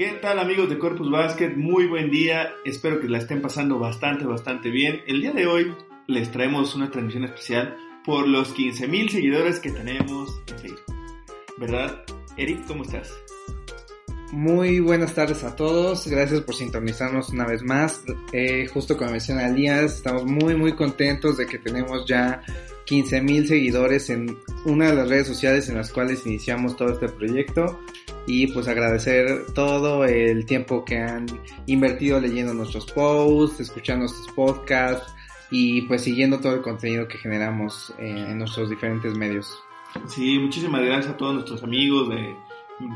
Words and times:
¿Qué 0.00 0.12
tal 0.12 0.38
amigos 0.38 0.70
de 0.70 0.78
Corpus 0.78 1.10
Basket? 1.10 1.50
Muy 1.56 1.86
buen 1.86 2.10
día, 2.10 2.54
espero 2.64 3.00
que 3.00 3.06
la 3.06 3.18
estén 3.18 3.42
pasando 3.42 3.78
bastante, 3.78 4.24
bastante 4.24 4.70
bien. 4.70 5.02
El 5.06 5.20
día 5.20 5.32
de 5.32 5.46
hoy 5.46 5.74
les 6.06 6.32
traemos 6.32 6.74
una 6.74 6.90
transmisión 6.90 7.24
especial 7.24 7.76
por 8.02 8.26
los 8.26 8.56
15.000 8.56 9.10
seguidores 9.10 9.60
que 9.60 9.70
tenemos 9.70 10.40
en 10.46 10.58
Facebook. 10.58 10.94
¿Verdad? 11.58 12.02
Eric, 12.38 12.66
¿cómo 12.66 12.84
estás? 12.84 13.12
Muy 14.32 14.80
buenas 14.80 15.14
tardes 15.14 15.44
a 15.44 15.54
todos, 15.54 16.06
gracias 16.06 16.40
por 16.40 16.54
sintonizarnos 16.54 17.28
una 17.28 17.44
vez 17.44 17.62
más. 17.62 18.02
Eh, 18.32 18.68
justo 18.72 18.96
como 18.96 19.10
menciona 19.10 19.48
Elías, 19.48 19.96
estamos 19.96 20.24
muy 20.24 20.56
muy 20.56 20.72
contentos 20.72 21.36
de 21.36 21.44
que 21.44 21.58
tenemos 21.58 22.06
ya 22.06 22.40
15.000 22.86 23.44
seguidores 23.44 24.08
en 24.08 24.38
una 24.64 24.88
de 24.88 24.96
las 24.96 25.10
redes 25.10 25.26
sociales 25.26 25.68
en 25.68 25.74
las 25.74 25.92
cuales 25.92 26.24
iniciamos 26.24 26.74
todo 26.74 26.88
este 26.88 27.10
proyecto 27.10 27.78
y 28.26 28.46
pues 28.48 28.68
agradecer 28.68 29.46
todo 29.54 30.04
el 30.04 30.46
tiempo 30.46 30.84
que 30.84 30.98
han 30.98 31.26
invertido 31.66 32.20
leyendo 32.20 32.54
nuestros 32.54 32.86
posts, 32.92 33.60
escuchando 33.60 34.06
nuestros 34.06 34.34
podcasts 34.34 35.14
y 35.50 35.82
pues 35.82 36.02
siguiendo 36.02 36.38
todo 36.38 36.54
el 36.54 36.62
contenido 36.62 37.08
que 37.08 37.18
generamos 37.18 37.92
en, 37.98 38.38
nuestros 38.38 38.70
diferentes 38.70 39.16
medios. 39.16 39.62
Sí, 40.06 40.38
muchísimas 40.38 40.82
gracias 40.82 41.14
a 41.14 41.16
todos 41.16 41.34
nuestros 41.34 41.62
amigos 41.64 42.08
de, 42.10 42.36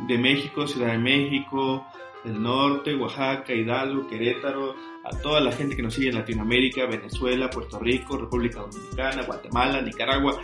de 0.07 0.19
México, 0.19 0.67
Ciudad 0.67 0.93
de 0.93 0.99
México, 0.99 1.85
del 2.25 2.41
norte, 2.41 2.95
Oaxaca, 2.95 3.53
Hidalgo, 3.53 4.07
Querétaro, 4.07 4.75
a 5.05 5.11
toda 5.19 5.41
la 5.41 5.53
gente 5.53 5.77
que 5.77 5.83
nos 5.83 5.95
sigue 5.95 6.09
en 6.09 6.15
Latinoamérica, 6.15 6.87
Venezuela, 6.87 7.51
Puerto 7.51 7.79
Rico, 7.79 8.17
República 8.17 8.61
Dominicana, 8.61 9.23
Guatemala, 9.23 9.83
Nicaragua, 9.83 10.41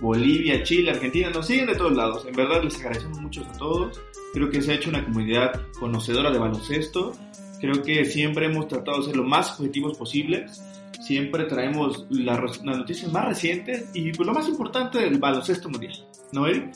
Bolivia, 0.00 0.62
Chile, 0.62 0.90
Argentina, 0.90 1.30
nos 1.30 1.46
siguen 1.46 1.66
de 1.66 1.74
todos 1.74 1.96
lados. 1.96 2.26
En 2.26 2.34
verdad 2.34 2.62
les 2.62 2.78
agradecemos 2.78 3.20
mucho 3.20 3.44
a 3.44 3.52
todos. 3.58 4.00
Creo 4.36 4.50
que 4.50 4.60
se 4.60 4.70
ha 4.70 4.74
hecho 4.74 4.90
una 4.90 5.02
comunidad 5.02 5.62
conocedora 5.80 6.30
de 6.30 6.38
baloncesto. 6.38 7.12
Creo 7.58 7.82
que 7.82 8.04
siempre 8.04 8.44
hemos 8.44 8.68
tratado 8.68 8.98
de 8.98 9.06
ser 9.06 9.16
lo 9.16 9.24
más 9.24 9.58
objetivos 9.58 9.96
posibles. 9.96 10.62
Siempre 11.00 11.44
traemos 11.44 12.04
las, 12.10 12.62
noticias 12.62 13.10
más 13.10 13.28
recientes 13.28 13.88
y 13.94 14.12
pues, 14.12 14.26
lo 14.26 14.34
más 14.34 14.46
importante 14.46 14.98
del 14.98 15.18
baloncesto 15.18 15.70
mundial. 15.70 15.94
¿No, 16.32 16.46
Eric? 16.46 16.70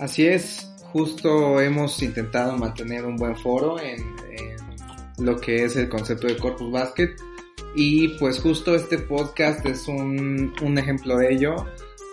Así 0.00 0.26
es. 0.26 0.70
Justo 0.92 1.58
hemos 1.62 2.02
intentado 2.02 2.54
mantener 2.58 3.06
un 3.06 3.16
buen 3.16 3.36
foro 3.36 3.80
en, 3.80 4.14
lo 5.16 5.40
que 5.40 5.64
es 5.64 5.76
el 5.76 5.88
concepto 5.88 6.26
de 6.26 6.36
Corpus 6.36 6.70
Basket. 6.70 7.16
Y 7.74 8.08
pues 8.18 8.38
justo 8.38 8.74
este 8.74 8.98
podcast 8.98 9.64
es 9.64 9.88
un, 9.88 10.52
un 10.60 10.76
ejemplo 10.76 11.16
de 11.16 11.32
ello 11.32 11.56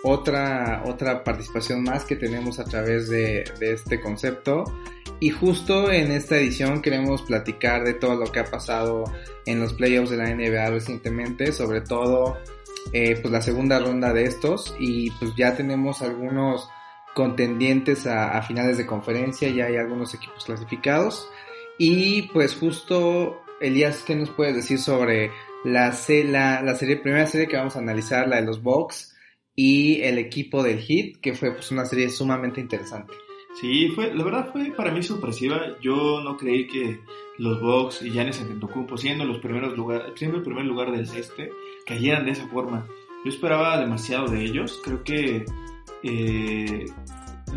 otra, 0.02 0.82
otra 0.86 1.24
participación 1.24 1.82
más 1.82 2.04
que 2.04 2.16
tenemos 2.16 2.58
a 2.58 2.64
través 2.64 3.08
de, 3.08 3.44
este 3.60 4.00
concepto. 4.00 4.64
Y 5.20 5.30
justo 5.30 5.90
en 5.90 6.12
esta 6.12 6.36
edición 6.36 6.80
queremos 6.80 7.22
platicar 7.22 7.84
de 7.84 7.94
todo 7.94 8.14
lo 8.14 8.30
que 8.30 8.40
ha 8.40 8.44
pasado 8.44 9.04
en 9.46 9.58
los 9.58 9.74
playoffs 9.74 10.10
de 10.10 10.16
la 10.16 10.32
NBA 10.32 10.70
recientemente, 10.70 11.52
sobre 11.52 11.80
todo 11.80 12.36
eh, 12.92 13.18
pues 13.20 13.32
la 13.32 13.42
segunda 13.42 13.78
ronda 13.80 14.12
de 14.12 14.24
estos 14.24 14.76
y 14.78 15.10
pues 15.12 15.32
ya 15.36 15.56
tenemos 15.56 16.02
algunos 16.02 16.68
contendientes 17.14 18.06
a, 18.06 18.40
finales 18.42 18.78
de 18.78 18.86
conferencia, 18.86 19.48
ya 19.48 19.66
hay 19.66 19.76
algunos 19.76 20.14
equipos 20.14 20.44
clasificados 20.44 21.28
y 21.78 22.22
pues 22.28 22.54
justo 22.54 23.42
Elías, 23.60 24.04
¿qué 24.06 24.14
nos 24.14 24.30
puedes 24.30 24.54
decir 24.54 24.78
sobre 24.78 25.32
la, 25.64 25.92
la, 26.24 26.62
la 26.62 26.74
serie, 26.76 26.96
primera 26.96 27.26
serie 27.26 27.48
que 27.48 27.56
vamos 27.56 27.74
a 27.74 27.80
analizar, 27.80 28.28
la 28.28 28.36
de 28.36 28.42
los 28.42 28.62
Bucks? 28.62 29.07
Y 29.60 30.02
el 30.02 30.18
equipo 30.18 30.62
del 30.62 30.78
Hit, 30.78 31.16
que 31.16 31.34
fue 31.34 31.50
pues 31.50 31.72
una 31.72 31.84
serie 31.84 32.08
sumamente 32.10 32.60
interesante. 32.60 33.12
Sí, 33.60 33.88
fue, 33.88 34.14
la 34.14 34.22
verdad 34.22 34.52
fue 34.52 34.70
para 34.70 34.92
mí 34.92 35.02
sorpresiva. 35.02 35.76
Yo 35.82 36.20
no 36.22 36.36
creí 36.36 36.68
que 36.68 37.00
los 37.38 37.60
Bucks 37.60 38.02
y 38.02 38.10
Giannis 38.12 38.40
Antetokounmpo, 38.40 38.96
siendo 38.96 39.24
los 39.24 39.38
primeros 39.38 39.76
lugar, 39.76 40.12
siendo 40.14 40.36
el 40.36 40.44
primer 40.44 40.64
lugar 40.64 40.92
del 40.92 41.00
este, 41.00 41.50
cayeran 41.84 42.24
de 42.26 42.30
esa 42.30 42.46
forma. 42.46 42.86
Yo 43.24 43.30
esperaba 43.32 43.80
demasiado 43.80 44.28
de 44.28 44.44
ellos. 44.44 44.80
Creo 44.84 45.02
que 45.02 45.44
eh, 46.04 46.86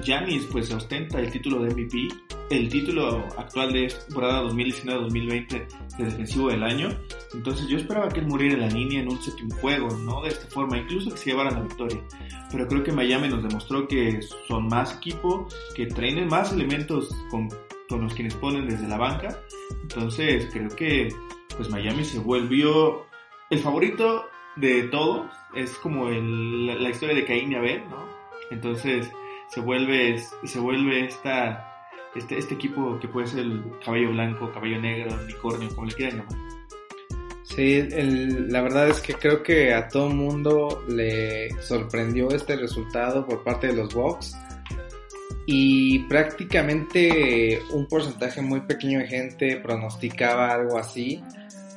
Giannis 0.03 0.45
pues 0.51 0.71
ostenta 0.71 1.19
el 1.19 1.31
título 1.31 1.63
de 1.63 1.73
MVP 1.73 2.07
el 2.51 2.67
título 2.67 3.25
actual 3.37 3.71
de 3.71 3.87
temporada 3.87 4.43
2019-2020 4.43 5.97
de 5.97 6.03
defensivo 6.03 6.49
del 6.49 6.63
año. 6.63 6.89
Entonces 7.33 7.67
yo 7.67 7.77
esperaba 7.77 8.09
que 8.09 8.19
él 8.19 8.27
muriera 8.27 8.55
en 8.55 8.61
la 8.61 8.67
línea 8.67 9.01
en 9.01 9.09
un 9.09 9.21
séptimo 9.21 9.55
juego, 9.55 9.89
¿no? 9.97 10.21
De 10.21 10.29
esta 10.29 10.47
forma, 10.47 10.77
incluso 10.77 11.11
que 11.11 11.17
se 11.17 11.29
llevara 11.29 11.51
la 11.51 11.61
victoria. 11.61 12.03
Pero 12.51 12.67
creo 12.67 12.83
que 12.83 12.91
Miami 12.91 13.29
nos 13.29 13.41
demostró 13.41 13.87
que 13.87 14.19
son 14.47 14.67
más 14.67 14.97
equipo, 14.97 15.47
que 15.75 15.85
traen 15.87 16.27
más 16.27 16.51
elementos 16.51 17.09
con, 17.29 17.47
con 17.87 18.01
los 18.01 18.13
quienes 18.13 18.35
ponen 18.35 18.67
desde 18.67 18.87
la 18.87 18.97
banca. 18.97 19.39
Entonces 19.83 20.49
creo 20.51 20.69
que 20.75 21.07
pues 21.55 21.69
Miami 21.69 22.03
se 22.03 22.19
volvió 22.19 23.05
el 23.49 23.59
favorito 23.59 24.25
de 24.57 24.83
todos. 24.89 25.25
Es 25.55 25.71
como 25.77 26.09
el, 26.09 26.65
la 26.65 26.89
historia 26.89 27.15
de 27.15 27.25
Caín 27.25 27.53
y 27.53 27.55
Abel, 27.55 27.83
¿no? 27.89 28.05
Entonces 28.51 29.09
se 29.53 29.59
vuelve, 29.59 30.19
se 30.43 30.59
vuelve 30.59 31.05
esta 31.05 31.67
este, 32.15 32.37
este 32.37 32.55
equipo 32.55 32.99
que 32.99 33.07
puede 33.07 33.27
ser 33.27 33.39
el 33.39 33.63
caballo 33.83 34.11
blanco, 34.11 34.51
caballo 34.51 34.79
negro, 34.81 35.17
unicornio, 35.23 35.69
como 35.73 35.87
le 35.87 35.93
quieran 35.93 36.17
llamar. 36.19 36.51
Sí, 37.43 37.81
la 37.89 38.61
verdad 38.61 38.89
es 38.89 39.01
que 39.01 39.13
creo 39.13 39.43
que 39.43 39.73
a 39.73 39.89
todo 39.89 40.09
mundo 40.09 40.83
le 40.87 41.49
sorprendió 41.61 42.29
este 42.29 42.55
resultado 42.55 43.25
por 43.25 43.43
parte 43.43 43.67
de 43.67 43.73
los 43.73 43.93
Bucks 43.93 44.37
y 45.45 45.99
prácticamente 45.99 47.61
un 47.73 47.87
porcentaje 47.87 48.41
muy 48.41 48.61
pequeño 48.61 48.99
de 48.99 49.07
gente 49.07 49.57
pronosticaba 49.57 50.53
algo 50.53 50.77
así. 50.77 51.21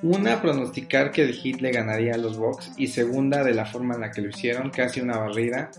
Una, 0.03 0.41
pronosticar 0.41 1.11
que 1.11 1.23
el 1.23 1.35
Heat 1.35 1.61
le 1.61 1.73
ganaría 1.73 2.15
a 2.15 2.19
los 2.19 2.37
Bucks 2.37 2.73
y 2.77 2.87
segunda, 2.87 3.43
de 3.43 3.55
la 3.55 3.65
forma 3.65 3.95
en 3.95 4.03
la 4.03 4.11
que 4.11 4.21
lo 4.21 4.29
hicieron, 4.29 4.71
casi 4.71 5.01
una 5.01 5.19
barrida. 5.19 5.71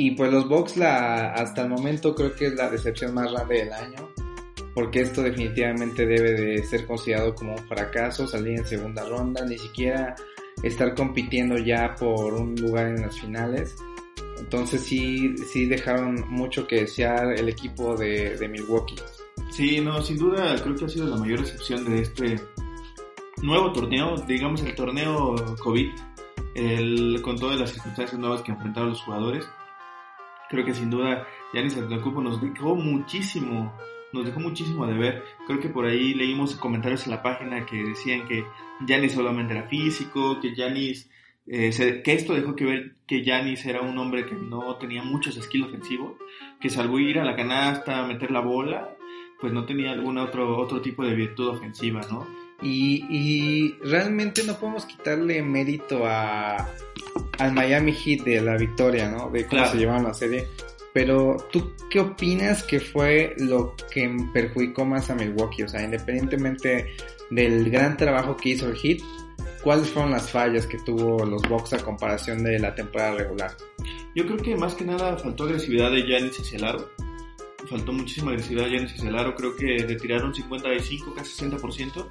Y 0.00 0.12
pues 0.12 0.32
los 0.32 0.48
Bucks 0.48 0.76
la, 0.76 1.32
hasta 1.32 1.62
el 1.62 1.68
momento 1.68 2.14
creo 2.14 2.32
que 2.32 2.46
es 2.46 2.54
la 2.54 2.70
decepción 2.70 3.12
más 3.14 3.32
grande 3.32 3.64
del 3.64 3.72
año, 3.72 4.08
porque 4.72 5.00
esto 5.00 5.22
definitivamente 5.22 6.06
debe 6.06 6.32
de 6.34 6.62
ser 6.62 6.86
considerado 6.86 7.34
como 7.34 7.56
un 7.56 7.66
fracaso, 7.66 8.28
salir 8.28 8.60
en 8.60 8.64
segunda 8.64 9.04
ronda, 9.08 9.44
ni 9.44 9.58
siquiera 9.58 10.14
estar 10.62 10.94
compitiendo 10.94 11.58
ya 11.58 11.96
por 11.96 12.32
un 12.34 12.54
lugar 12.54 12.86
en 12.86 13.02
las 13.02 13.18
finales. 13.18 13.74
Entonces 14.38 14.82
sí, 14.82 15.36
sí 15.52 15.66
dejaron 15.66 16.24
mucho 16.28 16.64
que 16.68 16.82
desear 16.82 17.32
el 17.36 17.48
equipo 17.48 17.96
de, 17.96 18.38
Milwaukee. 18.48 18.94
Sí, 19.50 19.80
no, 19.80 20.00
sin 20.00 20.16
duda 20.16 20.54
creo 20.62 20.76
que 20.76 20.84
ha 20.84 20.88
sido 20.88 21.08
la 21.08 21.16
mayor 21.16 21.40
excepción 21.40 21.84
de 21.84 22.02
este 22.02 22.40
nuevo 23.42 23.72
torneo, 23.72 24.14
digamos 24.28 24.62
el 24.62 24.76
torneo 24.76 25.34
COVID, 25.60 25.88
el, 26.54 27.20
con 27.20 27.36
todas 27.36 27.58
las 27.58 27.70
circunstancias 27.72 28.20
nuevas 28.20 28.42
que 28.42 28.52
enfrentaron 28.52 28.90
los 28.90 29.02
jugadores 29.02 29.44
creo 30.48 30.64
que 30.64 30.74
sin 30.74 30.90
duda 30.90 31.26
Yanis 31.54 31.76
Antetokounmpo 31.76 32.22
nos 32.22 32.40
dejó 32.40 32.74
muchísimo, 32.74 33.72
nos 34.12 34.26
dejó 34.26 34.40
muchísimo 34.40 34.86
de 34.86 34.94
ver. 34.94 35.24
Creo 35.46 35.60
que 35.60 35.68
por 35.68 35.86
ahí 35.86 36.14
leímos 36.14 36.56
comentarios 36.56 37.06
en 37.06 37.12
la 37.12 37.22
página 37.22 37.66
que 37.66 37.82
decían 37.82 38.26
que 38.26 38.44
Yanis 38.86 39.12
solamente 39.12 39.54
era 39.54 39.68
físico, 39.68 40.40
que 40.40 40.54
Yanis, 40.54 41.10
eh, 41.46 42.02
que 42.04 42.12
esto 42.12 42.34
dejó 42.34 42.54
que 42.54 42.64
ver 42.64 42.96
que 43.06 43.24
Yanis 43.24 43.64
era 43.66 43.80
un 43.80 43.96
hombre 43.98 44.26
que 44.26 44.34
no 44.34 44.76
tenía 44.76 45.02
muchos 45.02 45.36
skills 45.36 45.68
ofensivos, 45.68 46.12
que 46.60 46.70
salvo 46.70 46.98
ir 46.98 47.18
a 47.18 47.24
la 47.24 47.36
canasta, 47.36 48.06
meter 48.06 48.30
la 48.30 48.40
bola, 48.40 48.96
pues 49.40 49.52
no 49.52 49.64
tenía 49.64 49.92
algún 49.92 50.18
otro, 50.18 50.58
otro 50.58 50.80
tipo 50.80 51.04
de 51.04 51.14
virtud 51.14 51.48
ofensiva, 51.48 52.00
¿no? 52.10 52.26
Y, 52.60 53.04
y 53.08 53.72
realmente 53.84 54.42
no 54.44 54.54
podemos 54.54 54.84
quitarle 54.84 55.40
mérito 55.42 56.04
a, 56.06 56.68
al 57.38 57.52
Miami 57.52 57.92
Heat 57.92 58.24
de 58.24 58.40
la 58.40 58.56
victoria, 58.56 59.10
¿no? 59.10 59.30
De 59.30 59.46
cómo 59.46 59.66
se 59.66 59.76
llevaron 59.76 60.04
la 60.04 60.14
serie. 60.14 60.48
Pero, 60.92 61.36
¿tú 61.52 61.72
qué 61.90 62.00
opinas 62.00 62.62
que 62.62 62.80
fue 62.80 63.34
lo 63.38 63.74
que 63.90 64.10
perjudicó 64.32 64.84
más 64.84 65.10
a 65.10 65.14
Milwaukee? 65.14 65.62
O 65.62 65.68
sea, 65.68 65.82
independientemente 65.82 66.96
del 67.30 67.70
gran 67.70 67.96
trabajo 67.96 68.36
que 68.36 68.50
hizo 68.50 68.68
el 68.68 68.76
Heat, 68.76 69.00
¿cuáles 69.62 69.88
fueron 69.90 70.10
las 70.10 70.30
fallas 70.30 70.66
que 70.66 70.78
tuvo 70.78 71.24
los 71.24 71.42
Bucks 71.42 71.74
a 71.74 71.84
comparación 71.84 72.42
de 72.42 72.58
la 72.58 72.74
temporada 72.74 73.16
regular? 73.16 73.56
Yo 74.14 74.24
creo 74.26 74.38
que 74.38 74.56
más 74.56 74.74
que 74.74 74.84
nada 74.84 75.16
faltó 75.18 75.44
agresividad 75.44 75.90
de 75.92 76.02
Giannis 76.02 76.40
hacia 76.40 76.58
el 76.58 76.64
aro. 76.64 76.90
Faltó 77.68 77.92
muchísima 77.92 78.30
agresividad 78.30 78.64
de 78.64 78.70
Giannis 78.70 78.94
hacia 78.94 79.08
el 79.10 79.18
aro. 79.18 79.34
Creo 79.34 79.54
que 79.54 79.84
retiraron 79.86 80.34
55, 80.34 81.14
casi 81.14 81.46
60% 81.46 82.06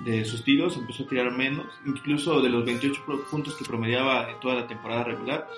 de 0.00 0.24
sus 0.24 0.44
tiros. 0.44 0.76
Empezó 0.76 1.04
a 1.04 1.08
tirar 1.08 1.32
menos. 1.32 1.66
Incluso 1.86 2.40
de 2.40 2.48
los 2.48 2.64
28 2.64 3.04
puntos 3.30 3.56
que 3.56 3.64
promediaba 3.64 4.30
en 4.30 4.40
toda 4.40 4.54
la 4.54 4.66
temporada 4.66 5.04
regular, 5.04 5.48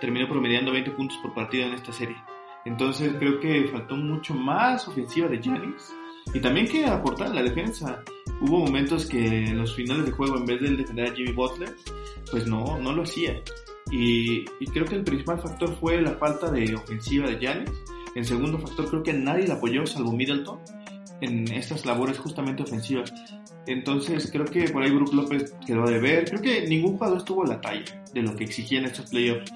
terminó 0.00 0.28
promediando 0.28 0.72
20 0.72 0.90
puntos 0.92 1.18
por 1.18 1.34
partido 1.34 1.66
en 1.66 1.74
esta 1.74 1.92
serie. 1.92 2.16
Entonces 2.64 3.14
creo 3.18 3.38
que 3.38 3.68
faltó 3.68 3.96
mucho 3.96 4.34
más 4.34 4.86
ofensiva 4.88 5.28
de 5.28 5.40
Giannis. 5.40 5.94
Y 6.34 6.40
también 6.40 6.66
que 6.66 6.84
aportar 6.84 7.28
en 7.28 7.36
la 7.36 7.42
defensa. 7.42 8.02
Hubo 8.40 8.58
momentos 8.58 9.06
que 9.06 9.44
en 9.44 9.56
los 9.56 9.74
finales 9.74 10.04
de 10.04 10.12
juego, 10.12 10.36
en 10.36 10.44
vez 10.44 10.60
de 10.60 10.76
defender 10.76 11.10
a 11.10 11.14
Jimmy 11.14 11.32
Butler, 11.32 11.74
pues 12.30 12.46
no, 12.46 12.78
no 12.78 12.92
lo 12.92 13.02
hacía. 13.02 13.40
Y, 13.90 14.44
creo 14.72 14.84
que 14.84 14.96
el 14.96 15.04
principal 15.04 15.40
factor 15.40 15.74
fue 15.78 16.02
la 16.02 16.16
falta 16.16 16.50
de 16.50 16.74
ofensiva 16.74 17.28
de 17.28 17.38
Giannis. 17.38 17.70
El 18.14 18.24
segundo 18.24 18.58
factor 18.58 18.88
creo 18.88 19.02
que 19.02 19.12
nadie 19.12 19.46
le 19.46 19.52
apoyó, 19.52 19.86
salvo 19.86 20.12
Middleton, 20.12 20.58
en 21.20 21.52
estas 21.52 21.86
labores 21.86 22.18
justamente 22.18 22.62
ofensivas. 22.62 23.12
Entonces 23.66 24.30
creo 24.30 24.44
que 24.44 24.68
por 24.68 24.82
ahí 24.82 24.90
Brook 24.90 25.12
López 25.12 25.54
quedó 25.66 25.86
de 25.86 25.98
ver. 25.98 26.24
Creo 26.24 26.40
que 26.40 26.66
ningún 26.68 26.92
jugador 26.92 27.18
estuvo 27.18 27.44
a 27.44 27.48
la 27.48 27.60
talla 27.60 28.04
de 28.12 28.22
lo 28.22 28.34
que 28.36 28.44
exigían 28.44 28.84
estos 28.84 29.10
playoffs. 29.10 29.52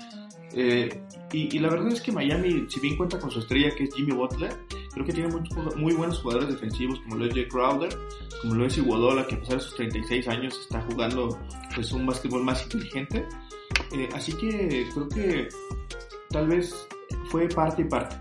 Eh, 0.52 0.88
y, 1.32 1.58
la 1.60 1.68
verdad 1.68 1.92
es 1.92 2.00
que 2.00 2.10
Miami, 2.10 2.66
si 2.68 2.80
bien 2.80 2.96
cuenta 2.96 3.18
con 3.20 3.30
su 3.30 3.38
estrella 3.38 3.70
que 3.76 3.84
es 3.84 3.94
Jimmy 3.94 4.12
Butler, 4.12 4.52
creo 4.92 5.06
que 5.06 5.12
tiene 5.12 5.28
muy, 5.76 5.94
buenos 5.94 6.18
jugadores 6.18 6.48
defensivos 6.48 6.98
como 7.00 7.16
lo 7.16 7.26
es 7.26 7.34
Jay 7.34 7.46
Crowder, 7.46 7.96
como 8.42 8.54
lo 8.56 8.66
es 8.66 8.76
Iguodola, 8.76 9.26
que 9.28 9.36
a 9.36 9.38
pesar 9.38 9.58
de 9.58 9.62
sus 9.62 9.76
36 9.76 10.26
años 10.26 10.58
está 10.60 10.80
jugando 10.82 11.38
pues 11.72 11.92
un 11.92 12.04
básquetbol 12.04 12.42
más 12.42 12.64
inteligente. 12.64 13.28
Eh, 13.92 14.08
así 14.12 14.32
que 14.32 14.88
creo 14.92 15.08
que 15.08 15.48
tal 16.30 16.48
vez 16.48 16.88
fue 17.30 17.48
parte 17.48 17.82
y 17.82 17.84
parte. 17.84 18.16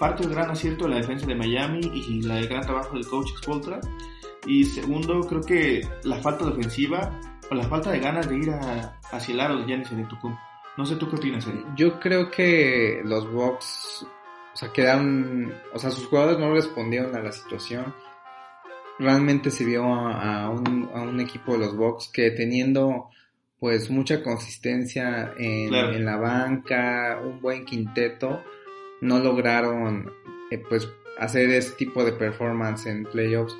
Parte 0.00 0.24
del 0.24 0.32
gran 0.32 0.50
acierto 0.50 0.84
de 0.84 0.90
la 0.90 0.96
defensa 0.96 1.26
de 1.26 1.36
Miami 1.36 1.80
y 1.94 2.22
la 2.22 2.36
del 2.36 2.48
gran 2.48 2.62
trabajo 2.62 2.94
del 2.94 3.06
coach 3.06 3.30
Expoltra. 3.30 3.78
Y 4.46 4.64
segundo, 4.64 5.20
creo 5.20 5.40
que 5.40 5.88
la 6.04 6.16
falta 6.16 6.44
de 6.44 6.52
ofensiva 6.52 7.20
o 7.50 7.54
la 7.54 7.64
falta 7.64 7.90
de 7.90 8.00
ganas 8.00 8.28
de 8.28 8.36
ir 8.36 8.50
a, 8.50 8.98
hacia 9.12 9.34
el 9.34 9.40
aro 9.40 9.58
de 9.58 9.66
Giannis 9.66 9.90
Antetokounmpo. 9.92 10.40
No 10.76 10.86
sé 10.86 10.96
tú 10.96 11.08
qué 11.08 11.16
opinas, 11.16 11.46
Eddie? 11.46 11.64
Yo 11.76 12.00
creo 12.00 12.30
que 12.30 13.02
los 13.04 13.30
Bucks, 13.30 14.06
o 14.54 14.56
sea, 14.56 14.72
quedaron, 14.72 15.52
o 15.74 15.78
sea, 15.78 15.90
sus 15.90 16.06
jugadores 16.06 16.38
no 16.38 16.52
respondieron 16.52 17.14
a 17.14 17.20
la 17.20 17.30
situación. 17.30 17.94
Realmente 18.98 19.50
se 19.50 19.64
vio 19.64 19.84
a, 19.84 20.48
un, 20.48 20.90
a 20.94 21.02
un, 21.02 21.20
equipo 21.20 21.52
de 21.52 21.58
los 21.58 21.76
Bucks 21.76 22.08
que 22.12 22.30
teniendo 22.30 23.10
pues 23.62 23.90
mucha 23.90 24.22
consistencia 24.22 25.34
en, 25.36 26.04
la 26.04 26.16
banca, 26.16 27.20
un 27.22 27.40
buen 27.40 27.64
quinteto, 27.64 28.42
no 29.00 29.18
lograron 29.18 30.10
eh, 30.50 30.58
pues 30.68 30.88
hacer 31.18 31.48
ese 31.50 31.76
tipo 31.76 32.04
de 32.04 32.12
performance 32.12 32.86
en 32.86 33.04
playoffs. 33.04 33.56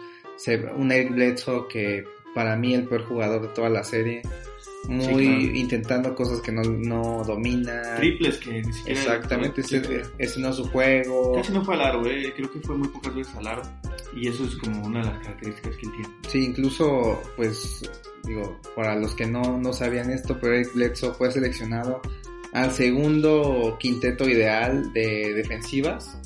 Un 0.77 0.93
Eric 0.93 1.13
Bledsoe 1.13 1.69
que 1.69 2.05
para 2.35 2.57
mí 2.57 2.75
el 2.75 2.87
peor 2.87 3.05
jugador 3.07 3.43
de 3.43 3.49
toda 3.49 3.69
la 3.69 3.85
serie 3.85 4.23
muy 4.89 5.53
intentando 5.59 6.15
cosas 6.15 6.41
que 6.41 6.51
no, 6.51 6.63
no 6.63 7.23
domina. 7.25 7.95
Triples 7.97 8.39
que 8.39 8.63
ni 8.63 8.73
siquiera. 8.73 9.01
Exactamente, 9.01 9.61
ese, 9.61 10.03
ese, 10.19 10.41
no 10.41 10.49
es 10.49 10.57
su 10.57 10.65
juego. 10.69 11.35
Casi 11.35 11.53
no 11.53 11.65
fue 11.65 11.75
al 11.75 11.83
aro, 11.83 12.07
eh. 12.07 12.33
creo 12.35 12.51
que 12.51 12.61
fue 12.61 12.77
muy 12.77 12.89
pocas 12.89 13.15
veces 13.15 13.35
al 13.37 13.47
aro. 13.47 13.63
Y 14.15 14.29
eso 14.29 14.45
es 14.45 14.57
como 14.57 14.85
una 14.87 15.01
de 15.01 15.07
las 15.07 15.19
características 15.21 15.77
que 15.77 15.87
él 15.87 15.93
tiene. 15.93 16.09
Sí, 16.29 16.45
incluso, 16.45 17.23
pues, 17.37 17.91
digo, 18.25 18.61
para 18.75 18.97
los 18.97 19.15
que 19.15 19.27
no, 19.27 19.59
no 19.59 19.73
sabían 19.73 20.11
esto, 20.11 20.39
pero 20.41 20.55
Eric 20.55 20.75
Bledsoe 20.75 21.15
fue 21.15 21.31
seleccionado 21.31 22.01
al 22.53 22.73
segundo 22.73 23.77
quinteto 23.79 24.29
ideal 24.29 24.93
de 24.93 25.33
defensivas. 25.35 26.19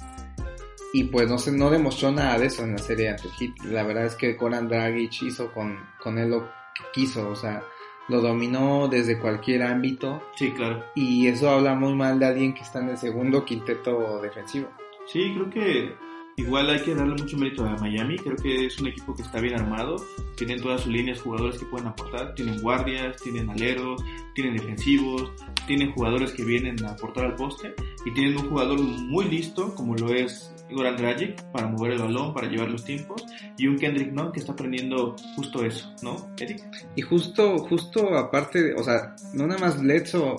Y 0.97 1.05
pues 1.05 1.29
no 1.29 1.37
se, 1.37 1.53
no 1.53 1.69
demostró 1.69 2.11
nada 2.11 2.39
de 2.39 2.47
eso 2.47 2.65
en 2.65 2.73
la 2.73 2.79
serie 2.79 3.11
ante 3.11 3.29
Hit. 3.29 3.55
La 3.65 3.83
verdad 3.83 4.07
es 4.07 4.15
que 4.15 4.33
Goran 4.33 4.67
Dragic 4.67 5.25
hizo 5.25 5.53
con, 5.53 5.79
con 6.03 6.17
él 6.17 6.31
lo 6.31 6.45
que 6.45 6.85
quiso. 6.95 7.29
O 7.29 7.37
sea, 7.37 7.63
lo 8.09 8.23
dominó 8.23 8.89
desde 8.89 9.19
cualquier 9.19 9.65
ámbito. 9.65 10.23
Sí, 10.37 10.53
claro. 10.53 10.83
Y 10.95 11.27
eso 11.27 11.51
habla 11.51 11.75
muy 11.75 11.95
mal 11.95 12.19
de 12.19 12.25
alguien 12.25 12.55
que 12.55 12.63
está 12.63 12.81
en 12.81 12.89
el 12.89 12.97
segundo 12.97 13.45
quinteto 13.45 14.23
defensivo. 14.23 14.71
Sí, 15.07 15.35
creo 15.35 15.51
que 15.51 15.95
igual 16.39 16.71
hay 16.71 16.81
que 16.81 16.95
darle 16.95 17.13
mucho 17.13 17.37
mérito 17.37 17.67
a 17.67 17.77
Miami. 17.77 18.17
Creo 18.17 18.37
que 18.37 18.65
es 18.65 18.81
un 18.81 18.87
equipo 18.87 19.15
que 19.15 19.21
está 19.21 19.39
bien 19.39 19.53
armado. 19.53 19.97
Tienen 20.35 20.63
todas 20.63 20.81
sus 20.81 20.91
líneas 20.91 21.21
jugadores 21.21 21.59
que 21.59 21.67
pueden 21.67 21.89
aportar. 21.89 22.35
Tienen 22.35 22.59
guardias, 22.63 23.21
tienen 23.21 23.51
aleros, 23.51 24.03
tienen 24.35 24.57
defensivos, 24.57 25.31
tienen 25.67 25.93
jugadores 25.93 26.33
que 26.33 26.43
vienen 26.43 26.83
a 26.87 26.93
aportar 26.93 27.27
al 27.27 27.35
poste. 27.35 27.75
Y 28.07 28.13
tienen 28.13 28.39
un 28.39 28.49
jugador 28.49 28.81
muy 28.81 29.27
listo, 29.27 29.75
como 29.75 29.95
lo 29.95 30.15
es 30.15 30.56
Goran 30.71 30.97
Dragic 30.97 31.43
para 31.53 31.69
mover 31.69 31.93
el 31.93 31.99
balón, 31.99 32.35
para 32.35 32.49
llevar 32.49 32.71
los 32.71 32.85
tiempos, 32.85 33.25
y 33.57 33.67
un 33.67 33.79
Kendrick 33.79 34.13
Nunn 34.13 34.33
que 34.33 34.41
está 34.41 34.53
aprendiendo 34.53 35.17
justo 35.35 35.65
eso, 35.65 35.93
¿no, 36.03 36.29
Eric? 36.39 36.63
Y 36.97 37.03
justo, 37.03 37.59
justo 37.59 38.17
aparte, 38.17 38.75
o 38.75 38.83
sea, 38.83 39.15
no 39.33 39.47
nada 39.47 39.61
más 39.61 39.81
Bledsoe 39.81 40.37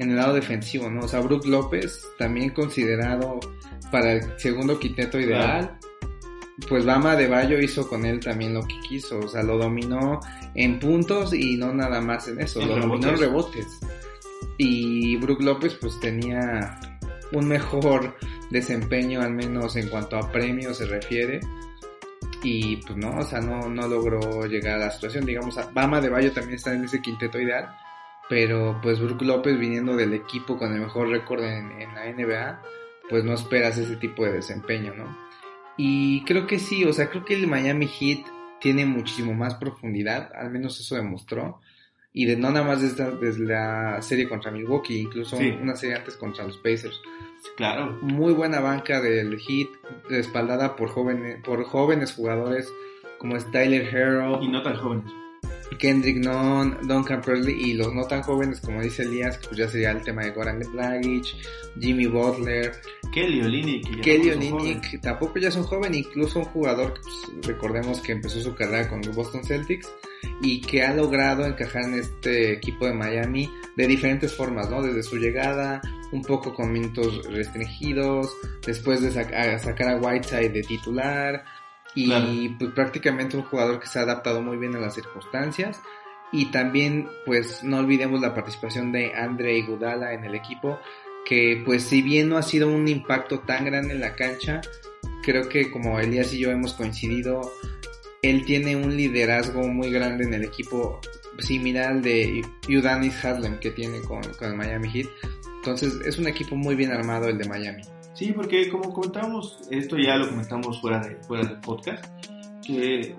en 0.00 0.10
el 0.10 0.16
lado 0.16 0.34
defensivo, 0.34 0.90
¿no? 0.90 1.02
O 1.04 1.08
sea, 1.08 1.20
Brook 1.20 1.46
López 1.46 2.02
también 2.18 2.50
considerado 2.50 3.38
para 3.92 4.14
el 4.14 4.38
segundo 4.38 4.78
quinteto 4.78 5.18
ideal. 5.18 5.78
Pues 6.68 6.84
Bama 6.84 7.16
de 7.16 7.26
Bayo 7.26 7.58
hizo 7.58 7.88
con 7.88 8.04
él 8.04 8.20
también 8.20 8.52
lo 8.52 8.62
que 8.62 8.74
quiso, 8.88 9.18
o 9.18 9.28
sea, 9.28 9.42
lo 9.42 9.56
dominó 9.56 10.20
en 10.54 10.78
puntos 10.78 11.32
y 11.32 11.56
no 11.56 11.72
nada 11.72 12.00
más 12.00 12.28
en 12.28 12.40
eso, 12.40 12.64
lo 12.64 12.76
dominó 12.78 13.10
en 13.10 13.18
rebotes. 13.18 13.80
Y 14.58 15.16
Brook 15.16 15.40
López 15.42 15.74
pues 15.80 15.98
tenía 16.00 16.78
un 17.32 17.48
mejor 17.48 18.16
desempeño, 18.50 19.20
al 19.20 19.32
menos 19.32 19.76
en 19.76 19.88
cuanto 19.88 20.16
a 20.16 20.30
premios 20.30 20.78
se 20.78 20.86
refiere. 20.86 21.40
Y 22.42 22.76
pues 22.78 22.96
no, 22.96 23.18
o 23.18 23.24
sea, 23.24 23.40
no, 23.40 23.68
no 23.68 23.86
logró 23.86 24.46
llegar 24.46 24.76
a 24.76 24.86
la 24.86 24.90
situación. 24.90 25.26
Digamos, 25.26 25.58
Bama 25.72 26.00
de 26.00 26.08
Bayo 26.08 26.32
también 26.32 26.56
está 26.56 26.72
en 26.74 26.84
ese 26.84 27.02
quinteto 27.02 27.38
ideal. 27.38 27.76
Pero 28.28 28.78
pues 28.82 29.00
Brook 29.00 29.22
López 29.22 29.58
viniendo 29.58 29.96
del 29.96 30.14
equipo 30.14 30.56
con 30.56 30.72
el 30.72 30.80
mejor 30.80 31.08
récord 31.08 31.42
en, 31.42 31.72
en 31.72 31.94
la 31.94 32.06
NBA, 32.12 32.62
pues 33.08 33.24
no 33.24 33.34
esperas 33.34 33.76
ese 33.76 33.96
tipo 33.96 34.24
de 34.24 34.32
desempeño, 34.32 34.94
¿no? 34.94 35.16
Y 35.76 36.24
creo 36.24 36.46
que 36.46 36.58
sí, 36.60 36.84
o 36.84 36.92
sea, 36.92 37.10
creo 37.10 37.24
que 37.24 37.34
el 37.34 37.48
Miami 37.48 37.88
Heat 37.88 38.24
tiene 38.60 38.86
muchísimo 38.86 39.34
más 39.34 39.54
profundidad, 39.56 40.30
al 40.34 40.50
menos 40.50 40.78
eso 40.78 40.94
demostró 40.94 41.60
y 42.12 42.26
de 42.26 42.36
no 42.36 42.50
nada 42.50 42.66
más 42.66 42.82
desde, 42.82 43.16
desde 43.16 43.44
la 43.44 44.02
serie 44.02 44.28
contra 44.28 44.50
Milwaukee, 44.50 45.00
incluso 45.00 45.36
una 45.36 45.76
serie 45.76 45.96
antes 45.96 46.16
contra 46.16 46.44
los 46.44 46.58
Pacers. 46.58 47.00
Claro. 47.56 47.98
Muy 48.02 48.32
buena 48.32 48.60
banca 48.60 49.00
del 49.00 49.38
Heat, 49.38 49.68
respaldada 50.08 50.76
por 50.76 50.88
jóvenes, 50.90 51.42
por 51.42 51.64
jóvenes 51.64 52.12
jugadores 52.12 52.68
como 53.18 53.36
es 53.36 53.50
Tyler 53.50 53.86
Harrow. 53.94 54.42
Y 54.42 54.48
no 54.48 54.62
tan 54.62 54.76
jóvenes. 54.76 55.12
Kendrick 55.78 56.16
Nunn, 56.16 56.76
Duncan 56.86 57.20
Perley 57.20 57.70
y 57.70 57.74
los 57.74 57.94
no 57.94 58.04
tan 58.04 58.22
jóvenes 58.22 58.60
como 58.60 58.82
dice 58.82 59.02
Elías, 59.02 59.38
que 59.38 59.48
pues 59.48 59.58
ya 59.58 59.68
sería 59.68 59.90
el 59.92 60.02
tema 60.02 60.22
de 60.22 60.30
Goran 60.30 60.58
Dragic, 60.58 61.24
Jimmy 61.78 62.06
Butler, 62.06 62.72
Kelly 63.12 63.42
Olynyk. 63.42 64.00
Kelly 64.02 64.30
Olynyk 64.30 65.00
tampoco 65.00 65.38
ya 65.38 65.48
es 65.48 65.56
un 65.56 65.64
joven, 65.64 65.94
incluso 65.94 66.40
un 66.40 66.44
jugador 66.46 66.94
que 66.94 67.00
pues, 67.00 67.46
recordemos 67.46 68.00
que 68.00 68.12
empezó 68.12 68.40
su 68.40 68.54
carrera 68.54 68.88
con 68.88 69.00
los 69.02 69.14
Boston 69.14 69.44
Celtics 69.44 69.88
y 70.42 70.60
que 70.60 70.82
ha 70.82 70.94
logrado 70.94 71.46
encajar 71.46 71.84
en 71.84 71.94
este 71.94 72.52
equipo 72.52 72.86
de 72.86 72.92
Miami 72.92 73.50
de 73.76 73.86
diferentes 73.86 74.34
formas, 74.34 74.70
¿no? 74.70 74.82
Desde 74.82 75.02
su 75.02 75.16
llegada, 75.16 75.80
un 76.12 76.22
poco 76.22 76.52
con 76.54 76.72
minutos 76.72 77.26
restringidos, 77.26 78.30
después 78.66 79.00
de 79.00 79.10
sacar 79.10 79.88
a 79.88 79.96
Whiteside 79.96 80.50
de 80.50 80.62
titular, 80.62 81.44
y 81.94 82.48
pues 82.50 82.70
prácticamente 82.72 83.36
un 83.36 83.42
jugador 83.44 83.80
que 83.80 83.86
se 83.86 83.98
ha 83.98 84.02
adaptado 84.02 84.42
muy 84.42 84.56
bien 84.56 84.76
a 84.76 84.80
las 84.80 84.94
circunstancias. 84.94 85.80
Y 86.32 86.46
también 86.52 87.08
pues 87.26 87.64
no 87.64 87.78
olvidemos 87.78 88.20
la 88.20 88.34
participación 88.34 88.92
de 88.92 89.12
Andre 89.14 89.58
Iguodala 89.58 90.12
en 90.12 90.24
el 90.24 90.34
equipo 90.34 90.78
que 91.24 91.62
pues 91.64 91.82
si 91.82 92.02
bien 92.02 92.28
no 92.28 92.38
ha 92.38 92.42
sido 92.42 92.68
un 92.68 92.86
impacto 92.86 93.40
tan 93.40 93.64
grande 93.64 93.94
en 93.94 94.00
la 94.00 94.14
cancha 94.14 94.60
creo 95.22 95.48
que 95.48 95.70
como 95.70 95.98
Elías 95.98 96.32
y 96.32 96.38
yo 96.38 96.50
hemos 96.50 96.72
coincidido 96.74 97.52
él 98.22 98.44
tiene 98.44 98.76
un 98.76 98.96
liderazgo 98.96 99.66
muy 99.68 99.90
grande 99.90 100.24
en 100.24 100.34
el 100.34 100.44
equipo 100.44 101.00
similar 101.38 101.90
al 101.90 102.02
de 102.02 102.42
Udanis 102.68 103.24
Haslem 103.24 103.58
que 103.58 103.70
tiene 103.70 104.00
con, 104.02 104.22
con 104.38 104.50
el 104.50 104.56
Miami 104.56 104.90
Heat. 104.90 105.08
Entonces 105.56 105.94
es 106.06 106.18
un 106.18 106.26
equipo 106.26 106.54
muy 106.54 106.74
bien 106.74 106.92
armado 106.92 107.28
el 107.28 107.38
de 107.38 107.48
Miami 107.48 107.82
Sí, 108.20 108.34
porque 108.34 108.68
como 108.68 108.92
comentábamos, 108.92 109.60
esto 109.70 109.96
ya 109.96 110.14
lo 110.16 110.28
comentamos 110.28 110.78
fuera, 110.78 111.00
de, 111.00 111.16
fuera 111.22 111.42
del 111.42 111.58
podcast, 111.58 112.04
que 112.62 113.16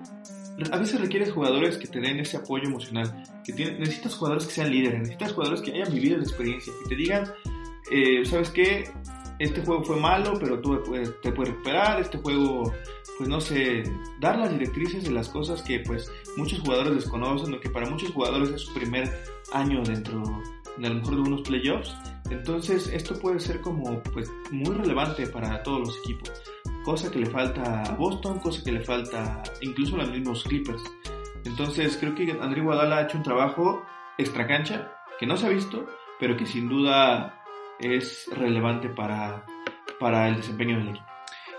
a 0.70 0.78
veces 0.78 1.00
requieres 1.00 1.32
jugadores 1.32 1.76
que 1.76 1.88
te 1.88 1.98
den 1.98 2.20
ese 2.20 2.36
apoyo 2.36 2.68
emocional, 2.68 3.12
que 3.44 3.52
necesitas 3.52 4.14
jugadores 4.14 4.46
que 4.46 4.52
sean 4.52 4.70
líderes, 4.70 5.00
necesitas 5.00 5.32
jugadores 5.32 5.60
que 5.60 5.72
hayan 5.72 5.92
vivido 5.92 6.18
la 6.18 6.22
experiencia, 6.22 6.72
que 6.84 6.88
te 6.88 6.94
digan, 6.94 7.24
eh, 7.90 8.24
¿sabes 8.24 8.50
qué? 8.50 8.92
Este 9.40 9.62
juego 9.62 9.82
fue 9.82 9.96
malo, 9.96 10.38
pero 10.38 10.60
tú 10.60 10.80
te 11.20 11.32
puedes 11.32 11.48
recuperar, 11.48 12.00
este 12.00 12.18
juego, 12.18 12.72
pues 13.18 13.28
no 13.28 13.40
sé, 13.40 13.82
dar 14.20 14.38
las 14.38 14.52
directrices 14.52 15.02
de 15.02 15.10
las 15.10 15.28
cosas 15.28 15.64
que 15.64 15.80
pues 15.80 16.08
muchos 16.36 16.60
jugadores 16.60 16.94
desconocen, 16.94 17.52
o 17.54 17.58
que 17.58 17.70
para 17.70 17.90
muchos 17.90 18.12
jugadores 18.12 18.50
es 18.50 18.60
su 18.60 18.72
primer 18.72 19.12
año 19.52 19.82
dentro 19.82 20.22
a 20.78 20.88
lo 20.88 20.94
mejor 20.94 21.16
de 21.16 21.20
unos 21.22 21.42
playoffs. 21.42 21.94
Entonces 22.30 22.88
esto 22.88 23.18
puede 23.18 23.40
ser 23.40 23.60
como 23.60 24.02
pues 24.02 24.30
muy 24.50 24.74
relevante 24.74 25.26
para 25.26 25.62
todos 25.62 25.80
los 25.80 25.98
equipos. 25.98 26.30
Cosa 26.84 27.10
que 27.10 27.20
le 27.20 27.26
falta 27.26 27.82
a 27.82 27.94
Boston, 27.94 28.38
cosa 28.38 28.62
que 28.64 28.72
le 28.72 28.80
falta 28.80 29.42
incluso 29.60 29.96
a 29.96 29.98
los 29.98 30.10
mismos 30.10 30.44
Clippers. 30.44 30.82
Entonces 31.44 31.96
creo 31.98 32.14
que 32.14 32.32
André 32.40 32.62
Guadala 32.62 32.98
ha 32.98 33.02
hecho 33.02 33.18
un 33.18 33.24
trabajo 33.24 33.84
extra 34.18 34.46
cancha 34.46 34.92
que 35.18 35.26
no 35.26 35.36
se 35.36 35.46
ha 35.46 35.50
visto, 35.50 35.86
pero 36.18 36.36
que 36.36 36.46
sin 36.46 36.68
duda 36.68 37.42
es 37.78 38.28
relevante 38.32 38.88
para, 38.88 39.44
para 39.98 40.28
el 40.28 40.36
desempeño 40.36 40.78
del 40.78 40.88
equipo. 40.90 41.06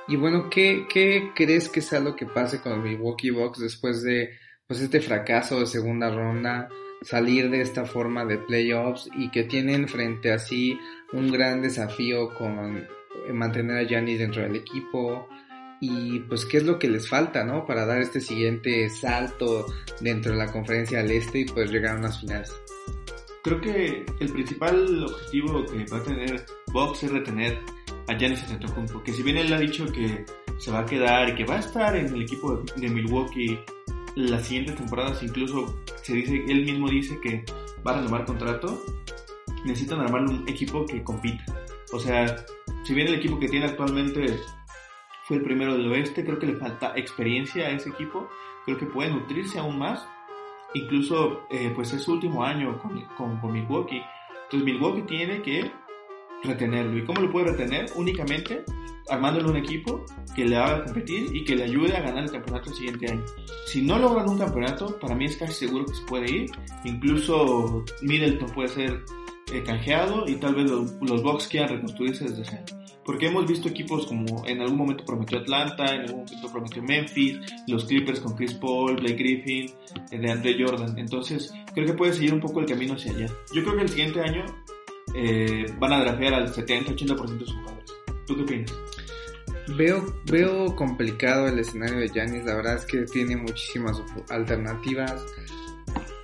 Y 0.07 0.17
bueno, 0.17 0.49
¿qué, 0.49 0.85
¿qué 0.91 1.31
crees 1.33 1.69
que 1.69 1.81
sea 1.81 1.99
lo 1.99 2.15
que 2.15 2.25
pase 2.25 2.61
con 2.61 2.73
el 2.73 2.79
Milwaukee 2.79 3.31
Bucks 3.31 3.59
después 3.59 4.03
de 4.03 4.37
pues 4.67 4.81
este 4.81 5.01
fracaso 5.01 5.59
de 5.59 5.65
segunda 5.65 6.09
ronda, 6.09 6.67
salir 7.03 7.49
de 7.49 7.61
esta 7.61 7.85
forma 7.85 8.25
de 8.25 8.37
playoffs 8.37 9.09
y 9.15 9.29
que 9.29 9.43
tienen 9.43 9.87
frente 9.87 10.31
a 10.31 10.39
sí 10.39 10.77
un 11.11 11.31
gran 11.31 11.61
desafío 11.61 12.33
con 12.33 12.87
mantener 13.31 13.77
a 13.77 13.87
Giannis 13.87 14.19
dentro 14.19 14.41
del 14.41 14.55
equipo 14.55 15.27
y 15.79 16.19
pues 16.21 16.45
qué 16.45 16.57
es 16.57 16.63
lo 16.63 16.79
que 16.79 16.87
les 16.87 17.09
falta, 17.09 17.43
¿no? 17.43 17.65
Para 17.65 17.85
dar 17.85 18.01
este 18.01 18.21
siguiente 18.21 18.89
salto 18.89 19.65
dentro 19.99 20.31
de 20.31 20.37
la 20.37 20.51
conferencia 20.51 20.99
del 20.99 21.11
este 21.11 21.39
y 21.39 21.45
pues 21.45 21.69
llegar 21.69 21.95
a 21.95 21.99
unas 21.99 22.21
finales. 22.21 22.53
Creo 23.43 23.59
que 23.59 24.05
el 24.21 24.31
principal 24.31 25.03
objetivo 25.03 25.65
que 25.65 25.85
va 25.91 25.97
a 25.97 26.03
tener 26.03 26.45
Bucks 26.71 27.03
es 27.03 27.11
retener 27.11 27.59
a 28.07 28.17
Giannis 28.17 28.43
Antetokounmpo, 28.43 29.03
que 29.03 29.11
si 29.11 29.23
bien 29.23 29.37
él 29.37 29.51
ha 29.51 29.59
dicho 29.59 29.85
que 29.91 30.25
se 30.57 30.71
va 30.71 30.79
a 30.79 30.85
quedar 30.85 31.29
y 31.29 31.35
que 31.35 31.43
va 31.43 31.55
a 31.55 31.59
estar 31.59 31.95
en 31.95 32.07
el 32.13 32.21
equipo 32.21 32.63
de, 32.77 32.89
Milwaukee 32.89 33.59
las 34.15 34.47
siguientes 34.47 34.75
temporadas, 34.75 35.23
incluso 35.23 35.79
se 36.01 36.13
dice, 36.13 36.43
él 36.47 36.65
mismo 36.65 36.89
dice 36.89 37.19
que 37.19 37.43
va 37.85 37.91
a 37.91 38.01
renovar 38.01 38.25
contrato, 38.25 38.83
necesitan 39.65 40.01
armar 40.01 40.21
un 40.21 40.47
equipo 40.47 40.85
que 40.85 41.03
compita. 41.03 41.45
O 41.91 41.99
sea, 41.99 42.45
si 42.83 42.93
bien 42.93 43.07
el 43.07 43.15
equipo 43.15 43.39
que 43.39 43.49
tiene 43.49 43.65
actualmente 43.65 44.39
fue 45.27 45.37
el 45.37 45.43
primero 45.43 45.75
del 45.75 45.91
oeste, 45.91 46.23
creo 46.23 46.39
que 46.39 46.47
le 46.47 46.55
falta 46.55 46.93
experiencia 46.95 47.67
a 47.67 47.71
ese 47.71 47.89
equipo, 47.89 48.29
creo 48.65 48.77
que 48.77 48.85
puede 48.85 49.11
nutrirse 49.11 49.59
aún 49.59 49.77
más. 49.77 50.07
Incluso, 50.75 51.45
eh, 51.51 51.71
pues 51.75 51.93
es 51.93 52.03
su 52.03 52.13
último 52.13 52.43
año 52.43 52.79
con, 52.79 52.99
con, 53.15 53.39
con 53.39 53.53
Milwaukee. 53.53 54.01
Entonces 54.45 54.65
Milwaukee 54.65 55.03
tiene 55.03 55.41
que 55.43 55.71
retenerlo. 56.43 56.97
¿Y 56.97 57.05
cómo 57.05 57.21
lo 57.21 57.31
puede 57.31 57.51
retener? 57.51 57.91
Únicamente 57.95 58.65
armándole 59.09 59.49
un 59.49 59.57
equipo 59.57 60.05
que 60.35 60.45
le 60.45 60.55
haga 60.55 60.85
competir 60.85 61.35
y 61.35 61.43
que 61.43 61.55
le 61.55 61.63
ayude 61.63 61.95
a 61.95 62.01
ganar 62.01 62.23
el 62.23 62.31
campeonato 62.31 62.69
el 62.69 62.75
siguiente 62.75 63.11
año. 63.11 63.23
Si 63.65 63.81
no 63.81 63.99
logran 63.99 64.29
un 64.29 64.37
campeonato, 64.37 64.97
para 64.99 65.15
mí 65.15 65.25
es 65.25 65.37
casi 65.37 65.65
seguro 65.65 65.85
que 65.85 65.95
se 65.95 66.03
puede 66.03 66.31
ir. 66.31 66.51
Incluso 66.85 67.83
Middleton 68.01 68.49
puede 68.49 68.69
ser 68.69 69.03
eh, 69.51 69.63
canjeado 69.63 70.27
y 70.27 70.35
tal 70.35 70.55
vez 70.55 70.69
los, 70.69 70.93
los 71.01 71.21
Bucks 71.21 71.47
quieran 71.47 71.69
reconstruirse 71.69 72.25
desde 72.25 72.45
cero. 72.45 72.83
Porque 73.05 73.27
hemos 73.27 73.45
visto 73.45 73.67
equipos 73.67 74.07
como 74.07 74.47
en 74.47 74.61
algún 74.61 74.77
momento 74.77 75.03
prometió 75.05 75.39
Atlanta, 75.39 75.93
en 75.93 76.01
algún 76.01 76.23
momento 76.23 76.51
prometió 76.51 76.81
Memphis, 76.81 77.37
los 77.67 77.85
Clippers 77.85 78.21
con 78.21 78.35
Chris 78.35 78.53
Paul, 78.53 78.95
Blake 78.95 79.15
Griffin, 79.15 79.69
eh, 80.11 80.17
de 80.17 80.31
Andre 80.31 80.55
Jordan. 80.57 80.97
Entonces, 80.97 81.53
creo 81.73 81.85
que 81.85 81.93
puede 81.93 82.13
seguir 82.13 82.33
un 82.33 82.39
poco 82.39 82.61
el 82.61 82.65
camino 82.65 82.93
hacia 82.93 83.11
allá. 83.11 83.27
Yo 83.53 83.63
creo 83.63 83.75
que 83.75 83.81
el 83.81 83.89
siguiente 83.89 84.21
año 84.21 84.45
eh, 85.15 85.65
van 85.79 85.93
a 85.93 85.99
drafear 85.99 86.33
al 86.33 86.53
70-80% 86.53 87.37
de 87.37 87.45
sus 87.45 87.55
jugadores. 87.55 87.93
¿Tú 88.25 88.37
qué 88.37 88.43
opinas? 88.43 88.73
Veo, 89.67 90.13
veo 90.25 90.75
complicado 90.75 91.47
el 91.47 91.59
escenario 91.59 91.99
de 91.99 92.09
Giannis, 92.09 92.43
la 92.45 92.55
verdad 92.55 92.75
es 92.75 92.85
que 92.85 93.03
tiene 93.03 93.35
muchísimas 93.37 94.01
alternativas. 94.29 95.23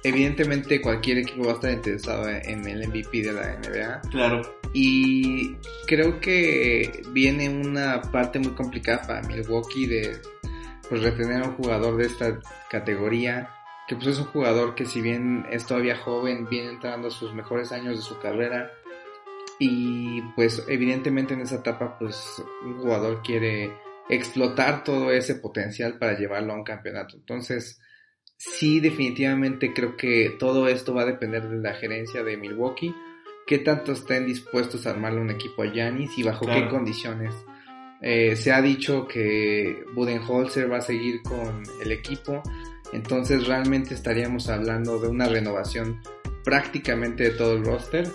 Evidentemente 0.03 0.81
cualquier 0.81 1.19
equipo 1.19 1.45
va 1.45 1.51
a 1.51 1.55
estar 1.55 1.71
interesado 1.71 2.29
en 2.29 2.67
el 2.67 2.87
MVP 2.87 3.21
de 3.21 3.33
la 3.33 3.57
NBA. 3.57 4.01
Claro. 4.11 4.41
Y 4.73 5.55
creo 5.87 6.19
que 6.19 7.01
viene 7.11 7.49
una 7.49 8.01
parte 8.01 8.39
muy 8.39 8.51
complicada 8.51 9.01
para 9.07 9.21
Milwaukee 9.23 9.87
de 9.87 10.21
pues 10.87 11.01
retener 11.01 11.43
a 11.43 11.47
un 11.49 11.55
jugador 11.55 11.97
de 11.97 12.05
esta 12.07 12.39
categoría 12.69 13.49
que 13.89 13.95
pues 13.95 14.07
es 14.07 14.19
un 14.19 14.25
jugador 14.25 14.75
que 14.75 14.85
si 14.85 15.01
bien 15.01 15.47
es 15.49 15.65
todavía 15.65 15.97
joven, 15.97 16.47
viene 16.47 16.69
entrando 16.69 17.07
a 17.07 17.11
sus 17.11 17.33
mejores 17.33 17.71
años 17.71 17.95
de 17.97 18.03
su 18.03 18.19
carrera 18.19 18.71
y 19.59 20.21
pues 20.35 20.63
evidentemente 20.67 21.33
en 21.33 21.41
esa 21.41 21.57
etapa 21.57 21.97
pues 21.99 22.41
un 22.63 22.79
jugador 22.79 23.21
quiere 23.21 23.73
explotar 24.09 24.83
todo 24.83 25.11
ese 25.11 25.35
potencial 25.35 25.97
para 25.99 26.17
llevarlo 26.17 26.53
a 26.53 26.55
un 26.55 26.63
campeonato. 26.63 27.17
Entonces, 27.17 27.79
sí 28.37 28.79
definitivamente 28.79 29.73
creo 29.73 29.95
que 29.97 30.35
todo 30.39 30.67
esto 30.67 30.93
va 30.93 31.03
a 31.03 31.05
depender 31.05 31.47
de 31.47 31.57
la 31.57 31.73
gerencia 31.73 32.23
de 32.23 32.37
Milwaukee, 32.37 32.95
qué 33.45 33.59
tanto 33.59 33.91
estén 33.91 34.25
dispuestos 34.25 34.87
a 34.87 34.91
armarle 34.91 35.21
un 35.21 35.29
equipo 35.29 35.61
a 35.61 35.71
Giannis 35.71 36.17
y 36.17 36.23
bajo 36.23 36.45
qué 36.45 36.67
condiciones. 36.69 37.35
Eh, 38.01 38.37
se 38.37 38.53
ha 38.53 38.61
dicho 38.61 39.07
que 39.07 39.83
Budenholzer 39.93 40.71
va 40.71 40.77
a 40.77 40.81
seguir 40.81 41.21
con 41.21 41.63
el 41.83 41.91
equipo, 41.91 42.41
entonces 42.93 43.45
realmente 43.45 43.93
estaríamos 43.93 44.47
hablando 44.49 44.99
de 44.99 45.09
una 45.09 45.27
renovación 45.27 46.01
prácticamente 46.45 47.25
de 47.25 47.31
todo 47.31 47.57
el 47.57 47.65
roster. 47.65 48.07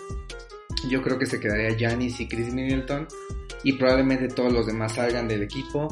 Yo 0.88 1.02
creo 1.02 1.18
que 1.18 1.26
se 1.26 1.40
quedaría 1.40 1.76
Janis 1.78 2.20
y 2.20 2.28
Chris 2.28 2.52
Middleton 2.52 3.06
y 3.62 3.72
probablemente 3.74 4.28
todos 4.28 4.52
los 4.52 4.66
demás 4.66 4.94
salgan 4.94 5.28
del 5.28 5.42
equipo. 5.42 5.88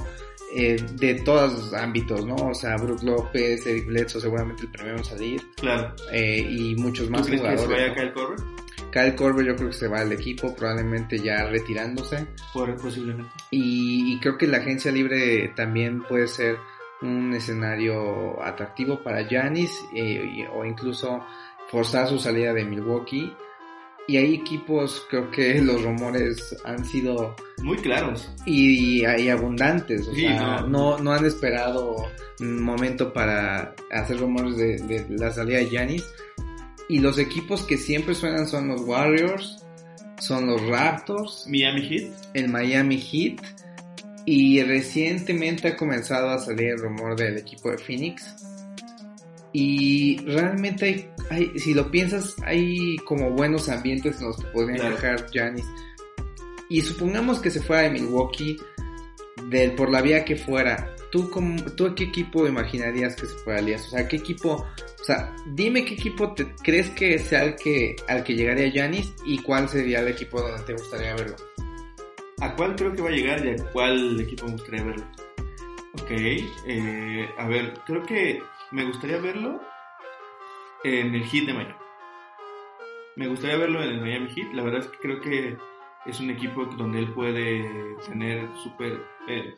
Eh, 0.54 0.76
de 0.96 1.14
todos 1.14 1.50
los 1.50 1.72
ámbitos, 1.72 2.26
¿no? 2.26 2.34
O 2.36 2.54
sea, 2.54 2.76
Brook 2.76 3.02
López, 3.02 3.66
Eric 3.66 3.86
Bledsoe, 3.86 4.20
seguramente 4.20 4.64
el 4.64 4.70
primero 4.70 4.98
en 4.98 5.04
salir. 5.04 5.42
Claro. 5.56 5.94
Eh, 6.12 6.46
y 6.46 6.74
muchos 6.76 7.08
más 7.08 7.22
¿Tú 7.22 7.28
crees 7.28 7.40
jugadores. 7.40 7.68
que 7.68 7.74
se 7.74 7.80
vaya 7.80 7.88
¿no? 7.88 7.94
Kyle 7.94 8.12
Korver? 8.12 8.38
Kyle 8.92 9.14
Korver 9.14 9.46
yo 9.46 9.56
creo 9.56 9.68
que 9.70 9.74
se 9.76 9.88
va 9.88 10.00
al 10.00 10.12
equipo, 10.12 10.54
probablemente 10.54 11.18
ya 11.18 11.46
retirándose. 11.46 12.26
Por, 12.52 12.76
posiblemente. 12.76 13.32
Y, 13.50 14.12
y 14.12 14.20
creo 14.20 14.36
que 14.36 14.46
la 14.46 14.58
agencia 14.58 14.92
libre 14.92 15.50
también 15.56 16.02
puede 16.02 16.28
ser 16.28 16.58
un 17.00 17.32
escenario 17.32 18.42
atractivo 18.42 19.02
para 19.02 19.26
Giannis 19.26 19.82
eh, 19.94 20.46
o 20.54 20.66
incluso 20.66 21.24
forzar 21.70 22.08
su 22.08 22.18
salida 22.18 22.52
de 22.52 22.66
Milwaukee. 22.66 23.34
Y 24.12 24.16
hay 24.18 24.34
equipos, 24.34 25.06
creo 25.08 25.30
que 25.30 25.54
los 25.62 25.82
rumores 25.82 26.54
han 26.66 26.84
sido 26.84 27.34
Muy 27.62 27.78
claros. 27.78 28.30
y, 28.44 29.06
y 29.06 29.28
abundantes. 29.30 30.06
O 30.06 30.14
Sí, 30.14 30.22
sea, 30.22 30.60
no. 30.60 30.68
no. 30.68 30.98
No, 30.98 31.12
han 31.12 31.24
esperado 31.24 31.96
un 32.40 32.62
momento 32.62 33.12
para 33.12 33.74
hacer 33.90 34.18
rumores 34.18 34.56
de, 34.58 34.76
de 34.82 35.06
la 35.16 35.30
salida 35.30 35.58
de 35.58 35.70
Giannis. 35.70 36.04
Y 36.90 36.98
los 36.98 37.16
equipos 37.18 37.62
que 37.62 37.78
siempre 37.78 38.14
suenan 38.14 38.46
son 38.46 38.68
los 38.68 38.82
Warriors, 38.82 39.64
son 40.18 40.46
los 40.46 40.60
Raptors, 40.66 41.46
Miami 41.48 41.88
Heat. 41.88 42.12
el 42.34 42.48
Miami 42.48 42.98
Heat 43.00 43.40
y 44.26 44.62
recientemente 44.62 45.68
ha 45.68 45.76
comenzado 45.76 46.28
a 46.30 46.38
salir 46.38 46.68
el 46.72 46.78
rumor 46.78 47.16
del 47.16 47.38
equipo 47.38 47.70
de 47.70 47.78
Phoenix. 47.78 48.22
Y 49.52 50.18
realmente 50.24 50.84
hay, 50.86 51.10
hay- 51.30 51.58
si 51.58 51.74
lo 51.74 51.90
piensas, 51.90 52.36
hay 52.44 52.96
como 52.98 53.30
buenos 53.30 53.68
ambientes 53.68 54.20
en 54.20 54.28
los 54.28 54.36
que 54.38 54.46
podría 54.48 54.76
Claro. 54.76 54.90
encajar 54.96 55.30
Giannis. 55.30 55.66
Y 56.68 56.80
supongamos 56.80 57.38
que 57.40 57.50
se 57.50 57.60
fuera 57.60 57.82
de 57.82 57.90
Milwaukee, 57.90 58.56
del, 59.48 59.72
por 59.72 59.90
la 59.90 60.00
vía 60.00 60.24
que 60.24 60.36
fuera, 60.36 60.94
¿tú, 61.10 61.28
como, 61.28 61.62
¿tú 61.74 61.86
a 61.86 61.94
qué 61.94 62.04
equipo 62.04 62.46
imaginarías 62.46 63.14
que 63.16 63.26
se 63.26 63.34
fuera 63.44 63.60
Elías? 63.60 63.86
O 63.88 63.90
sea, 63.90 64.08
¿qué 64.08 64.16
equipo, 64.16 64.52
o 65.00 65.04
sea, 65.04 65.34
dime 65.54 65.84
qué 65.84 65.94
equipo 65.94 66.32
te, 66.32 66.46
crees 66.62 66.88
que 66.90 67.18
sea 67.18 67.44
el 67.44 67.56
que, 67.56 67.96
al 68.08 68.24
que 68.24 68.34
llegaría 68.34 68.68
Giannis 68.70 69.12
y 69.26 69.38
cuál 69.42 69.68
sería 69.68 70.00
el 70.00 70.08
equipo 70.08 70.40
donde 70.40 70.62
te 70.64 70.72
gustaría 70.72 71.14
verlo? 71.14 71.36
¿A 72.40 72.56
cuál 72.56 72.74
creo 72.74 72.92
que 72.94 73.02
va 73.02 73.08
a 73.10 73.12
llegar 73.12 73.44
y 73.44 73.50
a 73.50 73.56
cuál 73.72 74.18
equipo 74.20 74.46
me 74.46 74.52
gustaría 74.52 74.82
verlo? 74.84 75.04
Ok, 76.00 76.10
eh, 76.10 77.28
a 77.36 77.46
ver, 77.48 77.74
creo 77.86 78.02
que 78.04 78.40
me 78.72 78.84
gustaría 78.84 79.18
verlo 79.18 79.60
en 80.84 81.14
el 81.14 81.24
Heat 81.24 81.46
de 81.46 81.54
Miami. 81.54 81.74
Me 83.16 83.28
gustaría 83.28 83.56
verlo 83.56 83.82
en 83.82 83.90
el 83.90 84.00
Miami 84.00 84.28
Heat. 84.30 84.52
La 84.54 84.62
verdad 84.62 84.80
es 84.80 84.86
que 84.88 84.98
creo 84.98 85.20
que 85.20 85.56
es 86.06 86.20
un 86.20 86.30
equipo 86.30 86.64
donde 86.64 86.98
él 86.98 87.12
puede 87.12 87.96
tener 88.06 88.48
super, 88.56 89.04
eh, 89.28 89.54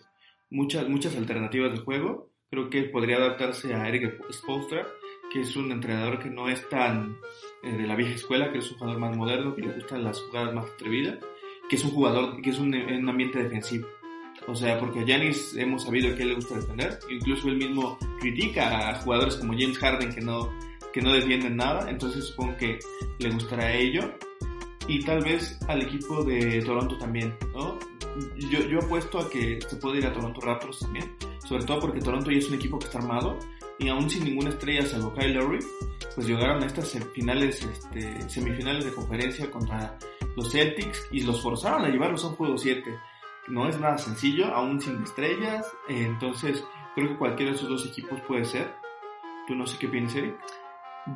muchas, 0.51 0.89
muchas 0.89 1.17
alternativas 1.17 1.73
de 1.73 1.79
juego. 1.79 2.31
Creo 2.51 2.69
que 2.69 2.83
podría 2.85 3.17
adaptarse 3.17 3.75
a 3.75 3.89
Eric 3.89 4.21
Spoelstra, 4.33 4.87
que 5.33 5.41
es 5.41 5.57
un 5.57 5.73
entrenador 5.73 6.19
que 6.19 6.31
no 6.31 6.49
es 6.49 6.69
tan 6.69 7.17
eh, 7.63 7.73
de 7.73 7.87
la 7.87 7.97
vieja 7.97 8.15
escuela, 8.15 8.53
que 8.53 8.59
es 8.59 8.71
un 8.71 8.79
jugador 8.79 9.01
más 9.01 9.17
moderno, 9.17 9.55
que 9.55 9.63
le 9.63 9.73
gustan 9.73 10.05
las 10.05 10.21
jugadas 10.21 10.55
más 10.55 10.67
atrevidas 10.67 11.19
que 11.69 11.77
es 11.77 11.85
un 11.85 11.91
jugador, 11.93 12.41
que 12.43 12.51
es 12.51 12.59
un, 12.59 12.75
un 12.75 13.09
ambiente 13.09 13.43
defensivo. 13.43 13.89
O 14.47 14.55
sea, 14.55 14.79
porque 14.79 15.01
a 15.01 15.05
Giannis 15.05 15.57
hemos 15.57 15.85
sabido 15.85 16.15
que 16.15 16.23
él 16.23 16.29
le 16.31 16.35
gusta 16.35 16.57
defender. 16.57 16.99
Incluso 17.11 17.49
él 17.49 17.57
mismo 17.57 17.99
critica 18.21 18.91
a 18.91 18.95
jugadores 19.01 19.37
como 19.37 19.55
James 19.55 19.79
Harden 19.79 20.15
que 20.15 20.21
no, 20.21 20.53
que 20.93 21.01
no 21.01 21.13
defienden 21.13 21.57
nada. 21.57 21.89
Entonces 21.91 22.27
supongo 22.27 22.57
que 22.57 22.79
le 23.19 23.31
gustará 23.31 23.73
ello. 23.73 24.13
Y 24.87 25.03
tal 25.03 25.25
vez 25.25 25.59
al 25.67 25.83
equipo 25.83 26.23
de 26.25 26.61
Toronto 26.63 26.99
también, 26.99 27.35
¿no? 27.55 27.79
Yo, 28.37 28.61
yo 28.69 28.81
apuesto 28.81 29.19
a 29.19 29.31
que 29.31 29.59
se 29.67 29.77
puede 29.77 29.99
ir 29.99 30.07
a 30.07 30.13
Toronto 30.13 30.41
Raptors 30.41 30.81
también. 30.81 31.17
Sobre 31.47 31.65
todo 31.65 31.81
porque 31.81 32.01
Toronto 32.01 32.31
ya 32.31 32.39
es 32.39 32.49
un 32.49 32.55
equipo 32.55 32.79
que 32.79 32.87
está 32.87 32.99
armado. 32.99 33.39
Y 33.79 33.89
aún 33.89 34.09
sin 34.09 34.25
ninguna 34.25 34.51
estrella 34.51 34.87
salvo 34.87 35.13
Kyle 35.15 35.35
Lowry, 35.35 35.59
pues 36.15 36.29
llegaron 36.29 36.63
a 36.63 36.67
estas 36.67 36.97
finales, 37.13 37.63
este, 37.63 38.29
semifinales 38.29 38.85
de 38.85 38.93
conferencia 38.93 39.51
contra 39.51 39.99
los 40.37 40.53
Celtics 40.53 41.09
y 41.11 41.23
los 41.23 41.43
forzaron 41.43 41.85
a 41.85 41.89
llevarlos 41.89 42.25
a 42.25 42.29
un 42.29 42.35
juego 42.37 42.57
7. 42.57 42.95
No 43.49 43.69
es 43.69 43.79
nada 43.79 43.99
sencillo, 43.99 44.47
aún 44.47 44.81
sin 44.81 45.03
estrellas, 45.03 45.67
entonces 45.89 46.65
creo 46.95 47.11
que 47.11 47.19
cualquiera 47.19 47.53
de 47.53 47.59
esos 47.59 47.69
dos 47.69 47.87
equipos 47.87 48.21
puede 48.23 48.45
ser. 48.45 48.73
Tú 49.47 49.55
no 49.55 49.67
sé 49.67 49.77
qué 49.79 49.89
piensas, 49.89 50.17
Eric. 50.17 50.37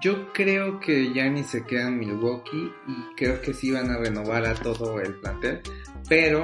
Yo 0.03 0.31
creo 0.35 0.79
que 0.81 1.11
Giannis 1.15 1.47
se 1.47 1.65
queda 1.65 1.89
en 1.89 1.99
Milwaukee 1.99 2.71
y 2.87 3.15
creo 3.17 3.41
que 3.41 3.55
sí 3.55 3.71
van 3.71 3.91
a 3.91 3.97
renovar 3.97 4.45
a 4.45 4.55
todo 4.55 5.01
el 5.01 5.15
plantel, 5.15 5.63
pero 6.07 6.43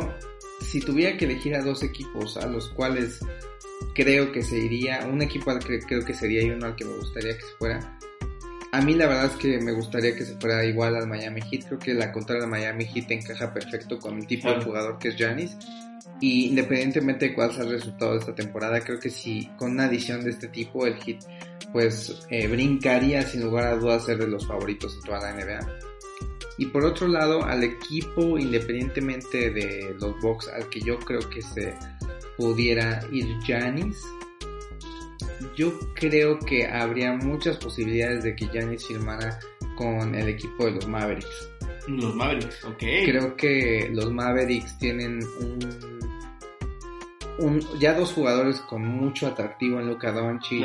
si 0.61 0.81
tuviera 0.81 1.19
que 1.19 1.27
elegir 1.27 1.55
a 1.55 1.63
dos 1.63 1.83
equipos 1.83 2.39
a 2.39 2.47
los 2.47 2.71
cuales 2.71 3.21
creo 3.95 4.33
que 4.33 4.43
se 4.43 4.59
iría, 4.59 5.07
un 5.07 5.21
equipo 5.21 5.51
al 5.51 5.59
que 5.59 5.79
creo 5.81 6.03
que 6.05 6.15
sería 6.15 6.43
y 6.43 6.51
uno 6.51 6.67
al 6.67 6.77
que 6.77 6.87
me 6.87 6.95
gustaría 6.95 7.37
que 7.37 7.43
se 7.43 7.55
fuera. 7.57 7.94
A 8.75 8.81
mí 8.81 8.95
la 8.95 9.07
verdad 9.07 9.27
es 9.27 9.37
que 9.37 9.61
me 9.61 9.71
gustaría 9.71 10.17
que 10.17 10.25
se 10.25 10.35
fuera 10.35 10.65
igual 10.65 10.97
al 10.97 11.07
Miami 11.07 11.41
Heat, 11.43 11.67
creo 11.69 11.79
que 11.79 11.95
la 11.95 12.11
contra 12.11 12.41
de 12.41 12.47
Miami 12.49 12.85
Heat 12.85 13.09
encaja 13.09 13.55
perfecto 13.55 14.01
con 14.01 14.19
el 14.19 14.27
tipo 14.27 14.49
de 14.49 14.65
jugador 14.65 14.99
que 14.99 15.11
es 15.11 15.17
Giannis. 15.17 15.57
Y 16.21 16.49
independientemente 16.49 17.29
de 17.29 17.35
cuál 17.37 17.53
sea 17.53 17.63
el 17.63 17.71
resultado 17.71 18.15
de 18.15 18.19
esta 18.19 18.35
temporada, 18.35 18.81
creo 18.81 18.99
que 18.99 19.11
si 19.11 19.49
con 19.57 19.71
una 19.71 19.85
adición 19.85 20.25
de 20.25 20.31
este 20.31 20.49
tipo 20.49 20.87
el 20.87 20.97
Heat 20.97 21.23
pues 21.73 22.27
eh, 22.31 22.49
brincaría 22.49 23.23
sin 23.23 23.45
lugar 23.45 23.67
a 23.67 23.77
dudas 23.77 24.07
ser 24.07 24.19
de 24.19 24.27
los 24.27 24.45
favoritos 24.45 24.97
en 24.97 25.03
toda 25.03 25.21
la 25.21 25.35
NBA. 25.35 25.79
Y 26.59 26.67
por 26.67 26.85
otro 26.85 27.07
lado, 27.07 27.45
al 27.45 27.63
equipo, 27.63 28.37
independientemente 28.37 29.51
de 29.51 29.95
los 30.01 30.21
Bucks, 30.21 30.49
al 30.49 30.69
que 30.69 30.81
yo 30.81 30.99
creo 30.99 31.21
que 31.31 31.43
se 31.43 31.75
pudiera 32.37 33.07
ir 33.13 33.37
Janis, 33.47 34.03
yo 35.57 35.73
creo 35.95 36.39
que 36.39 36.67
habría 36.67 37.13
muchas 37.13 37.57
posibilidades 37.57 38.25
de 38.25 38.37
que 38.37 38.47
Janis 38.47 38.87
firmara 38.87 39.39
con 39.77 40.15
el 40.15 40.29
equipo 40.29 40.67
de 40.67 40.73
los 40.73 40.87
Mavericks. 40.87 41.51
Los 41.89 42.15
Mavericks, 42.15 42.65
ok. 42.65 42.79
Creo 43.05 43.37
que 43.37 43.91
los 43.93 44.13
Mavericks 44.13 44.79
tienen 44.79 45.21
un, 45.41 45.59
un 47.39 47.61
ya 47.79 47.95
dos 47.95 48.13
jugadores 48.13 48.61
con 48.61 48.83
mucho 48.87 49.27
atractivo 49.27 49.81
en 49.81 49.89
Luka 49.89 50.13
Doncic, 50.13 50.65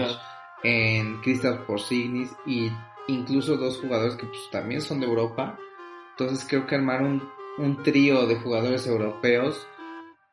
en 0.64 1.20
Kristaps 1.22 1.66
Porzingis 1.66 2.32
y 2.46 2.70
incluso 3.08 3.58
dos 3.58 3.78
jugadores 3.78 4.16
que 4.16 4.28
pues, 4.28 4.50
también 4.52 4.82
son 4.82 5.00
de 5.00 5.08
Europa. 5.08 5.58
Entonces 6.12 6.46
creo 6.48 6.66
que 6.68 6.76
armar 6.76 7.02
un, 7.02 7.28
un 7.58 7.84
trío 7.84 8.26
de 8.28 8.36
jugadores 8.36 8.88
europeos 8.88 9.68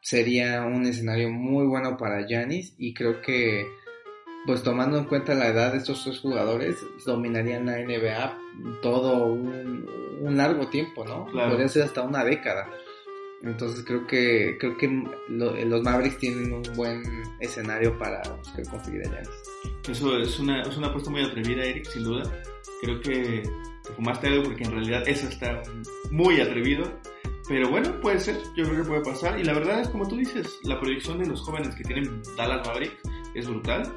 sería 0.01 0.63
un 0.63 0.87
escenario 0.87 1.31
muy 1.31 1.67
bueno 1.67 1.97
para 1.97 2.27
Yanis 2.29 2.75
y 2.79 2.95
creo 2.95 3.21
que 3.23 3.67
pues 4.47 4.63
tomando 4.63 4.99
en 4.99 5.05
cuenta 5.05 5.35
la 5.35 5.49
edad 5.49 5.73
de 5.73 5.79
estos 5.79 6.05
tres 6.05 6.21
jugadores 6.21 6.85
dominarían 7.05 7.67
la 7.67 7.79
NBA 7.79 8.39
todo 8.81 9.27
un, 9.27 9.87
largo 10.37 10.69
tiempo, 10.69 11.05
¿no? 11.05 11.27
Podría 11.27 11.69
ser 11.69 11.85
hasta 11.85 12.03
una 12.03 12.25
década. 12.25 12.71
Entonces 13.43 13.85
creo 13.85 14.07
que 14.07 14.57
creo 14.59 14.77
que 14.77 15.05
los 15.29 15.83
Mavericks 15.83 16.19
tienen 16.19 16.53
un 16.53 16.63
buen 16.75 17.03
escenario 17.41 17.97
para 17.99 18.23
conseguir 18.71 19.03
a 19.07 19.11
Giannis. 19.11 19.31
Eso 19.89 20.19
es 20.19 20.39
una, 20.41 20.63
es 20.63 20.77
una 20.77 20.89
apuesta 20.89 21.11
muy 21.11 21.23
atrevida, 21.23 21.65
Eric, 21.65 21.87
sin 21.87 22.05
duda. 22.05 22.25
Creo 22.83 23.01
que 23.01 23.43
te 23.85 23.93
fumaste 23.93 24.29
algo 24.29 24.45
porque 24.45 24.65
en 24.65 24.73
realidad 24.73 25.07
eso 25.07 25.29
está 25.29 25.63
muy 26.11 26.41
atrevido. 26.41 26.85
Pero 27.49 27.69
bueno, 27.69 28.01
puede 28.01 28.19
ser, 28.19 28.37
yo 28.57 28.65
creo 28.65 28.83
que 28.83 28.89
puede 28.89 29.03
pasar. 29.03 29.39
Y 29.39 29.45
la 29.45 29.53
verdad 29.53 29.81
es 29.81 29.89
como 29.89 30.09
tú 30.09 30.17
dices, 30.17 30.59
la 30.65 30.81
proyección 30.81 31.19
de 31.19 31.27
los 31.27 31.41
jóvenes 31.43 31.75
que 31.77 31.85
tienen 31.85 32.21
Dallas 32.37 32.67
Mavericks 32.67 32.97
es 33.35 33.47
brutal. 33.47 33.93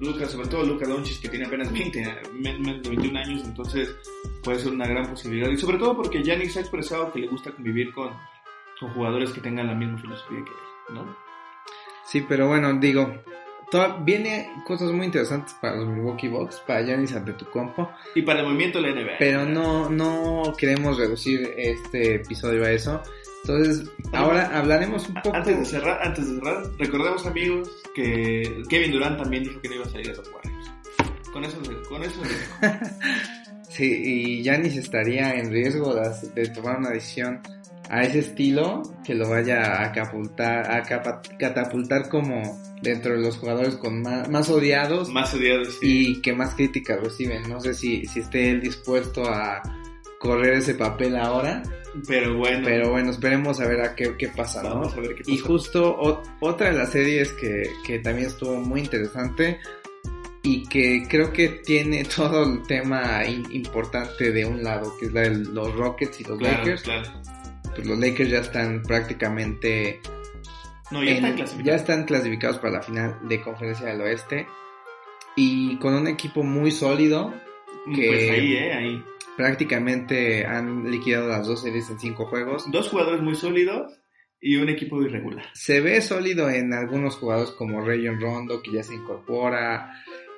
Lucas, 0.00 0.30
sobre 0.30 0.48
todo 0.48 0.64
Luca 0.64 0.86
Doncic, 0.86 1.20
que 1.20 1.28
tiene 1.28 1.46
apenas 1.46 1.72
20, 1.72 2.22
menos 2.34 2.82
de 2.82 2.88
21 2.90 3.18
años, 3.18 3.42
entonces 3.44 3.94
puede 4.42 4.58
ser 4.58 4.72
una 4.72 4.86
gran 4.86 5.08
posibilidad. 5.08 5.48
Y 5.50 5.56
sobre 5.56 5.78
todo 5.78 5.96
porque 5.96 6.22
Giannis 6.22 6.56
ha 6.56 6.60
expresado 6.60 7.12
que 7.12 7.20
le 7.20 7.28
gusta 7.28 7.52
convivir 7.52 7.92
con, 7.92 8.10
con 8.80 8.90
jugadores 8.90 9.30
que 9.30 9.40
tengan 9.40 9.68
la 9.68 9.74
misma 9.74 9.98
filosofía 9.98 10.44
que 10.44 10.50
él, 10.50 10.94
¿no? 10.94 11.16
Sí, 12.04 12.24
pero 12.28 12.46
bueno, 12.48 12.72
digo, 12.74 13.22
viene 14.04 14.50
cosas 14.64 14.92
muy 14.92 15.06
interesantes 15.06 15.54
para 15.54 15.76
los 15.76 15.88
Milwaukee 15.88 16.28
Bucks, 16.28 16.60
para 16.66 16.82
Giannis 16.82 17.14
Antetokounmpo. 17.14 17.90
Y 18.14 18.22
para 18.22 18.40
el 18.40 18.46
movimiento 18.46 18.80
de 18.80 18.90
la 18.90 19.00
NBA. 19.00 19.12
Pero 19.18 19.44
no, 19.44 19.90
no 19.90 20.54
queremos 20.56 20.96
reducir 20.96 21.52
este 21.56 22.16
episodio 22.16 22.64
a 22.64 22.70
eso. 22.70 23.02
Entonces, 23.48 23.88
ahora 24.12 24.58
hablaremos 24.58 25.08
un 25.08 25.14
poco... 25.14 25.36
Antes 25.36 25.56
de 25.56 25.64
cerrar, 25.64 26.02
antes 26.02 26.28
de 26.28 26.34
cerrar, 26.40 26.64
recordemos 26.78 27.24
amigos 27.26 27.70
que 27.94 28.62
Kevin 28.68 28.90
Durant 28.90 29.18
también 29.18 29.44
dijo 29.44 29.60
que 29.60 29.68
no 29.68 29.76
iba 29.76 29.84
a 29.84 29.88
salir 29.88 30.08
de 30.08 30.16
los 30.16 30.28
Warriors. 30.32 30.72
Con 31.32 31.44
eso, 31.44 31.58
con 31.88 32.02
eso. 32.02 32.20
sí, 33.68 33.84
y 33.84 34.42
Giannis 34.42 34.76
estaría 34.76 35.34
en 35.34 35.52
riesgo 35.52 35.94
de, 35.94 36.10
de 36.34 36.48
tomar 36.48 36.78
una 36.78 36.90
decisión 36.90 37.40
a 37.88 38.02
ese 38.02 38.18
estilo 38.18 38.82
que 39.04 39.14
lo 39.14 39.28
vaya 39.28 39.80
a 39.80 39.92
catapultar, 39.92 40.68
a 40.68 40.82
catapultar 41.38 42.08
como 42.08 42.60
dentro 42.82 43.12
de 43.12 43.22
los 43.22 43.36
jugadores 43.36 43.76
con 43.76 44.02
más, 44.02 44.50
odiados. 44.50 45.08
Más 45.10 45.32
odiados, 45.32 45.78
Y 45.82 46.20
que 46.20 46.32
más 46.32 46.54
críticas 46.56 47.00
reciben. 47.00 47.48
No 47.48 47.60
sé 47.60 47.74
si, 47.74 48.06
si 48.06 48.20
esté 48.20 48.50
él 48.50 48.60
dispuesto 48.60 49.24
a 49.24 49.62
correr 50.18 50.54
ese 50.54 50.74
papel 50.74 51.16
ahora. 51.16 51.62
Pero 52.06 52.36
bueno. 52.36 52.62
Pero 52.64 52.90
bueno, 52.90 53.10
esperemos 53.10 53.60
a 53.60 53.66
ver 53.66 53.80
a 53.80 53.94
qué, 53.94 54.14
qué 54.18 54.28
pasa, 54.28 54.62
¿no? 54.62 54.92
Y 55.26 55.38
justo 55.38 56.22
otra 56.40 56.70
de 56.70 56.78
las 56.78 56.90
series 56.90 57.32
que, 57.32 57.70
que 57.84 57.98
también 57.98 58.28
estuvo 58.28 58.56
muy 58.56 58.80
interesante 58.80 59.58
y 60.42 60.64
que 60.68 61.06
creo 61.08 61.32
que 61.32 61.48
tiene 61.48 62.04
todo 62.16 62.44
el 62.44 62.62
tema 62.66 63.24
importante 63.26 64.32
de 64.32 64.44
un 64.44 64.62
lado, 64.62 64.96
que 64.98 65.06
es 65.06 65.12
la 65.12 65.22
de 65.22 65.30
los 65.30 65.74
Rockets 65.74 66.20
y 66.20 66.24
los 66.24 66.40
Lakers. 66.40 66.84
Pues 67.74 67.86
los 67.86 67.98
Lakers 67.98 68.30
ya 68.30 68.38
están 68.38 68.82
prácticamente 68.82 70.00
no, 70.90 71.02
ya, 71.02 71.14
están 71.14 71.64
ya, 71.64 71.74
están 71.74 72.04
clasificados 72.04 72.58
para 72.58 72.74
la 72.74 72.82
final 72.82 73.18
de 73.22 73.40
conferencia 73.40 73.86
del 73.86 74.00
oeste. 74.02 74.46
Y 75.34 75.76
con 75.78 75.94
un 75.94 76.06
equipo 76.06 76.42
muy 76.42 76.70
sólido. 76.70 77.34
Que 77.94 78.06
pues 78.06 78.30
ahí, 78.30 78.54
eh, 78.54 78.72
ahí. 78.72 79.04
Prácticamente 79.36 80.46
han 80.46 80.90
liquidado 80.90 81.28
las 81.28 81.46
dos 81.46 81.62
series 81.62 81.90
en 81.90 81.98
cinco 81.98 82.26
juegos. 82.26 82.70
Dos 82.70 82.88
jugadores 82.88 83.20
muy 83.22 83.34
sólidos 83.34 83.92
y 84.40 84.56
un 84.56 84.68
equipo 84.68 85.02
irregular. 85.02 85.46
Se 85.54 85.80
ve 85.80 86.00
sólido 86.00 86.48
en 86.48 86.72
algunos 86.72 87.16
jugadores 87.16 87.50
como 87.52 87.84
Rayon 87.84 88.20
Rondo, 88.20 88.62
que 88.62 88.72
ya 88.72 88.82
se 88.82 88.94
incorpora. 88.94 89.92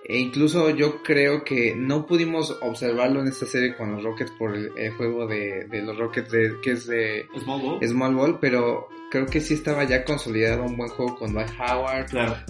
E 0.05 0.19
incluso 0.19 0.71
yo 0.71 1.03
creo 1.03 1.45
que 1.45 1.75
no 1.77 2.07
pudimos 2.07 2.57
observarlo 2.63 3.21
en 3.21 3.29
esta 3.29 3.47
serie 3.47 3.77
con 3.77 3.93
los 3.93 4.03
Rockets 4.03 4.31
por 4.39 4.57
el, 4.57 4.91
juego 4.93 5.27
de, 5.27 5.67
los 5.85 5.99
Rockets 5.99 6.31
de, 6.31 6.55
que 6.63 6.73
es 6.73 6.87
de 6.87 7.27
Small 7.39 7.61
Ball. 7.61 7.87
Small 7.87 8.15
Ball, 8.15 8.39
pero 8.41 8.89
creo 9.11 9.27
que 9.27 9.41
sí 9.41 9.55
estaba 9.55 9.85
ya 9.85 10.05
consolidado 10.05 10.63
un 10.63 10.77
buen 10.77 10.91
juego 10.91 11.17
con 11.17 11.33
Dwight 11.33 11.51
Howard, 11.59 12.07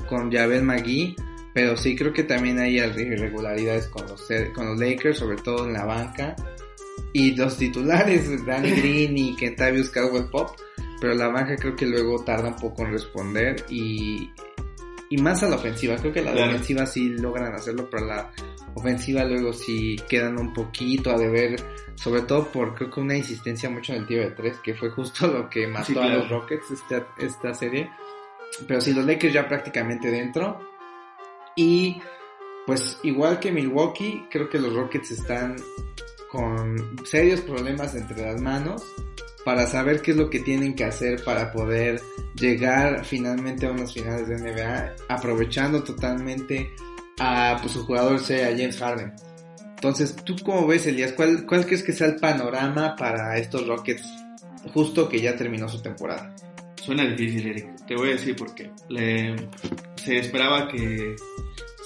con 0.06 0.30
Javel 0.30 0.62
McGee, 0.62 1.16
pero 1.58 1.76
sí 1.76 1.96
creo 1.96 2.12
que 2.12 2.22
también 2.22 2.60
hay 2.60 2.78
irregularidades 2.78 3.88
con 3.88 4.06
los, 4.06 4.28
con 4.54 4.66
los 4.66 4.78
Lakers, 4.78 5.18
sobre 5.18 5.38
todo 5.38 5.66
en 5.66 5.72
la 5.72 5.84
banca. 5.84 6.36
Y 7.12 7.34
los 7.34 7.56
titulares, 7.56 8.30
Danny 8.46 8.70
Green 8.76 9.18
y 9.18 9.34
Kentavious 9.34 9.90
Caldwell 9.90 10.30
Pop, 10.30 10.50
pero 11.00 11.16
la 11.16 11.26
banca 11.26 11.56
creo 11.56 11.74
que 11.74 11.84
luego 11.84 12.22
tarda 12.22 12.50
un 12.50 12.54
poco 12.54 12.84
en 12.84 12.92
responder 12.92 13.64
y 13.68 14.30
y 15.10 15.16
más 15.16 15.42
a 15.42 15.48
la 15.48 15.56
ofensiva. 15.56 15.96
Creo 15.96 16.12
que 16.12 16.22
la 16.22 16.30
defensiva 16.30 16.86
sí 16.86 17.08
logran 17.08 17.52
hacerlo, 17.52 17.88
pero 17.90 18.06
la 18.06 18.30
ofensiva 18.74 19.24
luego 19.24 19.52
sí 19.52 19.96
quedan 20.08 20.38
un 20.38 20.54
poquito 20.54 21.10
a 21.10 21.18
deber, 21.18 21.56
sobre 21.96 22.20
todo 22.20 22.52
por 22.52 22.76
creo 22.76 22.88
que 22.88 23.00
una 23.00 23.16
insistencia 23.16 23.68
mucho 23.68 23.94
en 23.94 24.02
el 24.02 24.06
tiro 24.06 24.22
de 24.22 24.30
tres, 24.30 24.58
que 24.62 24.74
fue 24.74 24.90
justo 24.90 25.26
lo 25.26 25.50
que 25.50 25.66
mató 25.66 26.00
a 26.02 26.08
los 26.08 26.28
Rockets 26.28 26.70
esta, 26.70 27.08
esta 27.18 27.52
serie. 27.52 27.90
Pero 28.68 28.80
sí, 28.80 28.94
los 28.94 29.04
Lakers 29.04 29.34
ya 29.34 29.48
prácticamente 29.48 30.08
dentro. 30.08 30.67
Y 31.58 32.00
pues 32.66 33.00
igual 33.02 33.40
que 33.40 33.50
Milwaukee, 33.50 34.28
creo 34.30 34.48
que 34.48 34.60
los 34.60 34.72
Rockets 34.72 35.10
están 35.10 35.56
con 36.30 36.96
serios 37.04 37.40
problemas 37.40 37.96
entre 37.96 38.22
las 38.22 38.40
manos 38.40 38.84
para 39.44 39.66
saber 39.66 40.00
qué 40.00 40.12
es 40.12 40.16
lo 40.16 40.30
que 40.30 40.38
tienen 40.38 40.76
que 40.76 40.84
hacer 40.84 41.24
para 41.24 41.50
poder 41.50 42.00
llegar 42.34 43.04
finalmente 43.04 43.66
a 43.66 43.72
unas 43.72 43.92
finales 43.92 44.28
de 44.28 44.36
NBA, 44.36 44.94
aprovechando 45.08 45.82
totalmente 45.82 46.70
a 47.18 47.56
pues, 47.60 47.72
su 47.72 47.84
jugador 47.84 48.20
sea 48.20 48.50
James 48.56 48.78
Harden. 48.78 49.14
Entonces, 49.70 50.14
¿tú 50.14 50.36
cómo 50.44 50.64
ves, 50.64 50.86
Elías? 50.86 51.12
¿Cuál, 51.12 51.44
¿Cuál 51.44 51.66
crees 51.66 51.82
que 51.82 51.92
sea 51.92 52.06
el 52.06 52.16
panorama 52.16 52.94
para 52.94 53.36
estos 53.36 53.66
Rockets 53.66 54.06
justo 54.72 55.08
que 55.08 55.20
ya 55.20 55.34
terminó 55.34 55.68
su 55.68 55.82
temporada? 55.82 56.36
Suena 56.88 57.04
difícil, 57.04 57.48
Eric. 57.48 57.86
Te 57.86 57.96
voy 57.96 58.10
a 58.10 58.12
decir 58.12 58.36
por 58.36 58.54
qué. 58.54 58.70
se 59.96 60.18
esperaba 60.18 60.68
que, 60.68 61.16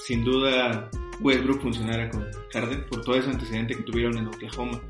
sin 0.05 0.23
duda, 0.23 0.89
Westbrook 1.19 1.61
funcionara 1.61 2.09
con 2.09 2.25
Harden 2.51 2.85
por 2.87 3.01
todo 3.01 3.15
ese 3.15 3.29
antecedente 3.29 3.75
que 3.75 3.83
tuvieron 3.83 4.17
en 4.17 4.27
Oklahoma 4.27 4.81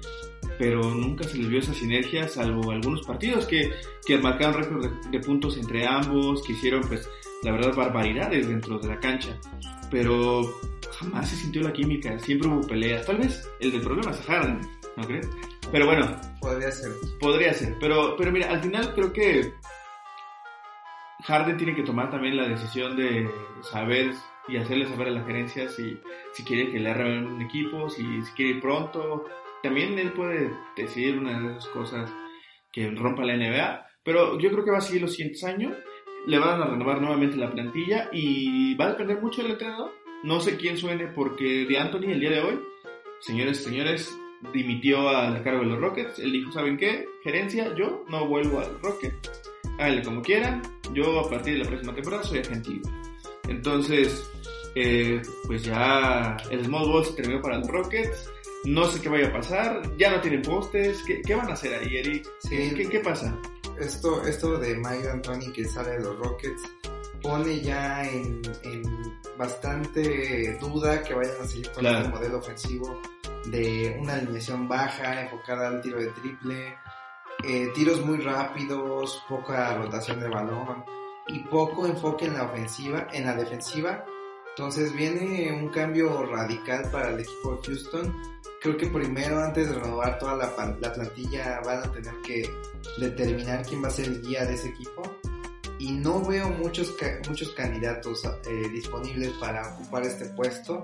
pero 0.58 0.82
nunca 0.84 1.24
se 1.24 1.38
les 1.38 1.50
vio 1.50 1.60
esa 1.60 1.74
sinergia, 1.74 2.28
salvo 2.28 2.72
algunos 2.72 3.06
partidos 3.06 3.46
que, 3.46 3.74
que 4.06 4.18
marcaron 4.18 4.62
récord 4.62 4.92
de, 5.10 5.20
puntos 5.20 5.58
entre 5.58 5.86
ambos, 5.86 6.44
que 6.44 6.54
hicieron, 6.54 6.82
pues, 6.82 7.10
la 7.44 7.52
verdad, 7.52 7.76
barbaridades 7.76 8.48
dentro 8.48 8.78
de 8.80 8.88
la 8.88 9.00
cancha. 9.00 9.38
Pero 9.90 10.42
jamás 11.00 11.30
se 11.30 11.36
sintió 11.36 11.62
la 11.62 11.74
química, 11.74 12.18
siempre 12.20 12.50
hubo 12.50 12.66
peleas. 12.68 13.06
Tal 13.06 13.18
vez 13.18 13.50
el 13.60 13.72
del 13.72 13.82
problema 13.82 14.12
es 14.12 14.22
Harden, 14.22 14.62
¿no 14.96 15.04
crees? 15.04 15.30
Pero 15.72 15.86
bueno. 15.86 16.16
Podría 16.40 16.72
ser. 16.72 16.92
Podría 17.20 17.54
ser, 17.54 17.76
pero, 17.80 18.16
pero 18.18 18.32
mira, 18.32 18.50
al 18.50 18.62
final 18.62 18.94
creo 18.94 19.12
que 19.12 19.54
Harden 21.24 21.58
tiene 21.58 21.76
que 21.76 21.84
tomar 21.84 22.10
también 22.12 22.38
la 22.38 22.48
decisión 22.48 22.96
de 22.96 23.30
saber 23.62 24.14
y 24.48 24.58
hacerle 24.58 24.88
saber 24.88 25.08
a 25.08 25.12
la 25.12 25.24
gerencia 25.24 25.70
si, 25.70 25.98
si 26.34 26.44
quiere 26.44 26.72
que 26.72 26.80
le 26.80 26.90
arreglen 26.90 27.28
un 27.28 27.42
equipo, 27.42 27.90
si, 27.90 28.04
si, 28.22 28.32
quiere 28.34 28.52
ir 28.54 28.62
pronto. 28.62 29.26
También 29.62 29.98
él 29.98 30.12
puede 30.12 30.52
decidir 30.76 31.18
una 31.18 31.40
de 31.40 31.52
esas 31.52 31.68
cosas 31.68 32.14
que 32.72 32.90
rompa 32.92 33.24
la 33.24 33.38
NBA, 33.38 33.88
pero 34.04 34.38
yo 34.40 34.52
creo 34.52 34.66
que 34.66 34.72
va 34.72 34.80
a 34.80 34.82
seguir 34.82 35.02
los 35.02 35.14
siguientes 35.14 35.44
años. 35.44 35.78
Le 36.26 36.40
van 36.40 36.62
a 36.62 36.68
renovar 36.68 37.02
nuevamente 37.02 37.38
la 37.38 37.52
plantilla 37.52 38.10
y 38.12 38.76
va 38.76 38.86
a 38.86 38.92
depender 38.92 39.22
mucho 39.22 39.42
del 39.42 39.52
entrenador. 39.52 39.92
No 40.24 40.40
sé 40.40 40.58
quién 40.58 40.78
suene 40.78 41.08
porque 41.08 41.66
de 41.66 41.78
Anthony 41.78 42.12
el 42.12 42.20
día 42.20 42.32
de 42.32 42.42
hoy, 42.42 42.60
señores, 43.20 43.62
señores, 43.62 44.18
dimitió 44.54 45.10
al 45.10 45.44
cargo 45.44 45.62
de 45.62 45.68
los 45.68 45.80
Rockets. 45.80 46.20
Él 46.20 46.32
dijo, 46.32 46.52
¿saben 46.52 46.78
qué? 46.78 47.06
Gerencia, 47.24 47.74
yo 47.76 48.06
no 48.10 48.26
vuelvo 48.28 48.60
al 48.60 48.80
Rocket. 48.82 49.14
Háganle 49.78 50.04
como 50.04 50.22
quieran. 50.22 50.62
Yo 50.94 51.20
a 51.20 51.30
partir 51.30 51.54
de 51.54 51.64
la 51.64 51.70
próxima 51.70 51.94
temporada 51.94 52.24
soy 52.24 52.40
agente 52.40 52.82
Entonces, 53.48 54.30
eh, 54.76 55.22
pues 55.46 55.64
ya 55.64 56.38
el 56.50 56.66
Small 56.66 56.88
Ball 56.88 57.06
se 57.06 57.14
terminó 57.14 57.42
para 57.42 57.58
los 57.60 57.68
Rockets. 57.68 58.30
No 58.66 58.86
sé 58.86 59.02
qué 59.02 59.10
vaya 59.10 59.28
a 59.28 59.34
pasar. 59.34 59.82
Ya 59.98 60.12
no 60.12 60.22
tienen 60.22 60.42
postes. 60.42 61.04
¿Qué, 61.04 61.36
van 61.36 61.50
a 61.50 61.54
hacer 61.54 61.74
ahí, 61.74 61.98
Eric? 61.98 62.28
¿Qué, 62.50 62.88
¿Qué, 62.90 63.00
pasa? 63.00 63.38
Esto, 63.80 64.24
esto 64.26 64.58
de 64.58 64.76
Mike 64.76 65.10
Anthony 65.10 65.52
que 65.54 65.66
sale 65.66 65.92
de 65.92 66.00
los 66.00 66.18
Rockets 66.18 66.62
pone 67.22 67.62
ya 67.62 68.04
en, 68.04 68.42
bastante 69.38 70.58
duda 70.60 71.02
que 71.02 71.14
vayan 71.14 71.42
a 71.42 71.48
seguir 71.48 71.72
con 71.72 71.86
el 71.86 71.96
este 71.96 72.10
modelo 72.10 72.38
ofensivo 72.38 73.02
de 73.46 73.98
una 74.00 74.16
alineación 74.16 74.68
baja, 74.68 75.22
enfocada 75.22 75.70
al 75.70 75.82
tiro 75.82 76.00
de 76.00 76.08
triple, 76.08 76.76
eh, 77.46 77.72
tiros 77.74 78.06
muy 78.06 78.18
rápidos, 78.18 79.24
poca 79.28 79.74
rotación 79.76 80.20
de 80.20 80.28
balón 80.28 80.84
y 81.28 81.40
poco 81.40 81.86
enfoque 81.86 82.26
en 82.26 82.36
la 82.36 82.44
ofensiva, 82.44 83.08
en 83.14 83.26
la 83.26 83.36
defensiva. 83.36 84.06
Entonces 84.50 84.94
viene 84.94 85.52
un 85.52 85.70
cambio 85.70 86.26
radical 86.26 86.90
para 86.92 87.10
el 87.10 87.20
equipo 87.20 87.56
de 87.56 87.68
Houston. 87.68 88.16
Creo 88.62 88.78
que 88.78 88.88
primero, 88.88 89.42
antes 89.42 89.70
de 89.70 89.80
renovar 89.80 90.18
toda 90.20 90.36
la, 90.36 90.78
la 90.80 90.94
plantilla, 90.94 91.60
van 91.66 91.80
a 91.80 91.92
tener 91.92 92.14
que 92.26 92.50
determinar 93.00 93.66
quién 93.66 93.84
va 93.84 93.88
a 93.88 93.92
ser 93.92 94.06
el 94.06 94.22
guía 94.22 94.46
de 94.46 94.54
ese 94.54 94.70
equipo. 94.70 95.02
Y 95.80 95.92
no 95.92 96.24
veo 96.24 96.50
muchos, 96.50 96.96
muchos 97.28 97.50
candidatos 97.54 98.24
eh, 98.26 98.70
disponibles 98.72 99.32
para 99.34 99.74
ocupar 99.74 100.04
este 100.04 100.26
puesto 100.30 100.82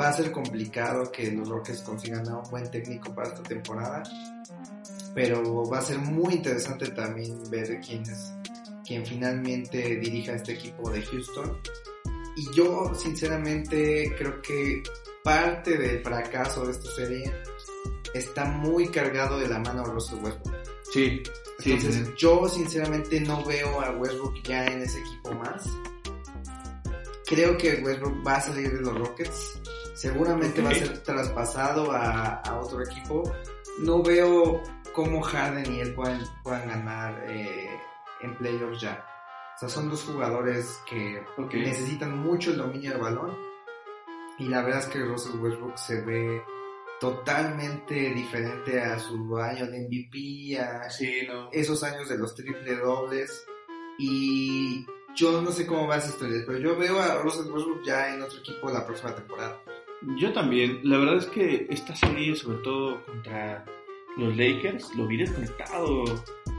Va 0.00 0.08
a 0.08 0.12
ser 0.12 0.32
complicado 0.32 1.12
que 1.12 1.30
los 1.30 1.48
Rockets 1.48 1.82
consigan 1.82 2.28
a 2.28 2.38
un 2.38 2.50
buen 2.50 2.68
técnico 2.68 3.14
para 3.14 3.28
esta 3.28 3.44
temporada, 3.44 4.02
pero 5.14 5.68
va 5.68 5.78
a 5.78 5.82
ser 5.82 5.98
muy 5.98 6.34
interesante 6.34 6.88
también 6.88 7.38
ver 7.48 7.80
quién 7.80 8.02
es 8.02 8.32
quien 8.86 9.04
finalmente 9.04 9.96
dirija 9.96 10.32
este 10.32 10.52
equipo 10.52 10.90
de 10.90 11.02
Houston. 11.02 11.58
Y 12.36 12.54
yo 12.54 12.92
sinceramente 12.94 14.14
creo 14.18 14.42
que 14.42 14.82
parte 15.22 15.78
del 15.78 16.02
fracaso 16.02 16.66
de 16.66 16.72
esta 16.72 16.90
serie 16.90 17.32
está 18.12 18.44
muy 18.44 18.88
cargado 18.88 19.38
de 19.38 19.48
la 19.48 19.58
mano 19.58 19.82
de 19.84 19.92
Russell 19.92 20.18
Westbrook. 20.22 20.56
Sí, 20.92 21.22
Entonces, 21.64 22.14
yo 22.16 22.48
sinceramente 22.48 23.20
no 23.20 23.44
veo 23.44 23.80
a 23.80 23.90
Westbrook 23.92 24.42
ya 24.42 24.66
en 24.66 24.82
ese 24.82 24.98
equipo 24.98 25.32
más. 25.32 25.64
Creo 27.26 27.56
que 27.56 27.82
Westbrook 27.82 28.26
va 28.26 28.36
a 28.36 28.40
salir 28.40 28.72
de 28.72 28.80
los 28.80 28.98
Rockets 28.98 29.60
seguramente 29.94 30.60
va 30.60 30.70
a 30.70 30.74
ser 30.74 30.98
traspasado 31.02 31.90
a, 31.92 32.42
otro 32.60 32.82
equipo. 32.82 33.22
No 33.78 34.02
veo 34.02 34.60
cómo 34.92 35.22
Harden 35.22 35.72
y 35.72 35.80
él 35.80 35.94
puedan, 35.94 36.22
ganar 36.44 37.24
eh, 37.26 37.70
en 38.24 38.36
playoffs 38.36 38.80
ya. 38.80 39.06
O 39.56 39.58
sea, 39.58 39.68
son 39.68 39.88
dos 39.88 40.02
jugadores 40.04 40.82
que 40.88 41.22
necesitan 41.52 42.18
mucho 42.18 42.50
el 42.50 42.58
dominio 42.58 42.90
del 42.92 43.00
balón. 43.00 43.36
Y 44.38 44.48
la 44.48 44.62
verdad 44.62 44.80
es 44.80 44.86
que 44.86 44.98
Russell 44.98 45.38
Westbrook 45.38 45.76
se 45.78 46.00
ve 46.02 46.42
totalmente 47.00 47.94
diferente 48.14 48.80
a 48.80 48.98
su 48.98 49.36
año 49.38 49.66
de 49.66 49.80
MVP, 49.82 50.58
a 50.58 50.88
esos 51.52 51.82
años 51.84 52.08
de 52.08 52.18
los 52.18 52.34
triple 52.34 52.76
dobles. 52.76 53.46
Y 53.98 54.84
yo 55.14 55.40
no 55.40 55.52
sé 55.52 55.66
cómo 55.66 55.86
va 55.86 55.98
esa 55.98 56.08
historia, 56.08 56.42
pero 56.44 56.58
yo 56.58 56.76
veo 56.76 56.98
a 56.98 57.22
Russell 57.22 57.52
Westbrook 57.52 57.84
ya 57.84 58.12
en 58.12 58.22
otro 58.22 58.38
equipo 58.38 58.70
la 58.70 58.84
próxima 58.84 59.14
temporada. 59.14 59.60
Yo 60.18 60.32
también. 60.32 60.80
La 60.82 60.98
verdad 60.98 61.18
es 61.18 61.26
que 61.26 61.66
esta 61.70 61.94
serie, 61.94 62.34
sobre 62.34 62.58
todo 62.58 63.04
contra 63.04 63.64
los 64.16 64.36
Lakers, 64.36 64.94
lo 64.96 65.06
vi 65.06 65.18
desconectado. 65.18 66.04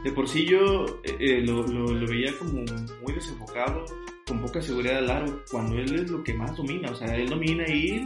De 0.06 0.12
por 0.12 0.30
sí 0.30 0.46
yo 0.46 0.86
eh, 1.04 1.18
eh, 1.20 1.42
lo, 1.42 1.66
lo, 1.66 2.08
veía 2.08 2.32
como 2.38 2.64
muy 3.02 3.12
desenfocado, 3.12 3.86
con 4.28 4.40
poca 4.40 4.62
seguridad 4.62 5.00
al 5.00 5.10
aro, 5.10 5.44
cuando 5.50 5.80
él 5.80 5.96
es 5.96 6.12
lo 6.12 6.24
que 6.24 6.32
más 6.36 6.56
domina. 6.56 6.92
O 6.92 6.96
sea, 6.96 7.16
él 7.16 7.28
domina 7.28 7.68
ir, 7.68 8.06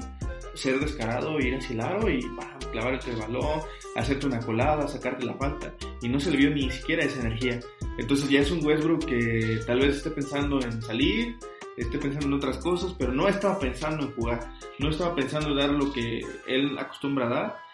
ser 0.53 0.79
descarado, 0.79 1.37
ir 1.41 1.55
hacia 1.55 1.73
el 1.73 1.81
aro 1.81 2.09
y 2.09 2.21
clavar 2.21 2.71
clavarte 2.71 3.11
el 3.11 3.17
balón, 3.17 3.59
hacerte 3.97 4.27
una 4.27 4.39
colada, 4.39 4.87
sacarte 4.87 5.25
la 5.25 5.33
falta. 5.33 5.75
Y 6.01 6.07
no 6.07 6.21
se 6.21 6.31
le 6.31 6.37
vio 6.37 6.51
ni 6.51 6.71
siquiera 6.71 7.03
esa 7.03 7.19
energía. 7.19 7.59
Entonces 7.97 8.29
ya 8.29 8.39
es 8.39 8.51
un 8.51 8.65
Westbrook 8.65 9.05
que 9.05 9.59
tal 9.67 9.81
vez 9.81 9.97
esté 9.97 10.11
pensando 10.11 10.61
en 10.61 10.81
salir, 10.81 11.35
esté 11.75 11.97
pensando 11.97 12.27
en 12.27 12.33
otras 12.35 12.59
cosas, 12.59 12.95
pero 12.97 13.11
no 13.11 13.27
estaba 13.27 13.59
pensando 13.59 14.05
en 14.05 14.13
jugar, 14.13 14.49
no 14.79 14.89
estaba 14.89 15.13
pensando 15.15 15.49
en 15.49 15.57
dar 15.57 15.71
lo 15.71 15.91
que 15.91 16.21
él 16.47 16.77
acostumbra 16.79 17.25
a 17.25 17.29
dar. 17.29 17.68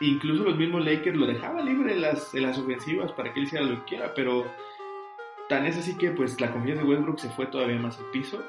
Incluso 0.00 0.44
los 0.44 0.56
mismos 0.56 0.84
Lakers 0.84 1.16
lo 1.16 1.26
dejaban 1.26 1.66
libre 1.66 1.92
en 1.92 2.02
las, 2.02 2.34
las 2.34 2.58
ofensivas 2.58 3.12
para 3.12 3.32
que 3.32 3.40
él 3.40 3.46
hiciera 3.46 3.64
lo 3.64 3.76
que 3.80 3.90
quiera, 3.90 4.12
pero 4.14 4.44
tan 5.48 5.66
es 5.66 5.76
así 5.76 5.96
que 5.96 6.10
pues 6.10 6.40
la 6.40 6.50
confianza 6.50 6.82
de 6.82 6.88
Westbrook 6.88 7.20
se 7.20 7.30
fue 7.30 7.46
todavía 7.46 7.78
más 7.78 7.98
al 7.98 8.10
piso. 8.10 8.42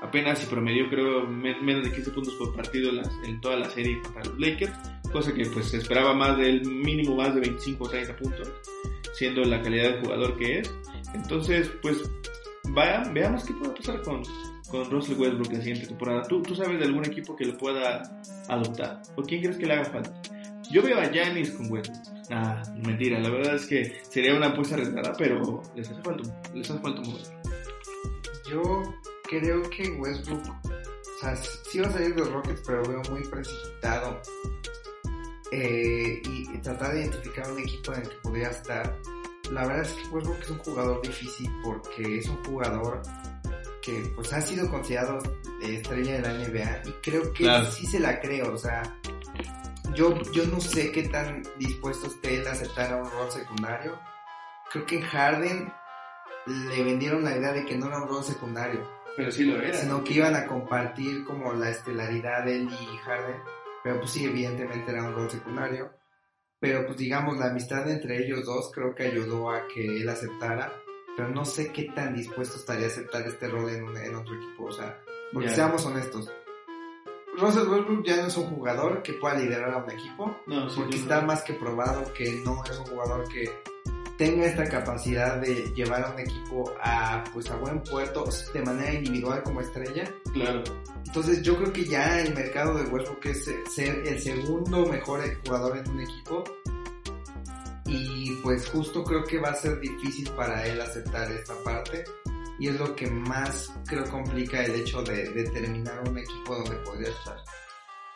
Apenas 0.00 0.40
si 0.40 0.46
promedió 0.46 0.88
creo 0.88 1.26
menos 1.26 1.84
de 1.84 1.92
15 1.92 2.10
puntos 2.10 2.34
por 2.34 2.54
partido 2.54 2.90
en, 2.90 3.02
en 3.24 3.40
toda 3.40 3.56
la 3.56 3.68
serie 3.70 4.00
contra 4.00 4.24
los 4.24 4.38
Lakers, 4.38 4.72
cosa 5.12 5.32
que 5.32 5.46
pues 5.46 5.70
se 5.70 5.78
esperaba 5.78 6.14
más 6.14 6.36
del 6.38 6.64
mínimo 6.64 7.16
más 7.16 7.34
de 7.34 7.40
25 7.40 7.84
o 7.84 7.88
30 7.88 8.16
puntos, 8.16 8.52
siendo 9.14 9.42
la 9.42 9.60
calidad 9.62 9.94
de 9.94 10.00
jugador 10.00 10.36
que 10.36 10.58
es. 10.58 10.74
Entonces 11.14 11.70
pues 11.82 12.10
vayan, 12.70 13.12
veamos 13.14 13.44
qué 13.44 13.54
puede 13.54 13.74
pasar 13.74 14.02
con, 14.02 14.22
con 14.70 14.90
Russell 14.90 15.18
Westbrook 15.18 15.52
la 15.52 15.60
siguiente 15.60 15.86
temporada. 15.86 16.22
¿Tú, 16.22 16.42
¿Tú 16.42 16.54
sabes 16.54 16.78
de 16.78 16.84
algún 16.84 17.04
equipo 17.04 17.36
que 17.36 17.44
lo 17.44 17.56
pueda 17.56 18.02
adoptar? 18.48 19.02
¿O 19.16 19.22
quién 19.22 19.42
crees 19.42 19.56
que 19.56 19.66
le 19.66 19.74
haga 19.74 19.84
falta? 19.84 20.22
Yo 20.72 20.82
veo 20.82 20.98
a 20.98 21.10
Giannis 21.10 21.50
con 21.50 21.70
Westbrook. 21.70 22.02
Ah, 22.30 22.62
mentira, 22.82 23.20
la 23.20 23.28
verdad 23.28 23.56
es 23.56 23.66
que 23.66 24.00
sería 24.08 24.34
una 24.34 24.46
apuesta 24.46 24.74
arriesgada, 24.74 25.12
pero 25.18 25.62
les 25.76 25.90
hace 25.90 26.02
falta, 26.02 26.50
les 26.54 26.70
hace 26.70 26.80
falta 26.80 27.00
un 27.02 27.18
Yo 28.50 28.82
creo 29.24 29.62
que 29.68 29.90
Westbrook, 29.90 30.42
o 30.64 31.20
sea, 31.20 31.36
sí 31.36 31.78
va 31.78 31.88
a 31.88 31.92
salir 31.92 32.14
de 32.14 32.20
los 32.22 32.32
Rockets, 32.32 32.62
pero 32.66 32.82
veo 32.88 33.02
muy 33.10 33.22
precipitado. 33.22 34.22
Eh, 35.50 36.22
y 36.24 36.58
tratar 36.62 36.94
de 36.94 37.02
identificar 37.02 37.52
un 37.52 37.58
equipo 37.58 37.92
en 37.92 38.00
el 38.00 38.08
que 38.08 38.16
podría 38.22 38.48
estar. 38.48 38.98
La 39.50 39.66
verdad 39.66 39.82
es 39.82 39.92
que 39.92 40.08
Westbrook 40.08 40.40
es 40.40 40.50
un 40.50 40.58
jugador 40.58 41.02
difícil 41.02 41.50
porque 41.62 42.18
es 42.18 42.26
un 42.28 42.42
jugador 42.44 43.02
que 43.82 43.92
pues 44.14 44.32
ha 44.32 44.40
sido 44.40 44.70
considerado 44.70 45.18
estrella 45.60 46.14
de 46.14 46.20
la 46.22 46.32
NBA 46.32 46.82
y 46.88 46.92
creo 47.02 47.32
que 47.32 47.44
sí 47.70 47.84
se 47.84 48.00
la 48.00 48.18
creo, 48.20 48.54
o 48.54 48.56
sea, 48.56 48.82
yo, 49.94 50.20
yo 50.32 50.46
no 50.46 50.60
sé 50.60 50.92
qué 50.92 51.08
tan 51.08 51.42
dispuesto 51.58 52.06
esté 52.06 52.36
él 52.36 52.46
a 52.46 52.52
aceptar 52.52 52.92
a 52.92 52.96
un 52.96 53.10
rol 53.10 53.30
secundario. 53.30 53.98
Creo 54.70 54.86
que 54.86 55.02
Harden 55.02 55.72
le 56.46 56.82
vendieron 56.82 57.24
la 57.24 57.36
idea 57.36 57.52
de 57.52 57.64
que 57.64 57.76
no 57.76 57.86
era 57.86 58.02
un 58.02 58.08
rol 58.08 58.24
secundario. 58.24 58.88
Pero 59.16 59.30
sí 59.30 59.44
lo 59.44 59.60
era. 59.60 59.74
Sino 59.74 60.02
que 60.02 60.14
iban 60.14 60.34
a 60.34 60.46
compartir 60.46 61.24
como 61.24 61.52
la 61.52 61.70
estelaridad 61.70 62.44
de 62.44 62.56
él 62.56 62.68
y 62.70 62.96
Harden. 62.98 63.36
Pero 63.84 63.98
pues 63.98 64.10
sí, 64.10 64.24
evidentemente 64.24 64.90
era 64.90 65.04
un 65.04 65.14
rol 65.14 65.30
secundario. 65.30 65.92
Pero 66.58 66.86
pues 66.86 66.96
digamos, 66.96 67.36
la 67.38 67.46
amistad 67.46 67.88
entre 67.90 68.24
ellos 68.24 68.44
dos 68.44 68.70
creo 68.72 68.94
que 68.94 69.04
ayudó 69.04 69.50
a 69.50 69.66
que 69.66 69.84
él 69.84 70.08
aceptara 70.08 70.72
pero 71.16 71.28
no 71.28 71.44
sé 71.44 71.72
qué 71.72 71.84
tan 71.94 72.14
dispuesto 72.14 72.56
estaría 72.56 72.86
a 72.86 72.88
aceptar 72.88 73.26
este 73.26 73.48
rol 73.48 73.68
en, 73.70 74.14
otro 74.14 74.34
equipo. 74.34 74.64
O 74.64 74.72
sea, 74.72 74.98
porque 75.32 75.50
seamos 75.50 75.84
honestos. 75.84 76.30
Russell 77.38 77.68
Westbrook 77.68 78.04
ya 78.04 78.16
no 78.16 78.26
es 78.26 78.36
un 78.36 78.44
jugador 78.44 79.02
que 79.02 79.14
pueda 79.14 79.36
liderar 79.36 79.72
a 79.72 79.78
un 79.78 79.90
equipo, 79.90 80.36
no, 80.46 80.68
porque 80.74 80.96
está 80.96 81.22
más 81.22 81.42
que 81.42 81.54
probado 81.54 82.12
que 82.12 82.42
no 82.44 82.62
es 82.64 82.78
un 82.78 82.86
jugador 82.86 83.26
que 83.28 83.50
tenga 84.18 84.46
esta 84.46 84.68
capacidad 84.68 85.40
de 85.40 85.72
llevar 85.74 86.04
a 86.04 86.10
un 86.10 86.20
equipo 86.20 86.72
a 86.80 87.24
pues 87.32 87.50
a 87.50 87.56
buen 87.56 87.82
puerto 87.82 88.28
de 88.52 88.62
manera 88.62 88.92
individual 88.92 89.42
como 89.42 89.60
estrella. 89.60 90.04
Claro. 90.32 90.62
Entonces 91.06 91.42
yo 91.42 91.56
creo 91.56 91.72
que 91.72 91.84
ya 91.84 92.20
el 92.20 92.34
mercado 92.34 92.74
de 92.74 92.84
Westbrook 92.84 93.26
es 93.26 93.50
ser 93.74 94.06
el 94.06 94.20
segundo 94.20 94.86
mejor 94.86 95.20
jugador 95.44 95.78
en 95.78 95.90
un 95.90 96.00
equipo 96.00 96.44
Y 97.86 98.36
pues 98.42 98.68
justo 98.70 99.02
creo 99.04 99.24
que 99.24 99.38
va 99.38 99.50
a 99.50 99.54
ser 99.54 99.80
difícil 99.80 100.30
para 100.30 100.64
él 100.66 100.80
aceptar 100.80 101.30
esta 101.32 101.54
parte. 101.64 102.04
Y 102.62 102.68
es 102.68 102.78
lo 102.78 102.94
que 102.94 103.08
más 103.08 103.74
creo 103.88 104.08
complica 104.08 104.62
el 104.62 104.76
hecho 104.76 105.02
de 105.02 105.30
determinar 105.30 106.00
un 106.08 106.16
equipo 106.16 106.54
donde 106.54 106.76
podría 106.76 107.08
estar. 107.08 107.36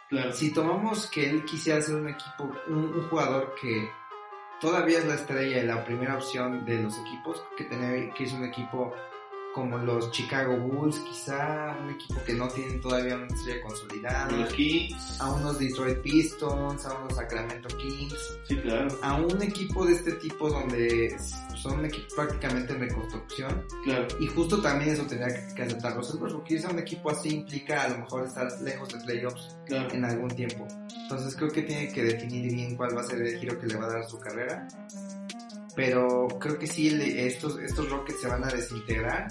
Claro. 0.09 0.32
Si 0.32 0.54
tomamos 0.54 1.11
que 1.11 1.28
él 1.28 1.44
quisiera 1.44 1.82
ser 1.82 1.96
un 1.96 2.11
equipo, 2.11 2.52
un, 2.68 2.94
un 2.94 3.09
jugador 3.09 3.56
que 3.61 3.90
todavía 4.61 5.00
es 5.00 5.04
la 5.04 5.16
estrella 5.16 5.61
y 5.61 5.66
la 5.66 5.85
primera 5.85 6.16
opción 6.16 6.64
de 6.64 6.80
los 6.80 6.96
equipos, 6.96 7.42
que 7.56 7.64
tener 7.64 8.12
que 8.14 8.22
es 8.22 8.32
un 8.35 8.44
equipo 8.44 8.94
como 9.57 9.79
los 9.79 10.11
Chicago 10.11 10.55
Bulls, 10.59 10.99
quizá 10.99 11.75
un 11.83 11.88
equipo 11.95 12.23
que 12.27 12.35
no 12.35 12.47
tiene 12.49 12.75
todavía 12.75 13.16
una 13.16 13.27
estrella 13.27 13.62
consolidada, 13.62 14.31
Los 14.33 14.53
Kings. 14.53 15.19
a 15.19 15.33
unos 15.33 15.59
Detroit 15.59 15.99
Pistons, 16.03 16.85
a 16.85 16.92
unos 16.99 17.14
Sacramento 17.16 17.75
Kings, 17.79 18.38
Sí, 18.47 18.55
claro. 18.57 18.88
a 19.01 19.14
un 19.16 19.42
equipo 19.42 19.87
de 19.87 19.95
este 19.95 20.12
tipo 20.12 20.51
donde 20.51 21.16
son 21.55 21.79
un 21.79 21.87
equipo 21.87 22.07
prácticamente 22.16 22.75
en 22.75 22.81
reconstrucción 22.81 23.64
Claro. 23.85 24.07
y 24.21 24.27
justo 24.27 24.61
también 24.61 24.90
eso 24.90 25.05
tendría 25.07 25.55
que, 25.55 25.62
aceptar 25.62 25.97
los 25.97 26.14
porque 26.19 26.55
irse 26.55 26.66
a 26.66 26.71
un 26.71 26.79
equipo 26.79 27.11
así 27.11 27.31
implica 27.31 27.85
a 27.85 27.88
lo 27.88 27.99
mejor 28.01 28.27
estar 28.27 28.47
lejos 28.61 28.90
de 28.90 29.01
playoffs 29.07 29.57
Claro. 29.64 29.90
en 29.90 30.05
algún 30.05 30.29
tiempo. 30.37 30.69
Entonces 31.03 31.35
creo 31.35 31.49
que 31.51 31.62
tiene 31.62 31.90
que 31.90 32.03
definir 32.05 32.53
bien 32.53 32.77
cuál 32.77 32.95
va 32.95 33.01
a 33.01 33.05
ser 33.05 33.23
el 33.23 33.38
giro 33.38 33.59
que 33.59 33.69
le 33.69 33.77
va 33.77 33.87
a 33.87 33.88
dar 33.88 34.03
a 34.03 34.07
su 34.07 34.19
carrera. 34.21 34.69
Pero 35.75 36.29
creo 36.40 36.59
que 36.59 36.66
sí, 36.66 36.88
estos, 36.88 37.59
estos 37.59 37.88
Rockets 37.90 38.21
se 38.21 38.29
van 38.29 38.45
a 38.45 38.49
desintegrar. 38.49 39.29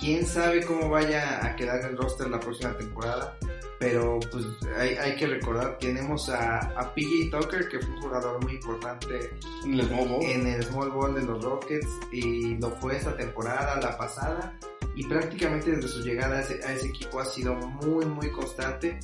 Quién 0.00 0.24
sabe 0.26 0.64
cómo 0.64 0.88
vaya 0.88 1.44
a 1.44 1.56
quedar 1.56 1.84
el 1.84 1.96
roster 1.96 2.28
la 2.30 2.40
próxima 2.40 2.76
temporada. 2.76 3.36
Pero 3.80 4.18
pues 4.32 4.44
hay, 4.76 4.96
hay 4.96 5.14
que 5.14 5.28
recordar, 5.28 5.78
tenemos 5.78 6.28
a, 6.30 6.58
a 6.58 6.92
PJ 6.94 7.30
Tucker, 7.30 7.68
que 7.68 7.78
fue 7.78 7.94
un 7.94 8.00
jugador 8.02 8.42
muy 8.42 8.54
importante 8.54 9.30
En 9.64 9.74
el 9.78 9.86
small 9.86 10.08
ball. 10.08 10.22
en 10.24 10.46
el 10.48 10.62
small 10.64 10.90
ball 10.90 11.14
de 11.14 11.22
los 11.22 11.44
Rockets 11.44 11.86
y 12.10 12.56
lo 12.58 12.70
fue 12.72 12.96
esta 12.96 13.16
temporada, 13.16 13.80
la 13.80 13.96
pasada. 13.96 14.58
Y 14.96 15.04
prácticamente 15.06 15.70
desde 15.70 15.86
su 15.86 16.00
llegada 16.02 16.38
a 16.38 16.40
ese, 16.40 16.54
a 16.66 16.72
ese 16.72 16.88
equipo 16.88 17.20
ha 17.20 17.24
sido 17.24 17.54
muy, 17.54 18.04
muy 18.04 18.32
constante. 18.32 18.98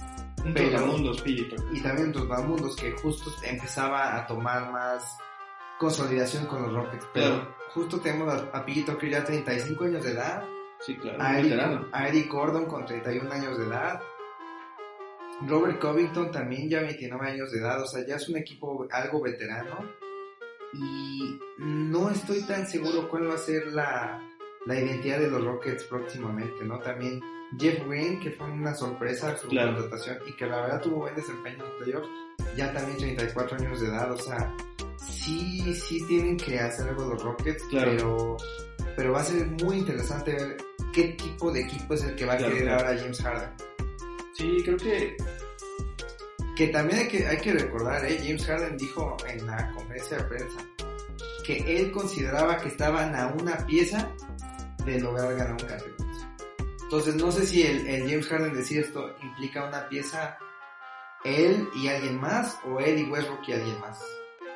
Un 0.45 0.53
trotamundos, 0.55 1.23
PJ 1.23 1.51
Tucker. 1.51 1.67
Y 1.77 1.81
también 1.81 2.13
los 2.13 2.45
mundos 2.45 2.75
que 2.75 2.91
justo 3.01 3.31
empezaba 3.45 4.17
a 4.17 4.27
tomar 4.27 4.73
más 4.73 5.17
consolidación 5.79 6.47
con 6.47 6.63
los 6.63 6.73
Rockets. 6.73 7.07
Pero 7.15 7.27
Claro. 7.37 7.55
justo 7.73 8.01
tenemos 8.01 8.35
a, 8.35 8.59
a 8.59 8.67
PJ 8.67 8.85
Tucker 8.87 9.09
ya 9.09 9.23
35 9.25 9.85
años 9.85 10.03
de 10.05 10.11
edad, 10.11 10.45
Sí, 10.85 10.97
claro. 10.97 11.19
a 11.23 11.39
Eric, 11.39 11.59
a 11.93 12.09
Eric 12.09 12.31
Gordon 12.31 12.67
con 12.67 12.85
31 12.85 13.33
años 13.33 13.59
de 13.59 13.65
edad. 13.67 14.01
Robert 15.47 15.81
Covington 15.81 16.31
también 16.31 16.69
ya 16.69 16.81
29 16.81 17.27
años 17.27 17.51
de 17.51 17.59
edad, 17.59 17.83
o 17.83 17.87
sea, 17.87 18.07
ya 18.07 18.17
es 18.17 18.29
un 18.29 18.37
equipo 18.37 18.87
algo 18.91 19.21
veterano. 19.21 19.79
Y 20.73 21.39
no 21.59 22.11
estoy 22.11 22.43
tan 22.43 22.67
seguro 22.67 23.09
cuál 23.09 23.31
va 23.31 23.35
a 23.35 23.39
ser 23.39 23.67
la, 23.69 24.21
la 24.67 24.75
identidad 24.79 25.19
de 25.21 25.31
los 25.31 25.45
Rockets 25.45 25.85
próximamente, 25.85 26.65
¿no? 26.65 26.79
También 26.81 27.21
Jeff 27.59 27.87
Green, 27.87 28.19
que 28.21 28.33
fue 28.33 28.51
una 28.51 28.75
sorpresa 28.75 29.37
su 29.37 29.49
Claro. 29.49 29.75
contratación 29.75 30.19
y 30.27 30.33
que 30.35 30.47
la 30.47 30.63
verdad 30.63 30.81
tuvo 30.83 30.97
buen 30.99 31.15
desempeño 31.15 31.65
en 31.65 31.79
playoffs, 31.85 32.09
ya 32.57 32.73
también 32.73 32.99
34 32.99 33.57
años 33.59 33.81
de 33.81 33.87
edad, 33.89 34.11
o 34.13 34.17
sea, 34.17 34.53
sí, 34.97 35.73
sí 35.75 36.05
tienen 36.09 36.37
que 36.37 36.59
hacer 36.59 36.89
algo 36.89 37.05
los 37.15 37.23
Rockets, 37.23 37.63
Claro. 37.71 37.91
pero, 37.93 38.37
pero 38.97 39.13
va 39.13 39.21
a 39.21 39.25
ser 39.25 39.47
muy 39.47 39.77
interesante 39.79 40.33
ver 40.33 40.57
qué 40.93 41.05
tipo 41.09 41.51
de 41.53 41.61
equipo 41.63 41.95
es 41.95 42.05
el 42.05 42.15
que 42.17 42.25
va 42.27 42.35
a 42.35 42.37
Claro, 42.37 42.53
querer 42.53 42.69
claro. 42.69 42.87
ahora 42.87 42.99
James 43.01 43.21
Harden. 43.23 43.51
Sí, 44.35 44.63
creo 44.65 44.77
que 44.77 45.17
Que 46.57 46.69
también 46.69 47.01
hay 47.01 47.09
que, 47.09 47.27
hay 47.27 47.37
que 47.39 47.53
recordar, 47.53 48.05
¿eh? 48.05 48.19
James 48.23 48.45
Harden 48.47 48.77
dijo 48.77 49.17
en 49.27 49.47
la 49.47 49.73
conferencia 49.73 50.19
de 50.19 50.25
prensa 50.25 50.59
que 51.45 51.57
él 51.81 51.91
consideraba 51.93 52.57
que 52.59 52.69
estaban 52.69 53.15
a 53.15 53.27
una 53.29 53.57
pieza 53.67 54.09
de 54.87 55.01
lograr 55.01 55.35
ganar 55.35 55.53
un 55.53 55.59
campeonato. 55.59 55.95
Entonces 56.85 57.15
no 57.17 57.33
sé 57.33 57.45
si 57.47 57.63
el, 57.67 57.87
el 57.87 58.03
James 58.09 58.27
Harden 58.29 58.55
decir 58.55 58.81
esto 58.81 59.15
implica 59.23 59.67
una 59.67 59.89
pieza 59.89 60.39
él 61.25 61.69
y 61.75 61.89
alguien 61.89 62.21
más 62.21 62.59
o 62.65 62.79
él 62.81 62.99
y 63.01 63.05
Westbrook 63.11 63.49
y 63.49 63.53
alguien 63.53 63.81
más. 63.81 64.01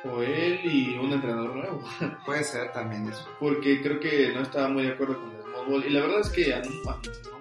o 0.05 0.21
él 0.21 0.59
y 0.63 0.97
un 0.97 1.11
entrenador 1.11 1.55
nuevo. 1.55 1.83
Puede 2.25 2.43
ser 2.43 2.71
también 2.71 3.07
eso. 3.09 3.27
Porque 3.39 3.81
creo 3.81 3.99
que 3.99 4.31
no 4.33 4.41
estaba 4.41 4.69
muy 4.69 4.83
de 4.83 4.93
acuerdo 4.93 5.19
con 5.19 5.35
ball. 5.51 5.85
Y 5.85 5.89
la 5.89 6.01
verdad 6.01 6.19
es 6.21 6.29
que 6.29 6.53
a 6.53 6.59
a 6.59 6.61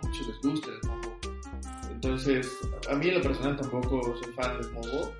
muchos 0.02 0.28
les 0.28 0.40
gusta 0.42 0.70
el 0.70 0.88
ball. 0.88 0.98
Entonces, 1.90 2.50
a 2.88 2.94
mí 2.94 3.08
en 3.08 3.14
lo 3.14 3.22
personal 3.22 3.56
tampoco 3.56 4.16
soy 4.22 4.32
fan 4.32 4.60
del 4.60 4.70
ball. 4.70 5.10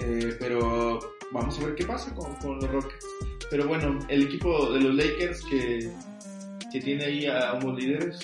Eh, 0.00 0.36
pero 0.38 0.98
vamos 1.32 1.58
a 1.58 1.64
ver 1.64 1.74
qué 1.74 1.86
pasa 1.86 2.14
con, 2.14 2.34
con 2.36 2.58
los 2.58 2.70
Rockets. 2.70 3.06
Pero 3.50 3.68
bueno, 3.68 3.98
el 4.08 4.24
equipo 4.24 4.72
de 4.72 4.80
los 4.80 4.94
Lakers 4.94 5.42
que, 5.44 5.92
que 6.72 6.80
tiene 6.80 7.04
ahí 7.04 7.26
a 7.26 7.54
unos 7.54 7.78
líderes, 7.78 8.18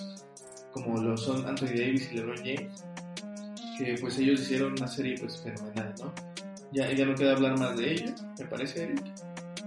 como 0.73 1.01
lo 1.01 1.17
son 1.17 1.47
Anthony 1.47 1.77
Davis 1.77 2.11
y 2.11 2.17
LeBron 2.17 2.37
James, 2.39 2.85
que 3.79 3.97
pues 4.01 4.19
ellos 4.19 4.41
hicieron 4.41 4.73
una 4.73 4.89
serie 4.89 5.17
pues 5.19 5.41
fenomenal, 5.41 5.95
¿no? 6.01 6.13
Ya, 6.73 6.91
ya 6.93 7.05
no 7.05 7.15
queda 7.15 7.33
hablar 7.33 7.59
más 7.59 7.77
de 7.77 7.93
ello, 7.93 8.15
me 8.39 8.47
parece, 8.47 8.85
Eric. 8.85 9.03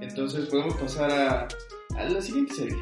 Entonces 0.01 0.47
podemos 0.47 0.75
pasar 0.75 1.11
a, 1.11 1.47
a 1.95 2.03
la 2.09 2.21
siguiente 2.21 2.53
serie. 2.55 2.77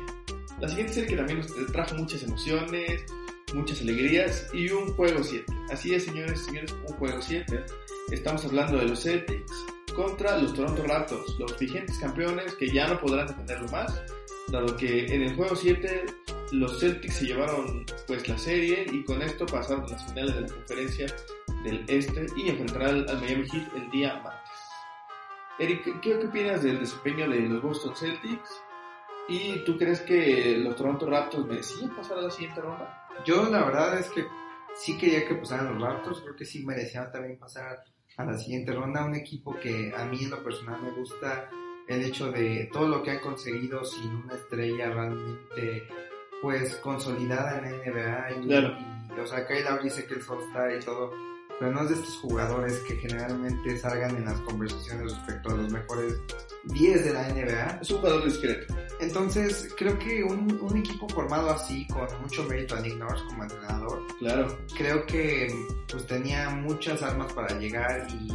La 0.60 0.70
siguiente 0.70 0.94
serie 0.94 1.10
que 1.10 1.16
también 1.18 1.40
nos 1.40 1.72
trajo 1.72 1.96
muchas 1.96 2.24
emociones, 2.24 3.06
muchas 3.54 3.82
alegrías 3.82 4.48
y 4.54 4.70
un 4.70 4.94
juego 4.94 5.24
7. 5.24 5.46
Así 5.72 5.94
es, 5.94 6.06
señores 6.06 6.42
y 6.42 6.46
señores, 6.46 6.72
un 6.88 6.96
juego 6.96 7.22
7. 7.22 7.66
Estamos 8.12 8.46
hablando 8.46 8.78
de 8.78 8.86
los 8.86 9.02
Celtics 9.04 9.52
contra 9.96 10.38
los 10.38 10.54
Toronto 10.54 10.84
Raptors, 10.84 11.38
los 11.40 11.58
vigentes 11.60 11.98
campeones 12.00 12.56
que 12.56 12.70
ya 12.70 12.88
no 12.88 13.00
podrán 13.00 13.28
defenderlo 13.28 13.68
más, 13.70 14.02
dado 14.48 14.76
que 14.76 15.06
en 15.14 15.24
el 15.24 15.36
juego 15.36 15.56
7 15.56 16.06
los 16.52 16.80
Celtics 16.80 17.16
se 17.16 17.26
llevaron 17.26 17.86
pues 18.08 18.28
la 18.28 18.38
serie 18.38 18.86
y 18.92 19.04
con 19.04 19.22
esto 19.22 19.46
pasaron 19.46 19.90
las 19.90 20.06
finales 20.06 20.36
de 20.36 20.42
la 20.42 20.48
conferencia 20.48 21.16
del 21.64 21.84
Este 21.88 22.28
y 22.36 22.50
enfrentarán 22.50 23.10
al 23.10 23.22
Miami 23.22 23.48
Heat 23.50 23.76
el 23.76 23.92
día 23.92 24.22
martes. 24.24 24.52
Eric, 25.60 25.84
¿qué, 25.84 25.94
qué 26.02 26.26
opinas 26.26 26.64
del 26.64 26.80
desempeño 26.80 27.30
de 27.30 27.42
los 27.42 27.62
Boston 27.62 27.96
Celtics? 27.96 28.50
¿Y 29.30 29.64
tú 29.66 29.78
crees 29.78 30.02
que 30.02 30.58
los 30.58 30.76
Toronto 30.76 31.10
Raptors 31.10 31.46
merecían 31.46 31.96
pasar 31.96 32.18
a 32.18 32.22
la 32.24 32.30
siguiente 32.32 32.62
ronda? 32.62 33.08
Yo 33.26 33.50
la 33.50 33.64
verdad 33.64 33.98
es 33.98 34.10
que 34.10 34.26
sí 34.76 34.98
quería 34.98 35.26
que 35.28 35.36
pasaran 35.36 35.74
los 35.74 35.82
Raptors, 35.82 36.22
creo 36.22 36.36
que 36.36 36.46
sí 36.46 36.66
merecían 36.66 37.12
también 37.12 37.38
pasar 37.38 37.84
a 38.18 38.26
la 38.26 38.38
siguiente 38.38 38.74
ronda, 38.74 39.06
un 39.06 39.16
equipo 39.16 39.56
que 39.60 39.94
a 39.96 40.06
mí 40.06 40.24
en 40.24 40.30
lo 40.32 40.44
personal 40.44 40.82
me 40.82 40.92
gusta 40.92 41.50
el 41.88 42.04
hecho 42.04 42.32
de 42.32 42.70
todo 42.72 42.88
lo 42.88 43.04
que 43.04 43.12
han 43.12 43.20
conseguido 43.20 43.84
sin 43.84 44.10
una 44.16 44.36
estrella 44.36 44.90
realmente 44.90 45.84
pues 46.42 46.76
consolidada 46.78 47.58
en 47.60 47.64
la 47.64 47.78
NBA 47.78 48.32
y, 48.44 48.48
Claro. 48.48 48.78
y, 49.16 49.20
o 49.20 49.26
sea 49.26 49.46
Kyle 49.48 49.64
Lowry 49.64 49.84
dice 49.86 50.06
que 50.06 50.14
el 50.16 50.22
All-Star 50.28 50.76
y 50.76 50.80
todo 50.80 51.12
pero 51.60 51.72
no 51.72 51.82
es 51.84 51.90
de 51.90 51.96
estos 51.96 52.18
jugadores 52.18 52.80
que 52.80 52.96
generalmente 52.96 53.78
salgan 53.78 54.16
en 54.18 54.26
las 54.26 54.40
conversaciones 54.42 55.12
respecto 55.16 55.50
a 55.52 55.56
los 55.56 55.72
mejores 55.72 56.20
10 56.66 57.06
de 57.06 57.14
la 57.14 57.28
NBA 57.30 57.80
Es 57.82 57.92
un 57.92 57.98
jugador 58.00 58.26
discreto. 58.26 58.74
entonces 59.00 59.74
creo 59.78 59.98
que 60.00 60.24
un, 60.24 60.60
un 60.62 60.78
equipo 60.78 61.08
formado 61.10 61.50
así 61.52 61.86
con 61.88 62.08
mucho 62.22 62.44
mérito 62.46 62.76
a 62.76 62.80
Nick 62.82 62.98
Nurse 62.98 63.24
como 63.28 63.44
entrenador 63.44 64.02
Claro. 64.20 64.58
creo 64.78 65.06
que 65.06 65.48
pues 65.90 66.06
tenía 66.08 66.50
muchas 66.50 67.02
armas 67.04 67.32
para 67.34 67.58
llegar 67.60 68.08
y, 68.12 68.30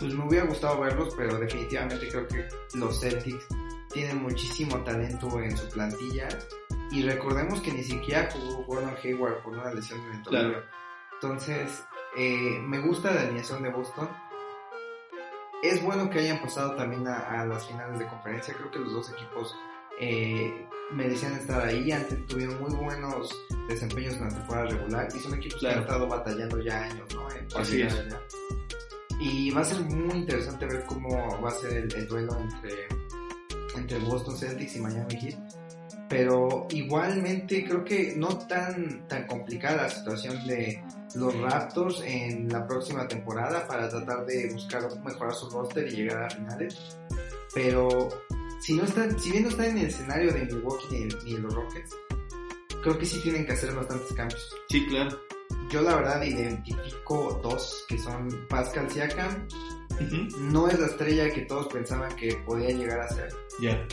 pues 0.00 0.14
me 0.14 0.26
hubiera 0.26 0.46
gustado 0.46 0.80
verlos, 0.80 1.14
pero 1.16 1.38
definitivamente 1.38 2.08
creo 2.08 2.26
que 2.26 2.48
los 2.74 3.00
Celtics 3.00 3.46
tienen 3.92 4.22
muchísimo 4.22 4.82
talento 4.82 5.40
en 5.40 5.56
su 5.56 5.68
plantilla 5.68 6.28
y 6.90 7.02
recordemos 7.02 7.60
que 7.60 7.72
ni 7.72 7.82
siquiera 7.84 8.28
jugó 8.32 8.64
Gordon 8.64 8.94
Hayward 9.02 9.42
por 9.42 9.52
una 9.52 9.72
lesión 9.74 10.00
en 10.06 10.12
el 10.14 10.22
tobillo. 10.22 10.42
Claro. 10.48 10.64
Entonces, 11.20 11.84
eh, 12.16 12.60
me 12.62 12.78
gusta 12.80 13.12
la 13.12 13.22
alineación 13.22 13.62
de 13.62 13.70
Boston. 13.70 14.08
Es 15.62 15.82
bueno 15.82 16.10
que 16.10 16.18
hayan 16.18 16.40
pasado 16.40 16.74
también 16.76 17.06
a, 17.08 17.40
a 17.42 17.46
las 17.46 17.66
finales 17.66 17.98
de 17.98 18.06
conferencia. 18.06 18.54
Creo 18.54 18.70
que 18.70 18.78
los 18.80 18.92
dos 18.92 19.10
equipos 19.12 19.56
eh, 19.98 20.66
merecían 20.92 21.32
estar 21.34 21.64
ahí. 21.66 21.90
Antes 21.90 22.26
tuvieron 22.26 22.60
muy 22.60 22.74
buenos 22.74 23.30
desempeños 23.68 24.14
en 24.16 24.24
la 24.24 24.28
temporada 24.34 24.66
regular 24.66 25.08
y 25.14 25.18
son 25.18 25.34
equipos 25.34 25.60
que 25.60 25.68
han 25.68 25.80
estado 25.80 26.06
batallando 26.06 26.60
ya 26.60 26.82
años, 26.84 27.14
¿no? 27.14 27.30
En- 27.30 27.48
para 27.48 27.62
Así 27.62 27.76
llegar 27.78 27.92
es. 27.92 27.98
allá. 28.00 28.20
Y 29.20 29.50
va 29.52 29.60
a 29.62 29.64
ser 29.64 29.80
muy 29.84 30.14
interesante 30.18 30.66
ver 30.66 30.84
cómo 30.86 31.40
va 31.40 31.48
a 31.48 31.52
ser 31.52 31.72
el, 31.72 31.94
el 31.94 32.08
duelo 32.08 32.36
entre, 32.40 32.88
entre 33.76 33.98
Boston 34.00 34.36
Celtics 34.36 34.76
y 34.76 34.80
Miami 34.80 35.14
Heat. 35.16 35.38
Pero 36.08 36.66
igualmente 36.70 37.64
creo 37.64 37.82
que 37.82 38.14
no 38.16 38.38
tan, 38.46 39.08
tan 39.08 39.26
complicada 39.26 39.84
la 39.84 39.88
situación 39.88 40.46
de 40.46 40.82
los 41.14 41.34
Raptors 41.40 42.02
en 42.04 42.48
la 42.48 42.66
próxima 42.66 43.08
temporada 43.08 43.66
para 43.66 43.88
tratar 43.88 44.26
de 44.26 44.52
buscar 44.52 44.82
mejorar 45.02 45.34
su 45.34 45.48
roster 45.50 45.86
y 45.88 45.96
llegar 45.96 46.24
a 46.24 46.30
finales. 46.30 46.76
Pero 47.54 48.08
si 48.60 48.74
no 48.74 48.84
están, 48.84 49.18
si 49.18 49.30
bien 49.30 49.44
no 49.44 49.50
están 49.50 49.66
en 49.66 49.78
el 49.78 49.86
escenario 49.86 50.32
de 50.32 50.44
Milwaukee 50.46 51.08
ni, 51.24 51.36
los 51.36 51.54
Rockets, 51.54 51.96
creo 52.82 52.98
que 52.98 53.06
sí 53.06 53.20
tienen 53.22 53.46
que 53.46 53.52
hacer 53.52 53.74
bastantes 53.74 54.12
cambios. 54.12 54.54
Sí, 54.68 54.86
claro. 54.86 55.20
Yo 55.70 55.82
la 55.82 55.96
verdad 55.96 56.22
identifico 56.22 57.40
dos 57.42 57.84
que 57.88 57.98
son 57.98 58.28
Pascal 58.48 58.90
Siakam 58.90 59.46
No 60.38 60.68
es 60.68 60.78
la 60.78 60.86
estrella 60.86 61.30
que 61.30 61.42
todos 61.42 61.68
pensaban 61.72 62.14
que 62.16 62.34
podía 62.46 62.70
llegar 62.70 63.00
a 63.00 63.08
ser. 63.08 63.34
Ya. 63.60 63.86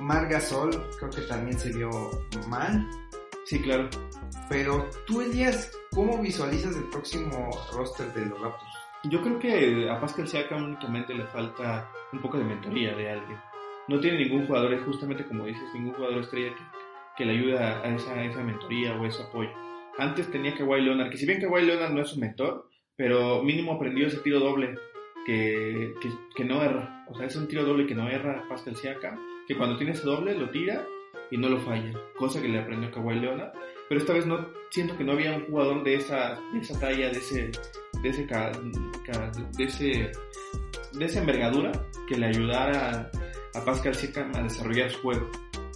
Mar 0.00 0.28
Gasol 0.28 0.70
creo 0.98 1.10
que 1.10 1.22
también 1.22 1.58
se 1.58 1.72
vio 1.72 1.90
mal. 2.48 2.86
Sí, 3.44 3.60
claro. 3.60 3.88
Pero 4.48 4.88
tú, 5.06 5.20
Elías, 5.20 5.72
¿cómo 5.92 6.20
visualizas 6.20 6.76
el 6.76 6.84
próximo 6.84 7.50
roster 7.72 8.12
de 8.12 8.26
los 8.26 8.40
Raptors? 8.40 8.72
Yo 9.04 9.22
creo 9.22 9.38
que 9.38 9.88
a 9.88 10.00
Pascal 10.00 10.26
Siakam 10.26 10.64
únicamente 10.64 11.14
le 11.14 11.26
falta 11.26 11.88
un 12.12 12.20
poco 12.20 12.38
de 12.38 12.44
mentoría 12.44 12.94
de 12.94 13.10
alguien. 13.10 13.38
No 13.88 14.00
tiene 14.00 14.18
ningún 14.18 14.46
jugador, 14.46 14.76
justamente 14.84 15.24
como 15.24 15.46
dices, 15.46 15.62
ningún 15.74 15.94
jugador 15.94 16.22
estrella 16.22 16.54
que, 16.54 16.62
que 17.16 17.24
le 17.24 17.38
ayude 17.38 17.58
a 17.58 17.84
esa, 17.94 18.24
esa 18.24 18.42
mentoría 18.42 18.94
o 18.94 19.06
ese 19.06 19.22
apoyo. 19.22 19.50
Antes 19.98 20.30
tenía 20.30 20.56
Kawhi 20.56 20.82
Leonard, 20.82 21.10
que 21.10 21.16
si 21.18 21.26
bien 21.26 21.40
Kawhi 21.40 21.64
Leonard 21.64 21.92
no 21.92 22.02
es 22.02 22.08
su 22.08 22.18
mentor, 22.18 22.68
pero 22.96 23.42
mínimo 23.42 23.72
aprendió 23.72 24.06
ese 24.06 24.18
tiro 24.18 24.40
doble 24.40 24.74
que, 25.24 25.94
que, 26.00 26.10
que, 26.34 26.44
no 26.44 26.62
erra. 26.62 27.04
O 27.08 27.14
sea, 27.14 27.26
es 27.26 27.36
un 27.36 27.48
tiro 27.48 27.64
doble 27.64 27.86
que 27.86 27.94
no 27.94 28.08
erra 28.08 28.44
Pascal 28.48 28.76
Siakam, 28.76 29.18
que 29.46 29.56
cuando 29.56 29.76
tiene 29.76 29.92
ese 29.92 30.04
doble 30.04 30.36
lo 30.36 30.50
tira 30.50 30.86
y 31.30 31.36
no 31.36 31.48
lo 31.48 31.58
falla, 31.60 31.92
cosa 32.16 32.40
que 32.40 32.48
le 32.48 32.60
aprendió 32.60 32.90
Kawhi 32.90 33.20
Leonard. 33.20 33.52
Pero 33.88 34.00
esta 34.00 34.12
vez 34.12 34.26
no 34.26 34.48
siento 34.70 34.96
que 34.96 35.04
no 35.04 35.12
había 35.12 35.32
un 35.32 35.46
jugador 35.46 35.84
de 35.84 35.94
esa, 35.94 36.40
de 36.52 36.58
esa 36.58 36.78
talla, 36.78 37.08
de 37.10 37.18
ese, 37.18 37.50
de 38.02 38.08
ese, 38.08 38.26
de 38.26 39.64
ese, 39.64 40.12
de 40.92 41.04
esa 41.04 41.20
envergadura 41.20 41.72
que 42.08 42.16
le 42.16 42.26
ayudara 42.26 43.10
a, 43.54 43.64
Pascal 43.64 43.94
Siakam 43.94 44.34
a 44.34 44.42
desarrollar 44.42 44.90
su 44.90 45.00
juego. 45.00 45.30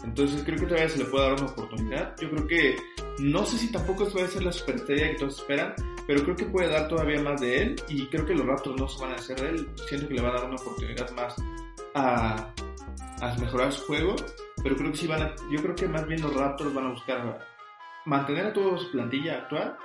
Entonces 0.04 0.42
creo 0.44 0.58
que 0.58 0.66
todavía 0.66 0.88
se 0.88 0.98
le 0.98 1.04
puede 1.06 1.24
dar 1.24 1.40
una 1.40 1.52
oportunidad. 1.52 2.14
Yo 2.20 2.30
creo 2.30 2.46
que 2.46 2.76
no 3.20 3.44
sé 3.44 3.58
si 3.58 3.70
tampoco 3.70 4.08
puede 4.08 4.28
ser 4.28 4.42
la 4.42 4.52
superestrella 4.52 5.10
que 5.10 5.16
todos 5.16 5.40
esperan, 5.40 5.74
pero 6.06 6.22
creo 6.22 6.36
que 6.36 6.46
puede 6.46 6.68
dar 6.68 6.88
todavía 6.88 7.20
más 7.22 7.40
de 7.40 7.62
él 7.62 7.76
y 7.88 8.06
creo 8.06 8.26
que 8.26 8.34
los 8.34 8.46
Raptors 8.46 8.80
no 8.80 8.88
se 8.88 9.00
van 9.02 9.12
a 9.12 9.16
hacer 9.16 9.40
de 9.40 9.48
él. 9.48 9.68
Siento 9.88 10.08
que 10.08 10.14
le 10.14 10.22
va 10.22 10.30
a 10.30 10.32
dar 10.32 10.44
una 10.46 10.56
oportunidad 10.56 11.10
más 11.12 11.36
a, 11.94 12.52
a 13.20 13.34
mejorar 13.36 13.72
su 13.72 13.84
juego, 13.86 14.16
pero 14.62 14.76
creo 14.76 14.90
que 14.90 14.98
sí 14.98 15.06
van 15.06 15.22
a, 15.22 15.34
yo 15.50 15.60
creo 15.62 15.74
que 15.74 15.88
más 15.88 16.06
bien 16.06 16.22
los 16.22 16.34
Raptors 16.34 16.74
van 16.74 16.86
a 16.86 16.90
buscar 16.90 17.46
mantener 18.06 18.46
a 18.46 18.52
toda 18.52 18.78
su 18.78 18.90
plantilla 18.90 19.38
actual, 19.38 19.76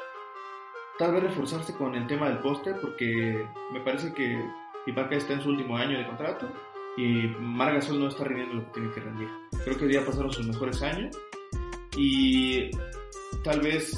tal 0.97 1.13
vez 1.13 1.23
reforzarse 1.23 1.75
con 1.75 1.95
el 1.95 2.07
tema 2.07 2.29
del 2.29 2.39
póster 2.39 2.77
porque 2.81 3.45
me 3.73 3.81
parece 3.81 4.13
que 4.13 4.41
Ibaka 4.87 5.15
está 5.15 5.33
en 5.33 5.41
su 5.41 5.49
último 5.49 5.77
año 5.77 5.97
de 5.97 6.07
contrato 6.07 6.51
y 6.97 7.27
Margasol 7.39 7.99
no 7.99 8.07
está 8.07 8.23
rindiendo 8.23 8.55
lo 8.55 8.65
que 8.65 8.79
tiene 8.79 8.93
que 8.93 9.01
rendir. 9.01 9.29
Creo 9.63 9.77
que 9.77 9.91
ya 9.91 10.05
pasaron 10.05 10.31
sus 10.31 10.47
mejores 10.47 10.81
años 10.81 11.17
y 11.97 12.69
tal 13.43 13.59
vez 13.61 13.97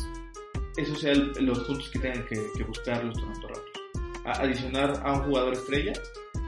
esos 0.77 0.99
sean 0.99 1.31
los 1.39 1.59
puntos 1.59 1.89
que 1.89 1.99
tengan 1.99 2.25
que, 2.25 2.47
que 2.55 2.63
buscar 2.63 3.03
los 3.03 3.15
Toronto 3.15 3.47
Raptors. 3.47 4.39
adicionar 4.39 5.01
a 5.03 5.13
un 5.13 5.23
jugador 5.23 5.53
estrella 5.53 5.93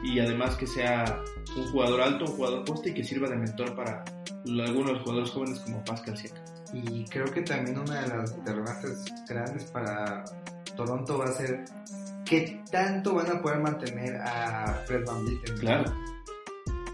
y 0.04 0.20
además 0.20 0.56
que 0.56 0.68
sea 0.68 1.22
un 1.56 1.66
jugador 1.72 2.02
alto, 2.02 2.26
un 2.26 2.32
jugador 2.32 2.66
poste 2.66 2.90
y 2.90 2.94
que 2.94 3.04
sirva 3.04 3.28
de 3.28 3.36
mentor 3.36 3.76
para 3.76 4.04
algunos 4.46 5.02
jugadores 5.02 5.32
jóvenes 5.32 5.60
como 5.60 5.84
Pascal 5.84 6.18
Siakam. 6.18 6.44
Y 6.74 7.06
creo 7.06 7.26
que 7.26 7.42
también 7.42 7.80
una 7.80 8.02
de 8.02 8.08
las 8.10 8.32
interrogantes 8.32 9.06
grandes 9.28 9.66
para 9.66 10.24
Toronto 10.76 11.18
va 11.18 11.26
a 11.26 11.32
ser 11.32 11.66
qué 12.26 12.62
tanto 12.72 13.16
van 13.16 13.32
a 13.32 13.42
poder 13.42 13.60
mantener 13.60 14.16
a 14.18 14.84
Fred 14.86 15.04
Van 15.06 15.26
Vliet. 15.26 15.60
Claro 15.60 15.94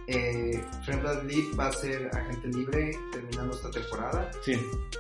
eh, 0.07 0.63
Fred 0.83 1.01
Van 1.01 1.27
va 1.59 1.67
a 1.67 1.71
ser 1.71 2.09
agente 2.13 2.47
libre 2.49 2.97
terminando 3.11 3.55
esta 3.55 3.71
temporada. 3.71 4.31
Sí. 4.41 4.53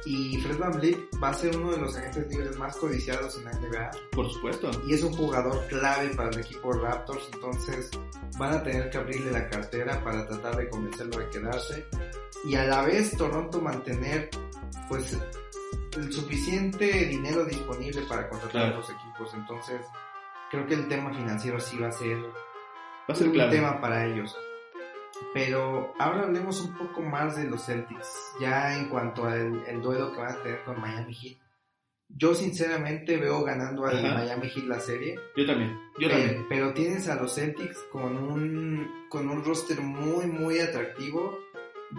Y 0.05 0.37
Fred 0.41 0.57
Van 0.57 0.81
va 1.21 1.29
a 1.29 1.33
ser 1.33 1.55
uno 1.55 1.71
de 1.71 1.77
los 1.77 1.95
agentes 1.95 2.27
libres 2.27 2.57
más 2.57 2.75
codiciados 2.77 3.37
en 3.37 3.45
la 3.45 3.51
NBA. 3.53 3.91
Por 4.11 4.31
supuesto. 4.31 4.71
Y 4.87 4.93
es 4.93 5.03
un 5.03 5.13
jugador 5.13 5.65
clave 5.67 6.09
para 6.15 6.29
el 6.29 6.39
equipo 6.39 6.71
Raptors, 6.73 7.29
entonces 7.33 7.91
van 8.37 8.53
a 8.53 8.63
tener 8.63 8.89
que 8.89 8.97
abrirle 8.97 9.31
la 9.31 9.47
cartera 9.47 10.03
para 10.03 10.27
tratar 10.27 10.57
de 10.57 10.69
convencerlo 10.69 11.19
de 11.19 11.29
quedarse. 11.29 11.85
Y 12.43 12.55
a 12.55 12.65
la 12.65 12.83
vez 12.83 13.15
Toronto 13.15 13.61
mantener 13.61 14.29
pues 14.89 15.17
el 15.95 16.11
suficiente 16.11 17.05
dinero 17.05 17.45
disponible 17.45 18.01
para 18.03 18.27
contratar 18.29 18.73
a 18.73 18.75
los 18.75 18.89
equipos. 18.89 19.33
Entonces 19.33 19.81
creo 20.51 20.65
que 20.67 20.73
el 20.73 20.87
tema 20.87 21.13
financiero 21.13 21.59
sí 21.59 21.77
va 21.77 21.89
a 21.89 21.91
ser, 21.91 22.17
va 22.17 23.13
a 23.13 23.15
ser 23.15 23.27
un 23.29 23.49
tema 23.49 23.79
para 23.79 24.05
ellos. 24.05 24.35
Pero 25.33 25.93
ahora 25.99 26.23
hablemos 26.23 26.61
un 26.61 26.77
poco 26.77 27.01
más 27.01 27.35
de 27.35 27.45
los 27.45 27.65
Celtics, 27.65 28.33
ya 28.39 28.77
en 28.77 28.89
cuanto 28.89 29.25
al 29.25 29.63
el 29.67 29.81
duelo 29.81 30.11
que 30.11 30.19
van 30.19 30.33
a 30.33 30.43
tener 30.43 30.63
con 30.63 30.79
Miami 30.79 31.13
Heat. 31.13 31.37
Yo 32.07 32.35
sinceramente 32.35 33.17
veo 33.17 33.43
ganando 33.43 33.85
al 33.85 34.01
Miami 34.01 34.49
Heat 34.49 34.65
la 34.65 34.79
serie. 34.79 35.19
Yo 35.35 35.45
también, 35.45 35.71
yo 35.97 36.07
pero, 36.07 36.11
también. 36.11 36.45
Pero 36.47 36.73
tienes 36.73 37.09
a 37.09 37.15
los 37.15 37.33
Celtics 37.33 37.79
con 37.91 38.17
un, 38.17 39.07
con 39.09 39.29
un 39.29 39.43
roster 39.43 39.81
muy, 39.81 40.27
muy 40.27 40.59
atractivo. 40.59 41.37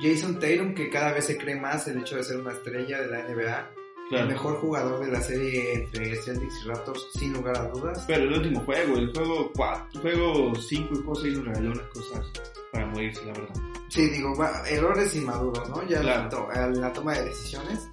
Jason 0.01 0.39
Tatum, 0.39 0.75
que 0.75 0.91
cada 0.91 1.13
vez 1.13 1.27
se 1.27 1.39
cree 1.39 1.57
más 1.57 1.89
el 1.89 1.99
hecho 1.99 2.17
de 2.17 2.25
ser 2.25 2.39
una 2.39 2.53
estrella 2.53 3.01
de 3.01 3.09
la 3.09 3.23
NBA. 3.23 3.71
Claro. 4.09 4.25
El 4.25 4.33
mejor 4.33 4.61
jugador 4.61 5.05
de 5.05 5.11
la 5.11 5.21
serie 5.21 5.75
entre 5.75 6.15
Celtics 6.17 6.65
y 6.65 6.69
Raptors, 6.69 7.09
sin 7.13 7.33
lugar 7.33 7.59
a 7.59 7.69
dudas. 7.69 8.05
Pero 8.07 8.23
el 8.25 8.35
último 8.35 8.61
juego, 8.61 8.97
el 8.97 9.13
juego 9.13 9.51
4, 9.57 10.01
juego 10.01 10.55
5 10.55 10.95
y 10.95 10.97
juego 10.99 11.15
6 11.17 11.39
nos 11.39 11.45
regaló 11.47 11.73
unas 11.73 11.87
cosas 11.89 12.33
para 12.73 12.87
morirse, 12.87 13.25
la 13.25 13.33
verdad. 13.33 13.55
Sí, 13.89 14.09
digo, 14.11 14.33
errores 14.69 15.15
inmaduros, 15.17 15.69
¿no? 15.69 15.87
Ya 15.89 16.01
claro. 16.01 16.49
la, 16.55 16.69
la, 16.69 16.93
toma 16.93 17.15
de 17.15 17.25
decisiones, 17.25 17.89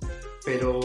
pero 0.46 0.80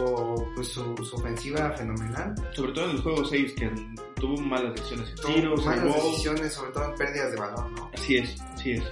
pues 0.54 0.68
su, 0.68 0.96
su, 1.04 1.16
ofensiva 1.16 1.72
fenomenal. 1.72 2.34
Sobre 2.54 2.72
todo 2.72 2.90
en 2.90 2.96
el 2.96 3.02
juego 3.02 3.24
6, 3.24 3.52
que 3.54 3.70
tuvo 4.14 4.36
malas 4.38 4.74
decisiones 4.74 5.10
en 5.10 5.34
tiros, 5.34 5.66
malas 5.66 5.94
decisiones, 5.94 6.52
sobre 6.52 6.72
todo 6.72 6.84
en 6.84 6.94
pérdidas 6.94 7.32
de 7.32 7.36
balón, 7.36 7.74
¿no? 7.74 7.90
Así 7.94 8.16
es, 8.16 8.40
así 8.54 8.72
es. 8.72 8.84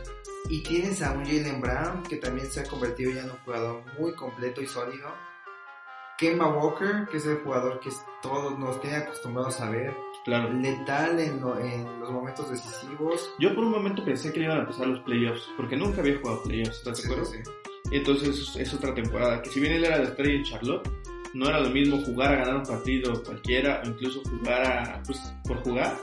Y 0.49 0.63
tienes 0.63 1.03
a 1.03 1.13
un 1.13 1.25
Jalen 1.25 1.61
Brown, 1.61 2.03
que 2.05 2.17
también 2.17 2.51
se 2.51 2.61
ha 2.61 2.65
convertido 2.65 3.11
ya 3.11 3.23
en 3.23 3.31
un 3.31 3.39
jugador 3.39 3.83
muy 3.99 4.13
completo 4.15 4.63
y 4.63 4.67
sólido. 4.67 5.09
Kemba 6.19 6.49
Walker, 6.49 7.07
que 7.11 7.19
es 7.19 7.27
el 7.27 7.39
jugador 7.39 7.79
que 7.81 7.91
todos 8.23 8.59
nos 8.59 8.81
tiene 8.81 8.97
acostumbrados 8.97 9.61
a 9.61 9.71
ver. 9.71 9.95
Claro. 10.25 10.53
Letal 10.53 11.21
en, 11.21 11.41
lo, 11.41 11.59
en, 11.59 12.01
los 12.01 12.11
momentos 12.11 12.51
decisivos. 12.51 13.33
Yo 13.39 13.55
por 13.55 13.65
un 13.65 13.71
momento 13.71 14.05
pensé 14.05 14.33
que 14.33 14.41
le 14.41 14.47
iban 14.47 14.59
a 14.59 14.61
empezar 14.63 14.87
los 14.89 15.01
playoffs, 15.01 15.49
porque 15.57 15.77
nunca 15.77 16.01
había 16.01 16.19
jugado 16.19 16.43
playoffs, 16.43 16.79
¿estás 16.79 16.99
de 16.99 17.05
acuerdo? 17.05 17.25
Sí, 17.27 17.39
sí. 17.45 17.51
Y 17.93 17.97
entonces 17.99 18.57
es 18.57 18.75
otra 18.75 18.95
temporada, 18.95 19.41
que 19.43 19.51
si 19.51 19.61
bien 19.61 19.75
él 19.75 19.85
era 19.85 19.99
la 19.99 20.05
estrella 20.05 20.35
en 20.35 20.45
Charlotte, 20.45 20.91
no 21.35 21.49
era 21.49 21.61
lo 21.61 21.71
mismo 21.71 21.99
jugar 21.99 22.33
a 22.33 22.37
ganar 22.39 22.57
un 22.57 22.65
partido 22.65 23.23
cualquiera, 23.23 23.83
o 23.85 23.89
incluso 23.89 24.23
jugar 24.29 24.67
a, 24.67 25.03
pues, 25.05 25.19
por 25.47 25.63
jugar, 25.63 25.97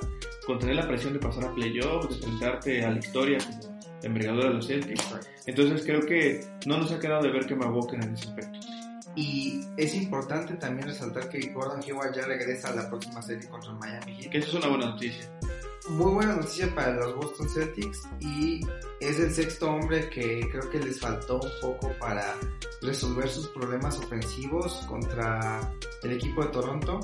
con 0.45 0.59
tener 0.59 0.75
la 0.75 0.87
presión 0.87 1.13
de 1.13 1.19
pasar 1.19 1.45
a 1.45 1.53
playoffs, 1.53 2.09
de 2.09 2.15
enfrentarte 2.15 2.85
a 2.85 2.91
la 2.91 2.99
historia 2.99 3.39
como 3.39 3.79
envergadura 4.03 4.49
de 4.49 4.53
los 4.55 4.67
Celtics. 4.67 5.15
Entonces 5.45 5.83
creo 5.85 6.01
que 6.01 6.41
no 6.65 6.77
nos 6.77 6.91
ha 6.91 6.99
quedado 6.99 7.23
de 7.23 7.31
ver 7.31 7.45
que 7.45 7.55
Walker 7.55 7.99
en 8.01 8.13
ese 8.13 8.29
aspecto. 8.29 8.59
Y 9.15 9.61
es 9.77 9.93
importante 9.93 10.55
también 10.55 10.87
resaltar 10.87 11.29
que 11.29 11.39
Gordon 11.51 11.81
Hayward 11.83 12.15
ya 12.15 12.25
regresa 12.25 12.69
a 12.69 12.75
la 12.75 12.89
próxima 12.89 13.21
serie 13.21 13.47
contra 13.47 13.71
el 13.71 13.77
Miami 13.77 14.15
Heat. 14.15 14.31
Que 14.31 14.37
eso 14.39 14.47
es 14.47 14.53
una 14.55 14.67
buena 14.69 14.85
noticia. 14.87 15.29
Muy 15.89 16.13
buena 16.13 16.35
noticia 16.37 16.73
para 16.73 16.93
los 16.93 17.15
Boston 17.15 17.49
Celtics 17.49 18.03
y 18.21 18.61
es 19.01 19.19
el 19.19 19.33
sexto 19.33 19.69
hombre 19.69 20.09
que 20.09 20.47
creo 20.49 20.69
que 20.69 20.79
les 20.79 20.99
faltó 20.99 21.41
un 21.41 21.51
poco 21.61 21.91
para 21.99 22.35
resolver 22.81 23.27
sus 23.27 23.49
problemas 23.49 23.99
ofensivos 23.99 24.73
contra 24.87 25.59
el 26.03 26.13
equipo 26.13 26.43
de 26.43 26.51
Toronto. 26.51 26.99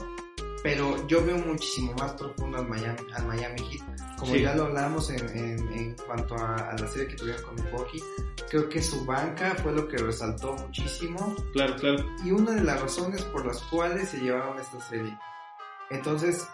Pero 0.64 1.08
yo 1.08 1.26
veo 1.26 1.38
muchísimo 1.38 1.94
más 1.94 2.14
profundo 2.14 2.58
al 2.58 2.68
Miami, 2.68 3.00
al 3.14 3.28
Miami 3.28 3.62
Heat. 3.70 3.99
Como 4.20 4.34
Sí. 4.34 4.42
ya 4.42 4.54
lo 4.56 4.66
hablamos 4.66 5.10
en, 5.12 5.30
en, 5.30 5.74
en 5.74 5.96
cuanto 6.06 6.36
a, 6.36 6.56
a 6.72 6.78
la 6.78 6.88
serie 6.88 7.08
que 7.08 7.16
tuvieron 7.16 7.42
con 7.44 7.56
Milwaukee, 7.56 8.04
creo 8.50 8.68
que 8.68 8.82
su 8.82 9.06
banca 9.06 9.56
fue 9.64 9.72
lo 9.72 9.88
que 9.88 9.98
resaltó 9.98 10.54
muchísimo 10.54 11.36
Claro, 11.54 11.76
claro. 11.78 12.06
y 12.24 12.32
una 12.32 12.52
de 12.52 12.62
las 12.64 12.82
razones 12.82 13.24
por 13.24 13.46
las 13.46 13.62
cuales 13.64 14.10
se 14.10 14.20
llevaron 14.20 14.60
esta 14.60 14.80
serie. 14.82 15.18
Entonces, 15.90 16.48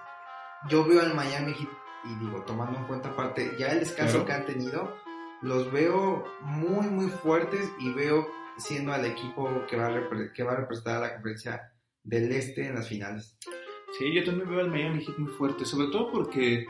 yo 0.69 0.85
veo 0.85 1.01
al 1.01 1.13
Miami 1.15 1.53
Heat 1.53 1.69
y 2.05 2.15
digo, 2.23 2.41
tomando 2.43 2.77
en 2.79 2.85
cuenta 2.85 3.09
aparte 3.09 3.55
ya 3.57 3.67
el 3.71 3.79
descanso 3.79 4.23
Claro. 4.23 4.25
que 4.25 4.33
han 4.33 4.45
tenido, 4.45 4.95
los 5.41 5.71
veo 5.71 6.23
muy 6.41 6.87
muy 6.87 7.07
fuertes 7.09 7.67
y 7.79 7.91
veo 7.93 8.27
siendo 8.57 8.93
al 8.93 9.05
equipo 9.05 9.49
que 9.67 9.75
va 9.75 9.87
a, 9.87 9.91
repre- 9.91 10.31
que 10.33 10.43
va 10.43 10.53
a 10.53 10.57
representar 10.57 10.97
a 10.97 10.99
la 10.99 11.13
conferencia 11.15 11.73
del 12.03 12.31
este 12.31 12.67
en 12.67 12.75
las 12.75 12.87
finales. 12.87 13.37
Sí, 13.97 14.13
yo 14.13 14.23
también 14.23 14.49
veo 14.49 14.59
al 14.59 14.69
Miami 14.71 15.03
Heat 15.03 15.17
muy 15.17 15.31
fuerte, 15.31 15.65
sobre 15.65 15.87
todo 15.87 16.11
porque 16.11 16.65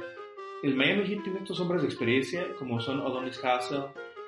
el 0.65 0.75
Miami 0.75 1.05
Heat 1.05 1.23
tiene 1.23 1.39
estos 1.39 1.59
hombres 1.59 1.83
de 1.83 1.87
experiencia, 1.87 2.47
como 2.57 2.79
son 2.79 2.99
Adonis 3.01 3.39
Hassel, 3.43 3.83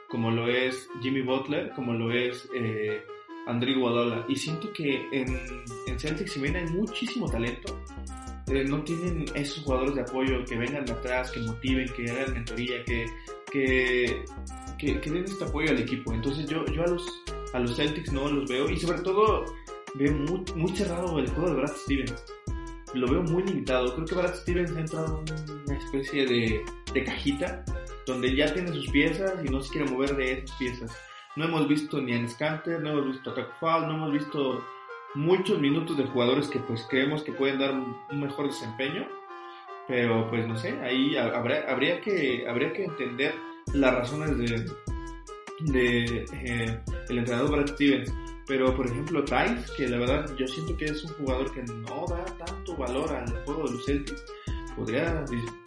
como 0.07 0.29
lo 0.29 0.47
es 0.47 0.87
Jimmy 1.01 1.21
Butler, 1.21 1.71
como 1.75 1.93
lo 1.93 2.11
es 2.11 2.47
eh, 2.53 3.01
Andrew 3.47 3.71
Iguodala. 3.71 4.23
Y 4.27 4.35
siento 4.35 4.71
que 4.71 5.07
en, 5.11 5.27
en 5.87 5.99
Celtics, 5.99 6.33
si 6.33 6.39
bien 6.39 6.55
hay 6.55 6.65
muchísimo 6.67 7.27
talento, 7.27 7.75
eh, 8.49 8.63
no 8.63 8.83
tienen 8.83 9.25
esos 9.33 9.63
jugadores 9.63 9.95
de 9.95 10.01
apoyo 10.01 10.45
que 10.45 10.55
vengan 10.55 10.85
de 10.85 10.93
atrás, 10.93 11.31
que 11.31 11.39
motiven, 11.39 11.87
que 11.95 12.11
hagan 12.11 12.35
mentoría, 12.35 12.83
que, 12.83 13.07
que, 13.51 14.23
que, 14.77 15.01
que 15.01 15.09
den 15.09 15.23
este 15.23 15.43
apoyo 15.43 15.71
al 15.71 15.79
equipo. 15.79 16.13
Entonces 16.13 16.47
yo, 16.47 16.63
yo 16.67 16.83
a, 16.83 16.87
los, 16.87 17.23
a 17.53 17.59
los 17.59 17.75
Celtics 17.75 18.13
no 18.13 18.29
los 18.29 18.47
veo 18.47 18.69
y 18.69 18.77
sobre 18.77 18.99
todo 18.99 19.43
veo 19.95 20.13
muy, 20.13 20.43
muy 20.55 20.71
cerrado 20.75 21.17
el 21.17 21.27
juego 21.29 21.49
de 21.49 21.55
Brad 21.55 21.75
Stevens. 21.75 22.23
Lo 22.93 23.07
veo 23.07 23.23
muy 23.23 23.43
limitado. 23.43 23.93
Creo 23.93 24.05
que 24.05 24.15
Brad 24.15 24.35
Stevens 24.35 24.75
ha 24.75 24.79
entrado 24.79 25.23
en 25.27 25.61
una 25.65 25.77
especie 25.77 26.25
de, 26.25 26.61
de 26.93 27.03
cajita 27.03 27.63
donde 28.05 28.35
ya 28.35 28.53
tiene 28.53 28.71
sus 28.73 28.89
piezas 28.89 29.33
y 29.43 29.49
no 29.49 29.61
se 29.61 29.71
quiere 29.71 29.91
mover 29.91 30.15
de 30.15 30.31
esas 30.33 30.57
piezas. 30.57 30.97
No 31.35 31.45
hemos 31.45 31.67
visto 31.67 32.01
ni 32.01 32.13
a 32.13 32.27
Scanter, 32.27 32.81
no 32.81 32.91
hemos 32.91 33.07
visto 33.07 33.29
a 33.29 33.35
Taco 33.35 33.81
no 33.81 33.95
hemos 33.95 34.11
visto 34.11 34.63
muchos 35.13 35.59
minutos 35.59 35.97
de 35.97 36.05
jugadores 36.05 36.47
que 36.47 36.59
pues 36.59 36.85
creemos 36.89 37.23
que 37.23 37.31
pueden 37.31 37.59
dar 37.59 37.71
un, 37.71 38.19
mejor 38.19 38.47
desempeño. 38.47 39.07
Pero 39.87 40.29
pues 40.29 40.47
no 40.47 40.57
sé, 40.57 40.79
ahí 40.81 41.15
habría, 41.15 41.69
habría, 41.69 42.01
que, 42.01 42.45
habría 42.47 42.73
que 42.73 42.85
entender 42.85 43.35
las 43.73 43.93
razones 43.93 44.37
de, 44.37 44.65
de 45.61 46.25
eh, 46.33 46.79
el 47.09 47.17
entrenador 47.19 47.51
Brad 47.51 47.67
Stevens. 47.67 48.13
Pero 48.47 48.75
por 48.75 48.87
ejemplo 48.87 49.23
Tice, 49.23 49.65
que 49.75 49.87
la 49.87 49.97
verdad 49.97 50.35
yo 50.37 50.47
siento 50.47 50.75
que 50.77 50.85
es 50.85 51.03
un 51.03 51.13
jugador 51.13 51.53
que 51.53 51.63
no 51.63 52.05
da 52.09 52.25
tanto 52.25 52.56
valor 52.77 53.11
al 53.13 53.43
juego 53.45 53.67
de 53.67 53.73
los 53.73 53.85
Celtics, 53.85 54.23
podría 54.75 55.23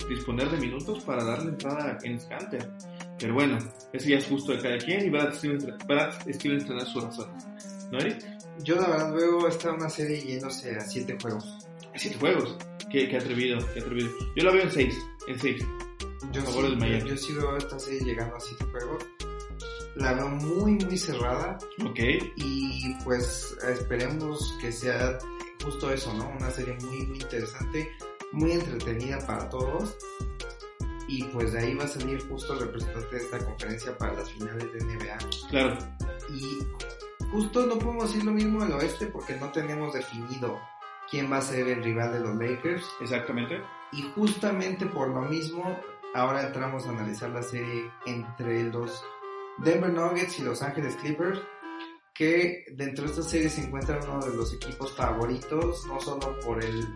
disponer 0.09 0.51
de 0.51 0.57
minutos 0.59 1.03
para 1.05 1.25
darle 1.25 1.51
entrada 1.51 1.93
a 1.93 1.99
Ken 1.99 2.21
Scanter. 2.21 2.71
Pero 3.19 3.35
bueno, 3.35 3.59
eso 3.93 4.09
ya 4.09 4.19
es 4.19 4.27
justo 4.27 4.53
de 4.53 4.61
cada 4.61 4.79
quien 4.79 5.07
y 5.07 5.11
Brad 5.11 5.35
Stevens, 5.35 5.67
Brad 5.87 6.13
Stevens 6.33 6.67
tendrá 6.67 6.87
su 6.87 7.01
razón. 7.01 7.31
¿No, 7.91 7.99
Eric? 7.99 8.25
Yo 8.63 8.77
la 8.77 8.89
verdad 8.89 9.15
veo 9.15 9.49
esta 9.49 9.73
una 9.73 9.89
serie 9.89 10.21
yéndose 10.21 10.77
a 10.77 10.81
siete 10.81 11.17
juegos. 11.21 11.67
¿A 11.95 11.99
siete 11.99 12.17
juegos? 12.19 12.57
Qué, 12.91 13.09
qué 13.09 13.17
atrevido, 13.17 13.59
qué 13.75 13.81
atrevido. 13.81 14.11
Yo 14.37 14.45
la 14.45 14.53
veo 14.53 14.63
en 14.63 14.71
seis, 14.71 14.95
en 15.27 15.39
seis. 15.39 15.65
Yo, 16.33 16.43
sí, 16.43 16.59
yo, 16.79 17.07
yo 17.07 17.17
sí 17.17 17.33
veo 17.33 17.57
esta 17.57 17.79
serie 17.79 18.01
llegando 18.01 18.37
a 18.37 18.41
siete 18.41 18.65
juegos. 18.67 19.05
La 19.97 20.13
veo 20.13 20.29
muy, 20.29 20.77
muy 20.77 20.97
cerrada. 20.97 21.59
Ok. 21.85 21.99
Y 22.37 22.95
pues 23.05 23.57
esperemos 23.69 24.57
que 24.61 24.71
sea 24.73 25.19
justo 25.63 25.91
eso, 25.93 26.13
¿no? 26.15 26.29
Una 26.29 26.51
serie 26.51 26.77
muy, 26.83 27.07
muy 27.07 27.19
interesante, 27.19 27.91
muy 28.33 28.53
entretenida 28.53 29.19
para 29.27 29.49
todos. 29.49 29.97
Y 31.09 31.25
pues 31.25 31.53
de 31.53 31.59
ahí 31.59 31.75
va 31.75 31.85
a 31.85 31.89
salir 31.89 32.21
justo 32.29 32.53
el 32.53 32.61
representante 32.61 33.17
de 33.17 33.23
esta 33.23 33.45
conferencia 33.45 33.99
para 33.99 34.15
las 34.15 34.31
finales 34.31 34.73
de 34.73 34.85
NBA. 34.85 35.19
Claro. 35.51 35.79
Y 36.33 36.59
justo 37.33 37.67
no 37.67 37.79
podemos 37.79 38.13
decir 38.13 38.25
lo 38.25 38.33
mismo 38.33 38.63
al 38.63 38.73
oeste 38.73 39.07
porque 39.07 39.35
no 39.37 39.51
tenemos 39.51 39.93
definido 39.93 40.61
quién 41.11 41.31
va 41.31 41.39
a 41.39 41.43
ser 41.43 41.67
el 41.67 41.83
rival 41.83 42.13
de 42.13 42.21
los 42.21 42.37
Lakers. 42.37 42.85
Exactamente. 43.01 43.61
Y 43.93 44.03
justamente 44.15 44.87
por 44.87 45.09
lo 45.09 45.23
mismo, 45.23 45.77
ahora 46.15 46.47
entramos 46.47 46.87
a 46.87 46.91
analizar 46.91 47.31
la 47.31 47.43
serie 47.43 47.91
entre 48.07 48.65
los 48.65 49.05
Denver 49.59 49.93
Nuggets 49.93 50.39
y 50.39 50.43
Los 50.43 50.63
Ángeles 50.63 50.97
Clippers, 50.97 51.41
que 52.15 52.65
dentro 52.73 53.05
de 53.05 53.11
esta 53.11 53.23
serie 53.23 53.49
se 53.49 53.63
encuentra 53.63 53.99
uno 54.03 54.21
de 54.25 54.37
los 54.37 54.53
equipos 54.53 54.93
favoritos, 54.95 55.87
no 55.87 56.01
solo 56.01 56.39
por 56.41 56.63
el 56.63 56.87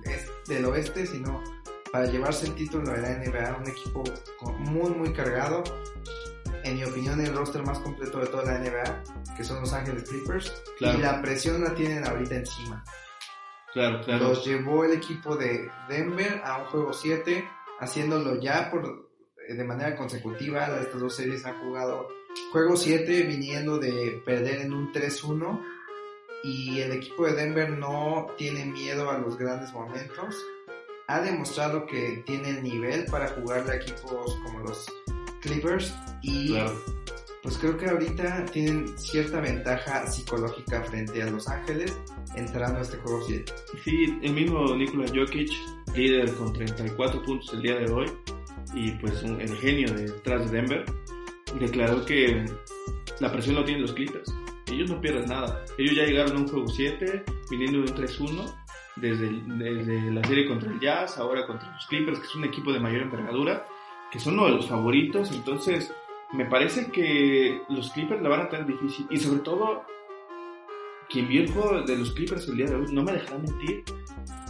del 0.47 0.65
oeste, 0.67 1.07
sino 1.07 1.43
para 1.93 2.07
llevarse 2.07 2.47
el 2.47 2.55
título 2.55 2.91
de 2.93 3.01
la 3.01 3.19
NBA, 3.19 3.57
un 3.57 3.69
equipo 3.69 4.05
muy 4.59 4.91
muy 4.91 5.13
cargado 5.13 5.63
en 6.65 6.77
mi 6.77 6.85
opinión, 6.85 7.21
el 7.21 7.35
roster 7.35 7.63
más 7.63 7.79
completo 7.79 8.19
de 8.19 8.27
toda 8.27 8.45
la 8.45 8.59
NBA, 8.59 9.35
que 9.37 9.45
son 9.45 9.61
Los 9.61 9.73
Ángeles 9.73 10.09
Clippers. 10.09 10.63
Y 10.81 10.97
la 10.97 11.21
presión 11.21 11.63
la 11.63 11.75
tienen 11.75 12.07
ahorita 12.07 12.37
encima. 12.37 12.83
Claro, 13.73 14.01
claro. 14.03 14.29
Los 14.29 14.47
llevó 14.47 14.85
el 14.85 14.95
equipo 14.95 15.37
de 15.37 15.69
Denver 15.89 16.41
a 16.43 16.59
un 16.59 16.65
juego 16.67 16.93
7, 16.93 17.47
haciéndolo 17.81 18.41
ya 18.41 18.71
por, 18.71 19.11
de 19.47 19.65
manera 19.65 19.95
consecutiva. 19.95 20.67
Estas 20.81 21.01
dos 21.01 21.15
series 21.15 21.45
han 21.45 21.61
jugado 21.61 22.09
juego 22.53 22.77
7, 22.77 23.23
viniendo 23.23 23.79
de 23.79 24.23
perder 24.25 24.63
en 24.63 24.73
un 24.73 24.93
3-1. 24.93 25.61
Y 26.43 26.81
el 26.81 26.93
equipo 26.93 27.27
de 27.27 27.35
Denver 27.35 27.71
no 27.71 28.27
tiene 28.37 28.67
miedo 28.67 29.11
a 29.11 29.19
los 29.19 29.39
grandes 29.39 29.73
momentos. 29.73 30.45
Ha 31.07 31.21
demostrado 31.21 31.87
que 31.87 32.23
tiene 32.27 32.51
el 32.51 32.63
nivel 32.63 33.07
para 33.07 33.29
jugarle 33.29 33.73
a 33.73 33.77
equipos 33.77 34.37
como 34.45 34.61
los 34.61 34.87
Clippers 35.41 35.95
y 36.23 36.55
pues 37.43 37.59
creo 37.59 37.77
que 37.77 37.87
ahorita 37.87 38.47
tienen 38.47 38.99
cierta 38.99 39.39
ventaja 39.39 40.07
psicológica 40.07 40.83
frente 40.85 41.23
a 41.23 41.27
Los 41.27 41.47
Ángeles 41.47 41.95
entrando 42.37 42.79
a 42.79 42.83
este 42.83 42.97
juego 42.97 43.21
7. 43.27 43.53
Sí, 43.85 44.19
el 44.23 44.33
mismo 44.33 44.75
Nikola 44.75 45.07
Jokic, 45.15 45.51
líder 45.95 46.33
con 46.35 46.55
34 46.55 47.23
puntos 47.23 47.53
el 47.53 47.63
día 47.63 47.77
de 47.77 47.93
hoy 47.93 48.11
y 48.75 48.93
pues 48.93 49.23
un, 49.23 49.39
el 49.41 49.55
genio 49.57 49.93
detrás 49.93 50.51
de 50.51 50.57
Denver, 50.57 50.85
declaró 51.59 52.05
que 52.05 52.45
la 53.21 53.33
presión 53.33 53.57
lo 53.57 53.65
tienen 53.65 53.83
los 53.83 53.93
Clippers. 53.93 54.35
Ellos 54.67 54.91
no 54.91 55.01
pierden 55.01 55.27
nada. 55.27 55.65
Ellos 55.79 55.97
ya 55.97 56.05
llegaron 56.05 56.37
a 56.37 56.41
un 56.41 56.49
juego 56.49 56.67
7, 56.67 57.25
viniendo 57.51 57.83
de 57.83 57.93
un 57.93 57.99
3-1 57.99 58.55
desde, 58.97 59.31
desde 59.47 60.11
la 60.11 60.25
serie 60.25 60.49
contra 60.49 60.71
el 60.71 60.81
Jazz, 60.81 61.19
ahora 61.19 61.47
contra 61.47 61.73
los 61.73 61.87
Clippers, 61.87 62.19
que 62.19 62.27
es 62.27 62.35
un 62.35 62.45
equipo 62.45 62.73
de 62.73 62.81
mayor 62.81 63.03
envergadura 63.03 63.67
que 64.15 64.21
son 64.21 64.35
uno 64.35 64.47
de 64.47 64.53
los 64.53 64.69
favoritos, 64.69 65.33
entonces 65.33 65.93
me 66.33 66.47
parece 66.47 66.93
que 66.93 67.61
los 67.69 67.91
Clippers 67.91 68.23
la 68.23 68.29
van 68.29 68.43
a 68.43 68.49
tener 68.49 68.65
difícil 68.65 69.09
y 69.11 69.17
sobre 69.17 69.41
todo 69.41 69.83
quien 71.09 71.27
vio 71.27 71.43
el 71.43 71.51
juego 71.51 71.83
de 71.83 71.97
los 71.97 72.13
Clippers 72.13 72.47
el 72.47 72.57
día 72.57 72.67
de 72.67 72.77
hoy 72.77 72.87
no 72.93 73.03
me 73.03 73.11
dejará 73.11 73.39
mentir 73.39 73.83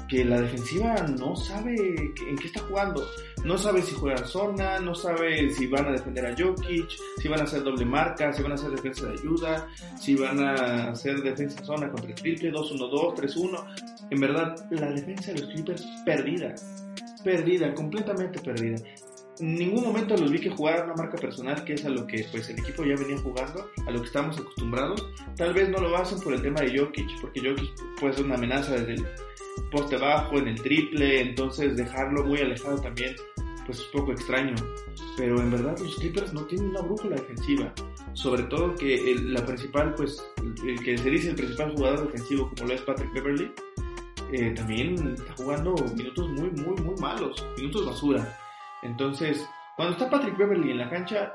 que 0.09 0.25
la 0.25 0.41
defensiva 0.41 0.95
no 1.19 1.37
sabe 1.37 1.75
en 1.77 2.37
qué 2.37 2.47
está 2.47 2.61
jugando, 2.61 3.07
no 3.45 3.59
sabe 3.59 3.83
si 3.83 3.95
juegan 3.95 4.27
zona, 4.27 4.81
no 4.81 4.95
sabe 4.95 5.51
si 5.51 5.67
van 5.67 5.87
a 5.87 5.93
defender 5.93 6.27
a 6.27 6.35
Jokic, 6.37 6.89
si 7.19 7.29
van 7.29 7.41
a 7.41 7.45
hacer 7.45 7.63
doble 7.63 7.85
marca, 7.85 8.33
si 8.33 8.43
van 8.43 8.53
a 8.53 8.55
hacer 8.55 8.71
defensa 8.71 9.07
de 9.07 9.19
ayuda, 9.19 9.69
si 10.01 10.15
van 10.15 10.41
a 10.41 10.91
hacer 10.91 11.23
defensa 11.23 11.65
zona 11.65 11.91
contra 11.91 12.11
el 12.11 12.15
triple, 12.15 12.53
2-1-2, 12.53 13.17
3-1. 13.17 13.67
En 14.11 14.21
verdad, 14.21 14.67
la 14.71 14.91
defensa 14.91 15.33
de 15.33 15.41
los 15.41 15.51
Clippers 15.51 15.87
perdida, 16.05 16.55
perdida, 17.23 17.75
completamente 17.75 18.41
perdida 18.41 18.79
ningún 19.41 19.85
momento 19.85 20.17
los 20.17 20.31
vi 20.31 20.39
que 20.39 20.51
jugaran 20.51 20.87
una 20.87 20.95
marca 20.95 21.17
personal, 21.17 21.65
que 21.65 21.75
es 21.75 21.85
a 21.85 21.89
lo 21.89 22.07
que 22.07 22.27
pues 22.31 22.49
el 22.51 22.59
equipo 22.59 22.85
ya 22.85 22.97
venía 22.97 23.19
jugando, 23.19 23.69
a 23.87 23.91
lo 23.91 24.01
que 24.01 24.07
estamos 24.07 24.39
acostumbrados. 24.39 25.05
Tal 25.37 25.53
vez 25.53 25.69
no 25.69 25.79
lo 25.79 25.97
hacen 25.97 26.21
por 26.21 26.35
el 26.35 26.43
tema 26.43 26.61
de 26.61 26.79
Jokic, 26.79 27.21
porque 27.21 27.41
Jokic 27.41 27.73
puede 28.01 28.15
ser 28.15 28.25
una 28.25 28.37
amenaza 28.37 28.73
desde 28.73 28.95
el 28.95 29.07
poste 29.71 29.97
bajo, 29.97 30.39
en 30.39 30.49
el 30.49 30.61
triple, 30.61 31.21
entonces 31.21 31.77
dejarlo 31.77 32.25
muy 32.25 32.41
alejado 32.41 32.81
también 32.81 33.15
pues 33.67 33.79
es 33.79 33.85
poco 33.87 34.13
extraño. 34.13 34.55
Pero 35.17 35.41
en 35.41 35.51
verdad 35.51 35.79
los 35.79 35.97
Clippers 35.97 36.33
no 36.33 36.43
tienen 36.45 36.71
una 36.71 36.81
brújula 36.81 37.17
defensiva. 37.17 37.73
Sobre 38.13 38.45
todo 38.45 38.75
que 38.75 39.17
la 39.23 39.45
principal, 39.45 39.95
pues, 39.95 40.25
el 40.67 40.83
que 40.83 40.97
se 40.97 41.11
dice 41.11 41.31
el 41.31 41.37
principal 41.37 41.75
jugador 41.75 42.07
defensivo 42.07 42.51
como 42.51 42.69
lo 42.69 42.75
es 42.75 42.83
Patrick 42.83 43.13
Beverly, 43.13 43.53
eh, 44.33 44.51
también 44.51 45.15
está 45.15 45.35
jugando 45.37 45.75
minutos 45.97 46.29
muy, 46.31 46.51
muy, 46.51 46.77
muy 46.83 46.97
malos, 46.97 47.47
minutos 47.57 47.87
basura. 47.87 48.39
Entonces, 48.83 49.49
cuando 49.77 49.95
está 49.95 50.11
Patrick 50.11 50.37
Beverly 50.37 50.71
en 50.71 50.79
la 50.79 50.91
cancha, 50.91 51.35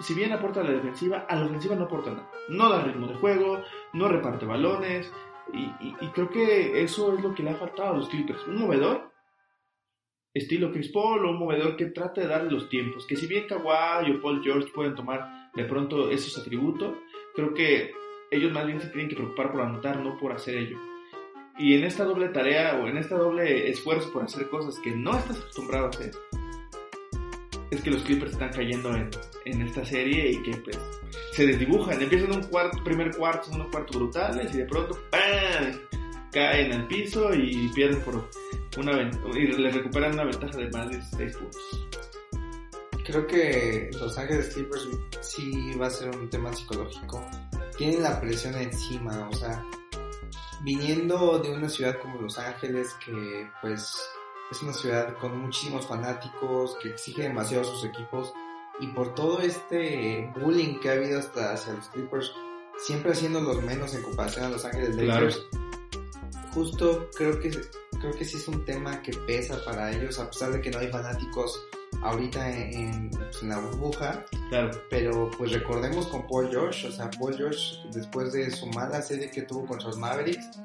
si 0.00 0.14
bien 0.14 0.32
aporta 0.32 0.60
a 0.60 0.64
la 0.64 0.70
defensiva, 0.70 1.26
a 1.28 1.36
la 1.36 1.46
ofensiva 1.46 1.74
no 1.74 1.84
aporta 1.84 2.10
nada. 2.10 2.30
No 2.48 2.70
da 2.70 2.82
ritmo 2.82 3.06
de 3.06 3.14
juego, 3.16 3.62
no 3.92 4.08
reparte 4.08 4.46
balones, 4.46 5.12
y, 5.52 6.06
creo 6.14 6.30
que 6.30 6.82
eso 6.82 7.14
es 7.14 7.22
lo 7.22 7.34
que 7.34 7.42
le 7.42 7.50
ha 7.50 7.54
faltado 7.56 7.94
a 7.94 7.96
los 7.96 8.08
Clippers. 8.08 8.46
Un 8.46 8.58
movedor, 8.58 9.12
estilo 10.34 10.72
Chris 10.72 10.88
Paul, 10.88 11.24
un 11.24 11.38
movedor 11.38 11.76
que 11.76 11.86
trate 11.86 12.22
de 12.22 12.26
darle 12.26 12.50
los 12.50 12.68
tiempos. 12.68 13.06
Que 13.06 13.16
si 13.16 13.26
bien 13.26 13.46
Kawhi 13.46 14.10
o 14.12 14.20
Paul 14.20 14.42
George 14.42 14.68
pueden 14.74 14.94
tomar 14.94 15.50
de 15.54 15.64
pronto 15.64 16.10
esos 16.10 16.38
atributos, 16.38 16.96
creo 17.34 17.54
que 17.54 17.92
ellos 18.30 18.52
más 18.52 18.66
bien 18.66 18.80
se 18.80 18.88
tienen 18.88 19.08
que 19.08 19.16
preocupar 19.16 19.52
por 19.52 19.62
anotar, 19.62 20.00
no 20.00 20.18
por 20.18 20.32
hacer 20.32 20.56
ello. 20.56 20.78
Y 21.58 21.74
en 21.74 21.84
esta 21.84 22.04
doble 22.04 22.28
tarea 22.28 22.78
o 22.80 22.86
en 22.86 22.98
este 22.98 23.14
doble 23.14 23.68
esfuerzo 23.68 24.12
por 24.12 24.22
hacer 24.22 24.48
cosas 24.48 24.78
que 24.78 24.92
no 24.92 25.16
estás 25.16 25.38
acostumbrado 25.38 25.86
a 25.86 25.88
hacer, 25.88 26.12
es 27.70 27.82
que 27.82 27.90
los 27.90 28.02
Clippers 28.02 28.32
están 28.32 28.50
cayendo 28.50 28.94
en, 28.94 29.10
en 29.44 29.62
esta 29.62 29.84
serie 29.84 30.30
y 30.32 30.42
que 30.42 30.56
pues 30.58 30.78
se 31.32 31.46
desdibujan. 31.46 32.00
Empiezan 32.00 32.32
un 32.32 32.42
cuarto, 32.44 32.82
primer 32.82 33.14
cuarto, 33.16 33.46
son 33.46 33.60
unos 33.60 33.70
cuartos 33.70 33.96
brutales 33.96 34.54
y 34.54 34.58
de 34.58 34.64
pronto 34.64 34.98
¡pam! 35.10 35.78
caen 36.32 36.72
al 36.72 36.86
piso 36.86 37.32
y 37.34 37.68
pierden 37.68 38.00
por 38.02 38.28
una 38.76 39.10
y 39.34 39.46
les 39.46 39.74
recuperan 39.74 40.12
una 40.12 40.24
ventaja 40.24 40.56
de 40.56 40.70
más 40.70 40.90
de 40.90 41.02
6 41.16 41.36
puntos. 41.36 41.88
Creo 43.04 43.26
que 43.26 43.90
Los 43.98 44.18
Ángeles 44.18 44.52
Clippers 44.54 44.88
sí 45.22 45.74
va 45.74 45.86
a 45.86 45.90
ser 45.90 46.14
un 46.14 46.28
tema 46.28 46.52
psicológico. 46.52 47.24
Tienen 47.76 48.02
la 48.02 48.20
presión 48.20 48.54
encima, 48.56 49.28
o 49.30 49.32
sea, 49.34 49.64
viniendo 50.62 51.38
de 51.38 51.50
una 51.50 51.68
ciudad 51.68 51.98
como 52.00 52.20
Los 52.20 52.38
Ángeles 52.38 52.94
que 53.04 53.48
pues 53.62 53.96
es 54.50 54.62
una 54.62 54.72
ciudad 54.72 55.16
con 55.18 55.38
muchísimos 55.38 55.86
fanáticos 55.86 56.76
que 56.80 56.90
exige 56.90 57.22
demasiado 57.22 57.62
a 57.62 57.66
sus 57.66 57.84
equipos 57.84 58.32
y 58.80 58.86
por 58.88 59.14
todo 59.14 59.40
este 59.40 60.32
bullying 60.36 60.78
que 60.80 60.90
ha 60.90 60.92
habido 60.92 61.18
hasta 61.18 61.52
hacia 61.52 61.74
los 61.74 61.88
Clippers, 61.88 62.32
siempre 62.78 63.12
haciendo 63.12 63.40
los 63.40 63.62
menos 63.62 63.94
en 63.94 64.02
comparación 64.02 64.46
a 64.46 64.50
Los 64.50 64.64
Ángeles 64.64 64.94
Lakers. 64.94 65.46
Justo 66.54 67.08
creo 67.16 67.38
que 67.40 67.50
creo 68.00 68.12
que 68.12 68.24
sí 68.24 68.36
es 68.36 68.48
un 68.48 68.64
tema 68.64 69.02
que 69.02 69.12
pesa 69.26 69.62
para 69.64 69.90
ellos 69.90 70.18
a 70.18 70.30
pesar 70.30 70.52
de 70.52 70.60
que 70.60 70.70
no 70.70 70.78
hay 70.78 70.88
fanáticos 70.88 71.60
ahorita 72.02 72.50
en, 72.50 73.10
pues, 73.10 73.42
la 73.42 73.58
burbuja. 73.58 74.24
Claro. 74.48 74.70
Pero 74.88 75.30
pues 75.36 75.52
recordemos 75.52 76.06
con 76.06 76.26
Paul 76.26 76.48
George, 76.48 76.88
o 76.88 76.92
sea, 76.92 77.10
Paul 77.10 77.36
George 77.36 77.60
después 77.92 78.32
de 78.32 78.50
su 78.50 78.66
mala 78.68 79.02
serie 79.02 79.30
que 79.30 79.42
tuvo 79.42 79.66
contra 79.66 79.88
los 79.88 79.98
Mavericks 79.98 80.58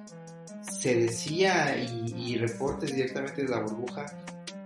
se 0.72 0.96
decía 0.96 1.78
y, 1.78 2.14
y 2.16 2.38
reportes 2.38 2.96
directamente 2.96 3.44
de 3.44 3.50
la 3.50 3.60
burbuja 3.60 4.06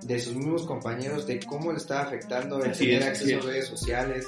de 0.07 0.19
sus 0.19 0.35
mismos 0.35 0.65
compañeros 0.65 1.27
de 1.27 1.39
cómo 1.39 1.71
le 1.71 1.77
estaba 1.77 2.01
afectando 2.01 2.63
el 2.63 2.71
Así 2.71 2.85
tener 2.85 3.01
es, 3.01 3.07
acceso 3.07 3.39
a 3.39 3.51
redes 3.51 3.67
sociales 3.67 4.25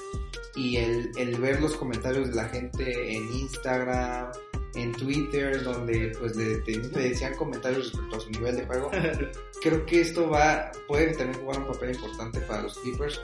y 0.55 0.77
el, 0.77 1.11
el 1.17 1.39
ver 1.39 1.61
los 1.61 1.75
comentarios 1.75 2.29
de 2.29 2.35
la 2.35 2.49
gente 2.49 3.13
en 3.15 3.33
Instagram, 3.33 4.31
en 4.75 4.91
Twitter, 4.93 5.63
donde 5.63 6.11
pues 6.19 6.35
le, 6.35 6.57
te 6.57 6.99
decían 6.99 7.35
comentarios 7.35 7.91
respecto 7.91 8.17
a 8.17 8.19
su 8.19 8.29
nivel 8.31 8.57
de 8.57 8.65
juego. 8.65 8.91
Creo 9.61 9.85
que 9.85 10.01
esto 10.01 10.29
va, 10.29 10.71
puede 10.87 11.13
también 11.15 11.39
jugar 11.41 11.59
un 11.59 11.67
papel 11.67 11.95
importante 11.95 12.39
para 12.41 12.63
los 12.63 12.77
Clippers. 12.79 13.21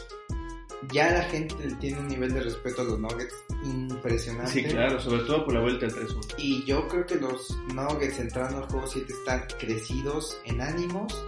Ya 0.92 1.12
la 1.12 1.24
gente 1.24 1.56
le 1.66 1.76
tiene 1.76 2.00
un 2.00 2.08
nivel 2.08 2.34
de 2.34 2.42
respeto 2.42 2.82
a 2.82 2.86
los 2.86 3.00
Nuggets 3.00 3.34
impresionante. 3.64 4.52
Sí, 4.52 4.64
claro, 4.64 5.00
sobre 5.00 5.24
todo 5.24 5.46
por 5.46 5.54
la 5.54 5.62
vuelta 5.62 5.86
al 5.86 5.94
3-1. 5.94 6.36
Y 6.38 6.66
yo 6.66 6.88
creo 6.88 7.06
que 7.06 7.16
los 7.16 7.58
Nuggets 7.74 8.20
entrando 8.20 8.58
al 8.58 8.70
juego 8.70 8.88
7 8.88 9.12
están 9.12 9.48
crecidos 9.60 10.40
en 10.46 10.62
ánimos. 10.62 11.26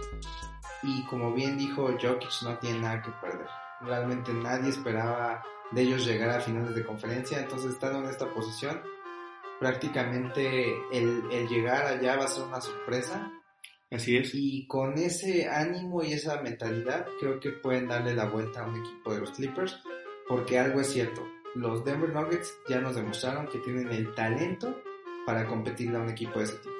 Y 0.82 1.04
como 1.06 1.32
bien 1.34 1.58
dijo 1.58 1.88
Jokic, 2.00 2.42
no 2.42 2.58
tiene 2.58 2.80
nada 2.80 3.02
que 3.02 3.10
perder. 3.20 3.48
Realmente 3.80 4.32
nadie 4.32 4.70
esperaba 4.70 5.42
de 5.72 5.82
ellos 5.82 6.06
llegar 6.06 6.30
a 6.30 6.40
finales 6.40 6.74
de 6.74 6.84
conferencia. 6.84 7.40
Entonces, 7.40 7.72
estando 7.72 7.98
en 7.98 8.06
esta 8.06 8.28
posición, 8.32 8.80
prácticamente 9.58 10.72
el, 10.92 11.22
el 11.30 11.48
llegar 11.48 11.86
allá 11.86 12.16
va 12.16 12.24
a 12.24 12.28
ser 12.28 12.44
una 12.44 12.60
sorpresa. 12.60 13.32
Así 13.90 14.16
es. 14.16 14.34
Y 14.34 14.66
con 14.66 14.98
ese 14.98 15.48
ánimo 15.48 16.02
y 16.02 16.12
esa 16.12 16.42
mentalidad, 16.42 17.06
creo 17.20 17.40
que 17.40 17.50
pueden 17.50 17.88
darle 17.88 18.14
la 18.14 18.26
vuelta 18.26 18.64
a 18.64 18.68
un 18.68 18.76
equipo 18.76 19.14
de 19.14 19.20
los 19.20 19.30
Clippers. 19.32 19.80
Porque 20.28 20.58
algo 20.58 20.80
es 20.80 20.88
cierto, 20.88 21.26
los 21.54 21.84
Denver 21.84 22.10
Nuggets 22.10 22.58
ya 22.68 22.80
nos 22.80 22.96
demostraron 22.96 23.46
que 23.48 23.58
tienen 23.60 23.88
el 23.88 24.14
talento 24.14 24.82
para 25.24 25.46
competirle 25.46 25.96
a 25.96 26.00
un 26.02 26.10
equipo 26.10 26.38
de 26.38 26.44
ese 26.44 26.56
tipo. 26.56 26.74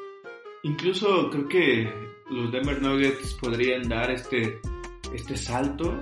Incluso 0.65 1.31
creo 1.31 1.49
que 1.49 1.93
los 2.31 2.53
Denver 2.53 2.81
Nuggets 2.83 3.35
podrían 3.35 3.89
dar 3.89 4.11
este, 4.11 4.61
este 5.15 5.37
salto, 5.37 6.01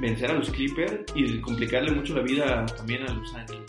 vencer 0.00 0.30
a 0.30 0.34
los 0.34 0.50
Clippers 0.50 1.04
y 1.14 1.40
complicarle 1.40 1.92
mucho 1.92 2.14
la 2.14 2.22
vida 2.22 2.64
también 2.66 3.02
a 3.02 3.12
Los 3.12 3.34
Ángeles. 3.34 3.64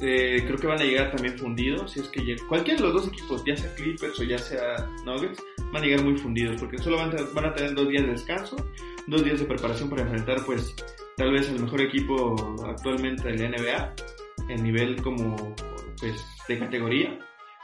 Eh, 0.00 0.42
creo 0.46 0.58
que 0.58 0.66
van 0.66 0.80
a 0.80 0.84
llegar 0.84 1.10
también 1.12 1.38
fundidos, 1.38 1.92
si 1.92 2.00
es 2.00 2.08
que 2.08 2.20
llega- 2.20 2.42
cualquiera 2.48 2.78
de 2.80 2.84
los 2.86 2.94
dos 2.94 3.08
equipos, 3.08 3.44
ya 3.44 3.56
sea 3.56 3.74
Clippers 3.74 4.18
o 4.18 4.24
ya 4.24 4.38
sea 4.38 4.88
Nuggets, 5.04 5.42
van 5.72 5.82
a 5.82 5.86
llegar 5.86 6.04
muy 6.04 6.16
fundidos 6.16 6.60
porque 6.60 6.78
solo 6.78 6.96
van 6.96 7.14
van 7.34 7.44
a 7.44 7.54
tener 7.54 7.74
dos 7.74 7.88
días 7.88 8.04
de 8.04 8.12
descanso, 8.12 8.56
dos 9.06 9.24
días 9.24 9.38
de 9.40 9.46
preparación 9.46 9.88
para 9.90 10.02
enfrentar 10.02 10.44
pues 10.44 10.74
tal 11.16 11.30
vez 11.32 11.48
el 11.50 11.60
mejor 11.60 11.80
equipo 11.82 12.34
actualmente 12.66 13.28
de 13.32 13.38
la 13.38 13.56
NBA, 13.56 13.94
en 14.48 14.62
nivel 14.64 15.00
como 15.02 15.54
pues 16.00 16.24
de 16.48 16.58
categoría. 16.58 17.18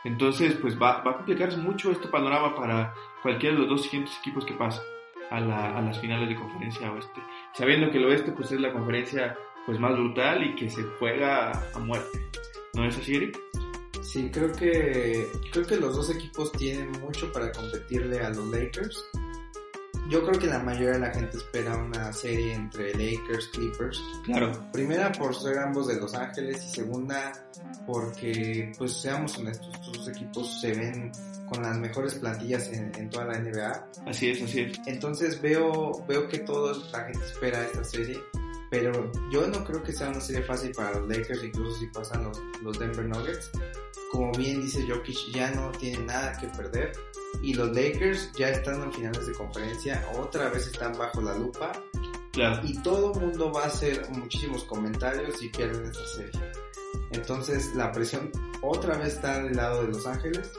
Entonces, 0.04 0.54
pues 0.60 0.80
va, 0.80 1.02
va 1.02 1.10
a 1.12 1.16
complicarse 1.16 1.56
mucho 1.56 1.90
este 1.90 2.06
panorama 2.08 2.54
para 2.54 2.94
cualquiera 3.22 3.54
de 3.56 3.62
los 3.62 3.68
dos 3.70 3.82
siguientes 3.82 4.16
equipos 4.20 4.44
que 4.44 4.54
pasen 4.54 4.82
a, 5.30 5.40
la- 5.40 5.76
a 5.76 5.82
las 5.82 5.98
finales 6.00 6.28
de 6.28 6.36
conferencia 6.36 6.92
oeste. 6.92 7.20
Sabiendo 7.54 7.90
que 7.90 7.98
el 7.98 8.04
oeste 8.04 8.30
pues 8.32 8.52
es 8.52 8.60
la 8.60 8.72
conferencia 8.72 9.36
pues 9.68 9.78
más 9.78 9.92
brutal 9.92 10.42
y 10.42 10.54
que 10.54 10.70
se 10.70 10.82
juega 10.98 11.52
a 11.74 11.78
muerte. 11.78 12.24
¿No 12.72 12.86
es 12.86 12.96
así, 12.96 13.16
Eric? 13.16 13.38
Sí, 14.02 14.30
creo 14.32 14.50
que, 14.50 15.28
creo 15.52 15.66
que 15.66 15.76
los 15.76 15.94
dos 15.94 16.08
equipos 16.08 16.50
tienen 16.52 16.90
mucho 17.02 17.30
para 17.34 17.52
competirle 17.52 18.18
a 18.20 18.30
los 18.30 18.46
Lakers. 18.46 19.04
Yo 20.08 20.24
creo 20.24 20.40
que 20.40 20.46
la 20.46 20.60
mayoría 20.60 20.92
de 20.92 21.00
la 21.00 21.10
gente 21.12 21.36
espera 21.36 21.76
una 21.76 22.10
serie 22.14 22.54
entre 22.54 22.94
Lakers, 22.94 23.48
Clippers. 23.48 24.02
Claro. 24.24 24.52
Primera 24.72 25.12
por 25.12 25.34
ser 25.34 25.58
ambos 25.58 25.88
de 25.88 26.00
Los 26.00 26.14
Ángeles 26.14 26.64
y 26.64 26.70
segunda 26.76 27.30
porque, 27.86 28.72
pues 28.78 28.94
seamos 28.94 29.36
honestos, 29.36 29.68
estos 29.74 29.98
dos 29.98 30.08
equipos 30.08 30.60
se 30.62 30.72
ven 30.72 31.12
con 31.46 31.62
las 31.62 31.76
mejores 31.78 32.14
plantillas 32.14 32.72
en, 32.72 32.90
en 32.94 33.10
toda 33.10 33.26
la 33.26 33.38
NBA. 33.38 33.86
Así 34.06 34.30
es, 34.30 34.42
así 34.42 34.60
es. 34.60 34.80
Entonces 34.86 35.42
veo, 35.42 35.92
veo 36.08 36.26
que 36.26 36.38
toda 36.38 36.74
la 36.90 37.04
gente 37.04 37.26
espera 37.26 37.62
esta 37.64 37.84
serie, 37.84 38.18
pero 38.70 39.10
yo 39.30 39.46
no 39.46 39.64
creo 39.64 39.82
que 39.82 39.92
sea 39.92 40.08
una 40.08 40.20
serie 40.20 40.42
fácil 40.42 40.72
para 40.72 40.98
los 40.98 41.08
Lakers, 41.08 41.44
incluso 41.44 41.78
si 41.78 41.86
pasan 41.86 42.24
los, 42.24 42.40
los 42.62 42.78
Denver 42.78 43.06
Nuggets. 43.06 43.50
Como 44.10 44.32
bien 44.32 44.62
dice 44.62 44.86
Jokic, 44.88 45.32
ya 45.32 45.50
no 45.52 45.70
tiene 45.72 46.04
nada 46.04 46.36
que 46.38 46.48
perder. 46.48 46.92
Y 47.42 47.54
los 47.54 47.68
Lakers 47.74 48.32
ya 48.32 48.48
están 48.50 48.82
en 48.82 48.92
finales 48.92 49.26
de 49.26 49.32
conferencia, 49.32 50.06
otra 50.18 50.48
vez 50.48 50.66
están 50.66 50.96
bajo 50.96 51.20
la 51.20 51.36
lupa. 51.36 51.72
Claro. 52.32 52.60
Y 52.64 52.80
todo 52.82 53.12
el 53.14 53.20
mundo 53.20 53.52
va 53.52 53.64
a 53.64 53.66
hacer 53.66 54.08
muchísimos 54.10 54.64
comentarios 54.64 55.38
si 55.38 55.48
pierden 55.48 55.86
esta 55.86 56.06
serie. 56.06 56.52
Entonces 57.10 57.74
la 57.74 57.90
presión 57.92 58.30
otra 58.62 58.96
vez 58.98 59.14
está 59.14 59.42
del 59.42 59.56
lado 59.56 59.82
de 59.82 59.88
Los 59.92 60.06
Ángeles. 60.06 60.52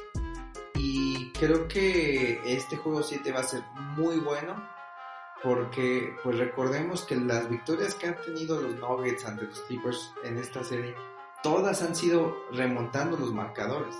Y 0.75 1.31
creo 1.33 1.67
que 1.67 2.39
este 2.45 2.77
juego 2.77 3.03
7 3.03 3.31
va 3.31 3.41
a 3.41 3.43
ser 3.43 3.61
muy 3.95 4.17
bueno. 4.17 4.55
Porque 5.43 6.13
pues 6.23 6.37
recordemos 6.37 7.05
que 7.05 7.15
las 7.15 7.49
victorias 7.49 7.95
que 7.95 8.07
han 8.07 8.21
tenido 8.21 8.61
los 8.61 8.75
Nuggets 8.75 9.25
ante 9.25 9.45
los 9.45 9.59
Clippers 9.61 10.11
en 10.23 10.37
esta 10.37 10.63
serie, 10.63 10.93
todas 11.43 11.81
han 11.81 11.95
sido 11.95 12.35
remontando 12.51 13.17
los 13.17 13.33
marcadores. 13.33 13.95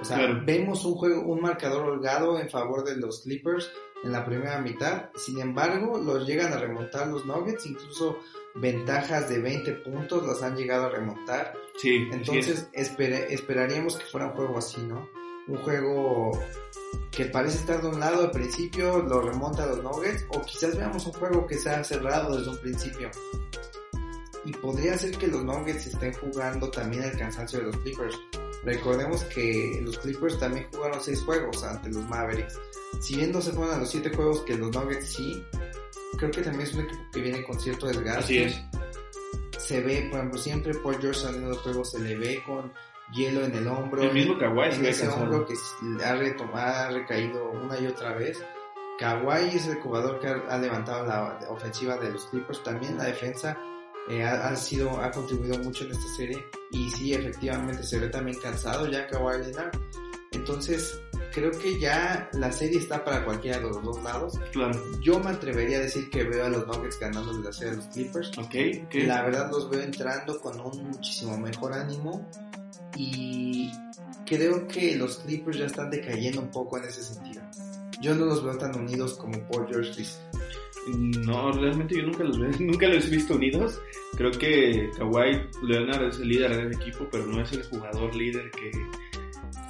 O 0.00 0.04
sea, 0.04 0.18
Claro. 0.18 0.42
vemos 0.44 0.84
un 0.84 0.94
juego, 0.96 1.22
un 1.22 1.40
marcador 1.40 1.88
holgado 1.88 2.38
en 2.38 2.50
favor 2.50 2.84
de 2.84 2.96
los 2.96 3.22
Clippers 3.22 3.72
en 4.04 4.12
la 4.12 4.26
primera 4.26 4.60
mitad. 4.60 5.08
Sin 5.14 5.40
embargo, 5.40 5.96
los 5.98 6.26
llegan 6.26 6.52
a 6.52 6.58
remontar 6.58 7.06
los 7.08 7.24
Nuggets, 7.24 7.64
incluso 7.64 8.18
ventajas 8.54 9.30
de 9.30 9.38
20 9.40 9.72
puntos 9.72 10.26
las 10.26 10.42
han 10.42 10.54
llegado 10.56 10.86
a 10.86 10.90
remontar. 10.90 11.54
Sí, 11.76 12.06
es. 12.10 12.14
Entonces, 12.14 12.68
esperaríamos 12.74 13.96
que 13.96 14.04
fuera 14.04 14.26
un 14.26 14.32
juego 14.32 14.58
así, 14.58 14.82
¿no? 14.82 15.08
Un 15.48 15.56
juego 15.58 16.32
que 17.10 17.26
parece 17.26 17.58
estar 17.58 17.80
de 17.80 17.88
un 17.88 18.00
lado 18.00 18.22
al 18.22 18.30
principio, 18.30 18.98
lo 19.02 19.20
remonta 19.22 19.62
a 19.62 19.66
los 19.66 19.82
Nuggets, 19.82 20.26
o 20.30 20.42
quizás 20.42 20.76
veamos 20.76 21.06
un 21.06 21.12
juego 21.12 21.46
que 21.46 21.56
sea 21.56 21.82
cerrado 21.84 22.36
desde 22.36 22.50
un 22.50 22.58
principio. 22.58 23.10
Y 24.44 24.52
podría 24.52 24.96
ser 24.98 25.16
que 25.16 25.26
los 25.26 25.44
Nuggets 25.44 25.86
estén 25.86 26.12
jugando 26.14 26.70
también 26.70 27.04
el 27.04 27.16
cansancio 27.16 27.58
de 27.60 27.64
los 27.66 27.76
Clippers. 27.78 28.16
Recordemos 28.64 29.24
que 29.24 29.80
los 29.82 29.98
Clippers 29.98 30.38
también 30.38 30.66
jugaron 30.72 31.00
seis 31.00 31.20
juegos 31.22 31.62
ante 31.64 31.90
los 31.90 32.04
Mavericks. 32.08 32.58
Si 33.00 33.16
bien 33.16 33.32
no 33.32 33.40
se 33.40 33.52
fueron 33.52 33.74
a 33.74 33.78
los 33.78 33.90
siete 33.90 34.10
juegos 34.10 34.42
que 34.42 34.56
los 34.56 34.70
Nuggets 34.72 35.08
sí, 35.08 35.42
creo 36.18 36.30
que 36.30 36.42
también 36.42 36.68
es 36.68 36.74
un 36.74 36.80
equipo 36.84 37.02
que 37.12 37.20
viene 37.20 37.44
con 37.44 37.58
cierto 37.58 37.86
desgaste 37.86 38.18
Así 38.18 38.38
es. 38.38 38.60
se 39.58 39.80
ve, 39.80 40.08
por 40.10 40.18
ejemplo, 40.18 40.40
siempre 40.40 40.74
Paul 40.74 40.98
George 41.00 41.20
saliendo 41.20 41.50
del 41.50 41.58
juego 41.58 41.84
se 41.84 41.98
le 42.00 42.16
ve 42.16 42.42
con 42.46 42.72
hielo 43.12 43.44
en 43.44 43.54
el 43.54 43.66
hombro. 43.68 44.02
El 44.02 44.12
mismo 44.12 44.38
Kawhi 44.38 44.78
ve 44.80 44.90
ese 44.90 45.08
hombro 45.08 45.46
que 45.46 45.54
ha, 46.04 46.14
retomado, 46.14 46.74
ha 46.74 46.90
recaído 46.90 47.50
una 47.50 47.78
y 47.78 47.86
otra 47.86 48.14
vez. 48.14 48.42
Kawhi 48.98 49.56
es 49.56 49.66
el 49.66 49.76
jugador 49.76 50.18
que 50.20 50.28
ha, 50.28 50.58
levantado 50.58 51.06
la 51.06 51.38
ofensiva 51.50 51.96
de 51.98 52.10
los 52.10 52.26
Clippers. 52.26 52.62
También 52.62 52.96
la 52.96 53.04
defensa 53.04 53.56
eh, 54.08 54.24
ha, 54.24 54.48
ha 54.48 54.56
sido, 54.56 54.90
ha 55.00 55.10
contribuido 55.10 55.58
mucho 55.58 55.84
en 55.84 55.92
esta 55.92 56.08
serie. 56.16 56.44
Y 56.70 56.90
sí, 56.90 57.12
efectivamente 57.12 57.82
se 57.82 57.98
ve 57.98 58.08
también 58.08 58.38
cansado 58.40 58.86
ya 58.86 59.06
Kawhi 59.06 59.38
Leonard. 59.38 59.78
Entonces, 60.32 61.00
creo 61.32 61.50
que 61.50 61.78
ya 61.78 62.28
la 62.32 62.50
serie 62.50 62.78
está 62.78 63.04
para 63.04 63.24
cualquiera 63.24 63.58
de 63.58 63.64
los 63.64 63.82
dos 63.82 64.02
lados. 64.02 64.38
Claro. 64.52 64.82
Yo 65.00 65.20
me 65.20 65.30
atrevería 65.30 65.78
a 65.78 65.80
decir 65.82 66.08
que 66.10 66.24
veo 66.24 66.46
a 66.46 66.48
los 66.48 66.66
Nuggets 66.66 66.98
ganando 66.98 67.32
la 67.32 67.52
serie 67.52 67.74
a 67.74 67.76
los 67.76 67.86
Clippers. 67.88 68.30
Ok, 68.38 68.54
ok. 68.86 68.94
La 69.06 69.22
verdad 69.22 69.50
los 69.50 69.68
veo 69.70 69.82
entrando 69.82 70.40
con 70.40 70.58
un 70.60 70.88
muchísimo 70.88 71.36
mejor 71.38 71.74
ánimo 71.74 72.26
y 72.96 73.70
creo 74.26 74.66
que 74.66 74.96
los 74.96 75.18
Clippers 75.18 75.58
ya 75.58 75.66
están 75.66 75.90
decayendo 75.90 76.40
un 76.40 76.50
poco 76.50 76.78
en 76.78 76.84
ese 76.84 77.02
sentido. 77.02 77.42
Yo 78.00 78.14
no 78.14 78.26
los 78.26 78.44
veo 78.44 78.56
tan 78.56 78.78
unidos 78.78 79.14
como 79.14 79.38
Paul 79.48 79.66
George. 79.68 80.04
No, 80.88 81.50
realmente 81.52 81.96
yo 81.96 82.04
nunca 82.04 82.24
los, 82.24 82.38
nunca 82.60 82.88
los 82.88 83.06
he 83.06 83.10
visto 83.10 83.34
unidos. 83.34 83.80
Creo 84.16 84.30
que 84.32 84.90
Kawhi 84.96 85.42
Leonard 85.62 86.08
es 86.08 86.18
el 86.18 86.28
líder 86.28 86.56
del 86.56 86.74
equipo, 86.74 87.08
pero 87.10 87.26
no 87.26 87.42
es 87.42 87.52
el 87.52 87.64
jugador 87.64 88.14
líder 88.14 88.50
que, 88.50 88.70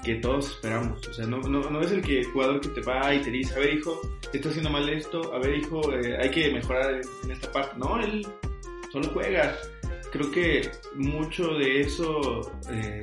que 0.05 0.15
todos 0.17 0.51
esperamos. 0.51 1.07
O 1.07 1.15
sea, 1.15 1.27
no, 1.27 1.39
no, 1.39 1.71
no 1.71 1.81
es 1.81 1.93
el 1.93 2.03
que, 2.03 2.25
jugador 2.25 2.61
que 2.61 2.69
te 2.69 2.81
va 2.83 3.15
y 3.15 3.23
te 3.23 3.31
dice, 3.31 3.55
a 3.55 3.59
ver 3.59 3.75
hijo, 3.75 4.01
está 4.33 4.49
haciendo 4.49 4.71
mal 4.71 4.89
esto, 4.89 5.33
a 5.33 5.39
ver 5.39 5.57
hijo, 5.57 5.93
eh, 5.95 6.17
hay 6.21 6.31
que 6.31 6.53
mejorar 6.53 7.01
en 7.25 7.31
esta 7.31 7.51
parte. 7.51 7.79
No, 7.79 7.99
él 8.01 8.27
solo 8.93 9.09
juega. 9.13 9.57
Creo 10.13 10.31
que 10.31 10.71
mucho 10.95 11.55
de 11.55 11.81
eso, 11.81 12.53
eh, 12.71 13.03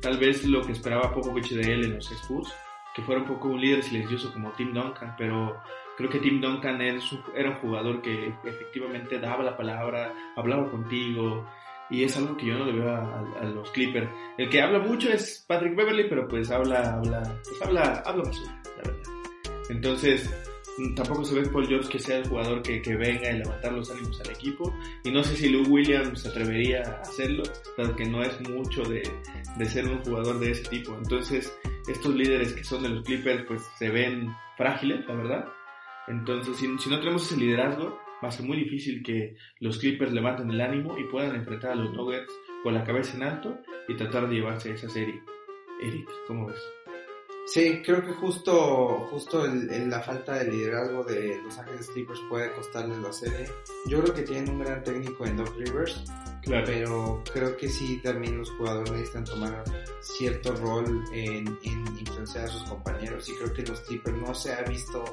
tal 0.00 0.18
vez 0.18 0.44
lo 0.44 0.62
que 0.62 0.72
esperaba 0.72 1.12
Popovich 1.12 1.50
de 1.50 1.72
él 1.72 1.84
en 1.84 1.94
los 1.94 2.10
Spurs, 2.10 2.52
que 2.94 3.02
fuera 3.02 3.20
un 3.20 3.26
poco 3.26 3.48
un 3.48 3.60
líder 3.60 3.82
silencioso 3.82 4.32
como 4.32 4.52
Tim 4.52 4.72
Duncan, 4.72 5.14
pero 5.16 5.60
creo 5.96 6.10
que 6.10 6.18
Tim 6.18 6.40
Duncan 6.40 6.80
era 6.80 7.50
un 7.50 7.56
jugador 7.56 8.02
que 8.02 8.32
efectivamente 8.44 9.18
daba 9.18 9.44
la 9.44 9.56
palabra, 9.56 10.12
hablaba 10.36 10.70
contigo, 10.70 11.46
y 11.90 12.04
es 12.04 12.16
algo 12.16 12.36
que 12.36 12.46
yo 12.46 12.58
no 12.58 12.64
le 12.64 12.72
veo 12.72 12.90
a, 12.90 13.44
los 13.44 13.70
Clippers. 13.70 14.08
El 14.36 14.48
que 14.48 14.60
habla 14.60 14.78
mucho 14.78 15.10
es 15.10 15.44
Patrick 15.46 15.76
Beverly, 15.76 16.08
pero 16.08 16.26
pues 16.26 16.50
habla, 16.50 16.94
habla, 16.94 17.22
pues 17.44 17.62
habla, 17.62 18.02
habla 18.04 18.24
basura, 18.24 18.62
la 18.64 18.90
verdad. 18.90 19.12
Entonces, 19.68 20.30
tampoco 20.94 21.24
se 21.24 21.40
ve 21.40 21.48
Paul 21.48 21.66
George 21.66 21.88
que 21.88 21.98
sea 21.98 22.18
el 22.18 22.28
jugador 22.28 22.62
que, 22.62 22.82
que 22.82 22.96
venga 22.96 23.30
y 23.30 23.38
levantar 23.38 23.72
los 23.72 23.90
ánimos 23.90 24.20
al 24.20 24.30
equipo, 24.30 24.74
y 25.04 25.10
no 25.10 25.22
sé 25.24 25.36
si 25.36 25.48
Lou 25.48 25.66
Williams 25.68 26.22
se 26.22 26.28
atrevería 26.28 26.82
a 26.82 27.00
hacerlo, 27.02 27.42
dado 27.76 27.96
que 27.96 28.04
no 28.04 28.22
es 28.22 28.40
mucho 28.48 28.82
de, 28.84 29.02
de 29.56 29.64
ser 29.66 29.86
un 29.86 29.98
jugador 30.04 30.38
de 30.38 30.50
ese 30.50 30.68
tipo. 30.68 30.94
Entonces, 30.96 31.56
estos 31.88 32.14
líderes 32.14 32.52
que 32.52 32.64
son 32.64 32.82
de 32.82 32.90
los 32.90 33.04
Clippers 33.04 33.44
pues 33.46 33.62
se 33.78 33.90
ven 33.90 34.34
frágiles, 34.56 35.06
la 35.06 35.14
verdad. 35.14 35.48
Entonces, 36.08 36.56
si, 36.56 36.66
si 36.78 36.90
no 36.90 36.98
tenemos 36.98 37.24
ese 37.30 37.40
liderazgo, 37.40 37.98
va 38.22 38.28
a 38.28 38.32
ser 38.32 38.46
muy 38.46 38.56
difícil 38.56 39.02
que 39.02 39.36
los 39.60 39.78
Clippers 39.78 40.12
levanten 40.12 40.50
el 40.50 40.60
ánimo 40.60 40.98
y 40.98 41.04
puedan 41.04 41.34
enfrentar 41.34 41.72
a 41.72 41.74
los 41.74 41.92
Nuggets 41.92 42.32
con 42.62 42.74
la 42.74 42.84
cabeza 42.84 43.16
en 43.16 43.22
alto 43.22 43.58
y 43.88 43.94
tratar 43.94 44.28
de 44.28 44.36
llevarse 44.36 44.72
esa 44.72 44.88
serie. 44.88 45.22
Eric, 45.80 46.08
¿cómo 46.26 46.46
ves? 46.46 46.75
Sí, 47.46 47.80
creo 47.84 48.04
que 48.04 48.12
justo, 48.12 49.06
justo 49.08 49.44
el, 49.44 49.88
la 49.88 50.00
falta 50.00 50.34
de 50.34 50.50
liderazgo 50.50 51.04
de 51.04 51.40
Los 51.44 51.56
Ángeles 51.56 51.88
Clippers 51.90 52.20
puede 52.28 52.52
costarles 52.52 52.98
la 52.98 53.12
serie. 53.12 53.46
Yo 53.86 54.02
creo 54.02 54.14
que 54.14 54.22
tienen 54.22 54.50
un 54.50 54.58
gran 54.58 54.82
técnico 54.82 55.24
en 55.24 55.36
Doc 55.36 55.54
Rivers, 55.56 56.02
claro. 56.42 56.64
pero 56.66 57.22
creo 57.32 57.56
que 57.56 57.68
sí 57.68 58.00
también 58.02 58.38
los 58.38 58.50
jugadores 58.50 58.90
necesitan 58.90 59.24
tomar 59.24 59.62
cierto 60.00 60.56
rol 60.56 61.04
en, 61.12 61.46
en 61.62 61.98
influenciar 61.98 62.46
a 62.46 62.48
sus 62.48 62.64
compañeros 62.64 63.28
y 63.28 63.34
creo 63.36 63.52
que 63.52 63.62
los 63.62 63.80
Clippers 63.82 64.16
no 64.18 64.34
se 64.34 64.52
ha 64.52 64.62
visto 64.62 65.04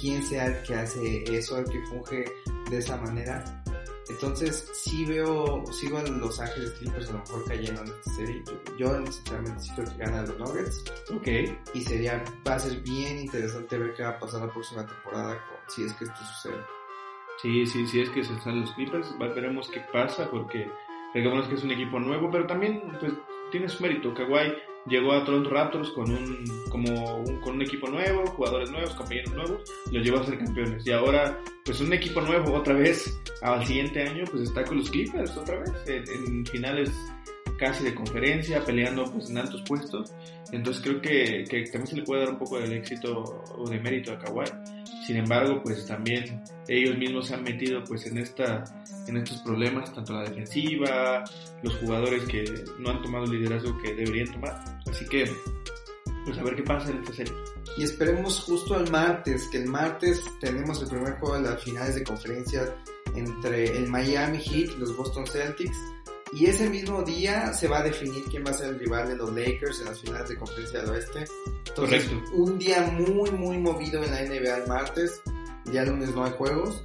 quién 0.00 0.24
sea 0.24 0.46
el 0.46 0.62
que 0.64 0.74
hace 0.74 1.24
eso, 1.36 1.58
el 1.58 1.66
que 1.66 1.80
funge 1.86 2.24
de 2.68 2.78
esa 2.78 2.96
manera. 2.96 3.62
Entonces, 4.08 4.70
sí 4.72 5.04
veo, 5.04 5.64
sigo 5.72 5.98
a 5.98 6.02
Los 6.02 6.40
Ángeles 6.40 6.70
Clippers 6.78 7.08
a 7.08 7.12
lo 7.12 7.18
mejor 7.18 7.44
cayendo 7.44 7.82
en 7.82 7.88
esta 7.88 8.10
serie. 8.12 8.42
Yo, 8.78 9.06
sinceramente 9.06 9.60
sí 9.60 9.70
creo 9.74 9.88
que 9.88 9.96
gana 9.96 10.22
los 10.22 10.38
Nuggets. 10.38 10.84
Ok. 11.12 11.28
Y 11.74 11.80
sería, 11.82 12.24
va 12.46 12.54
a 12.54 12.58
ser 12.58 12.80
bien 12.82 13.18
interesante 13.18 13.78
ver 13.78 13.94
qué 13.94 14.04
va 14.04 14.10
a 14.10 14.18
pasar 14.18 14.42
la 14.42 14.52
próxima 14.52 14.86
temporada 14.86 15.38
si 15.68 15.84
es 15.84 15.92
que 15.94 16.04
esto 16.04 16.16
sucede. 16.16 16.62
Sí, 17.42 17.66
sí, 17.66 17.86
sí 17.86 18.00
es 18.00 18.10
que 18.10 18.24
se 18.24 18.32
están 18.32 18.60
los 18.60 18.72
Clippers, 18.72 19.14
veremos 19.18 19.68
qué 19.68 19.80
pasa 19.92 20.30
porque 20.30 20.70
digamos 21.14 21.48
que 21.48 21.56
es 21.56 21.64
un 21.64 21.72
equipo 21.72 21.98
nuevo, 21.98 22.30
pero 22.30 22.46
también 22.46 22.82
pues 22.98 23.12
tiene 23.50 23.68
su 23.68 23.82
mérito. 23.82 24.14
Kawhi 24.14 24.54
llegó 24.88 25.12
a 25.12 25.24
Toronto 25.24 25.50
Raptors 25.50 25.90
con 25.90 26.10
un, 26.10 26.44
como 26.68 27.16
un, 27.18 27.40
con 27.40 27.54
un 27.54 27.62
equipo 27.62 27.88
nuevo, 27.88 28.26
jugadores 28.26 28.70
nuevos, 28.70 28.94
compañeros 28.94 29.34
nuevos, 29.34 29.62
los 29.90 30.04
llevó 30.04 30.18
a 30.18 30.24
ser 30.24 30.38
campeones. 30.38 30.86
Y 30.86 30.92
ahora, 30.92 31.38
pues 31.64 31.80
un 31.80 31.92
equipo 31.92 32.20
nuevo 32.20 32.54
otra 32.54 32.74
vez 32.74 33.20
al 33.42 33.64
siguiente 33.66 34.02
año, 34.02 34.24
pues 34.30 34.44
está 34.44 34.64
con 34.64 34.78
los 34.78 34.90
Clippers 34.90 35.36
otra 35.36 35.58
vez 35.58 35.72
en, 35.86 36.46
finales 36.46 36.90
casi 37.58 37.84
de 37.84 37.94
conferencia, 37.94 38.64
peleando 38.64 39.10
pues 39.12 39.30
en 39.30 39.38
altos 39.38 39.62
puestos. 39.62 40.12
Entonces 40.52 40.82
creo 40.82 41.00
que, 41.00 41.44
que 41.48 41.64
también 41.64 41.86
se 41.86 41.96
le 41.96 42.02
puede 42.02 42.22
dar 42.22 42.30
un 42.30 42.38
poco 42.38 42.58
del 42.58 42.72
éxito 42.72 43.42
o 43.56 43.68
de 43.68 43.80
mérito 43.80 44.12
a 44.12 44.18
Kawhi. 44.18 44.46
Sin 45.06 45.16
embargo, 45.16 45.60
pues 45.62 45.86
también 45.86 46.42
ellos 46.68 46.96
mismos 46.96 47.26
se 47.26 47.34
han 47.34 47.42
metido 47.42 47.82
pues 47.84 48.06
en 48.06 48.18
esta 48.18 48.64
en 49.06 49.16
estos 49.16 49.38
problemas, 49.42 49.92
tanto 49.94 50.14
la 50.14 50.22
defensiva, 50.22 51.22
los 51.62 51.76
jugadores 51.76 52.24
que 52.24 52.44
no 52.78 52.90
han 52.90 53.02
tomado 53.02 53.24
el 53.24 53.32
liderazgo 53.32 53.76
que 53.78 53.94
deberían 53.94 54.32
tomar. 54.32 54.64
Así 54.86 55.04
que 55.06 55.30
pues 56.24 56.38
a 56.38 56.42
ver 56.42 56.56
qué 56.56 56.62
pasa 56.62 56.90
en 56.90 56.98
esta 56.98 57.14
serie. 57.14 57.32
Y 57.78 57.84
esperemos 57.84 58.40
justo 58.40 58.74
al 58.74 58.90
martes, 58.90 59.48
que 59.50 59.58
el 59.58 59.66
martes 59.66 60.24
tenemos 60.40 60.82
el 60.82 60.88
primer 60.88 61.18
juego 61.18 61.36
de 61.36 61.50
las 61.50 61.62
finales 61.62 61.94
de 61.94 62.04
conferencia 62.04 62.74
entre 63.14 63.76
el 63.76 63.88
Miami 63.88 64.38
Heat 64.38 64.70
y 64.76 64.80
los 64.80 64.96
Boston 64.96 65.26
Celtics. 65.26 65.76
Y 66.32 66.46
ese 66.46 66.68
mismo 66.68 67.02
día 67.02 67.52
se 67.52 67.68
va 67.68 67.78
a 67.78 67.82
definir 67.82 68.24
quién 68.24 68.44
va 68.44 68.50
a 68.50 68.54
ser 68.54 68.70
el 68.70 68.78
rival 68.78 69.08
de 69.08 69.16
los 69.16 69.32
Lakers 69.32 69.80
en 69.80 69.86
las 69.86 70.00
finales 70.00 70.28
de 70.28 70.36
conferencia 70.36 70.80
del 70.80 70.90
oeste. 70.90 71.24
Entonces, 71.68 72.10
un 72.32 72.58
día 72.58 72.82
muy, 72.82 73.30
muy 73.30 73.58
movido 73.58 74.02
en 74.02 74.10
la 74.10 74.22
NBA 74.22 74.56
el 74.56 74.66
martes. 74.66 75.22
Ya 75.66 75.84
lunes 75.84 76.14
no 76.14 76.24
hay 76.24 76.32
juegos. 76.32 76.82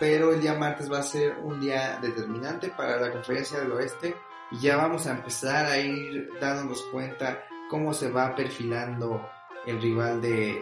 Pero 0.00 0.32
el 0.32 0.40
día 0.40 0.54
martes 0.54 0.90
va 0.90 1.00
a 1.00 1.02
ser 1.02 1.36
un 1.42 1.60
día 1.60 1.98
determinante 2.00 2.68
para 2.68 3.00
la 3.00 3.12
conferencia 3.12 3.58
del 3.58 3.72
oeste. 3.72 4.14
Y 4.52 4.60
ya 4.60 4.76
vamos 4.76 5.06
a 5.06 5.12
empezar 5.12 5.66
a 5.66 5.78
ir 5.78 6.30
dándonos 6.40 6.82
cuenta 6.92 7.44
cómo 7.68 7.92
se 7.92 8.10
va 8.10 8.34
perfilando 8.34 9.28
el 9.66 9.82
rival 9.82 10.22
de, 10.22 10.58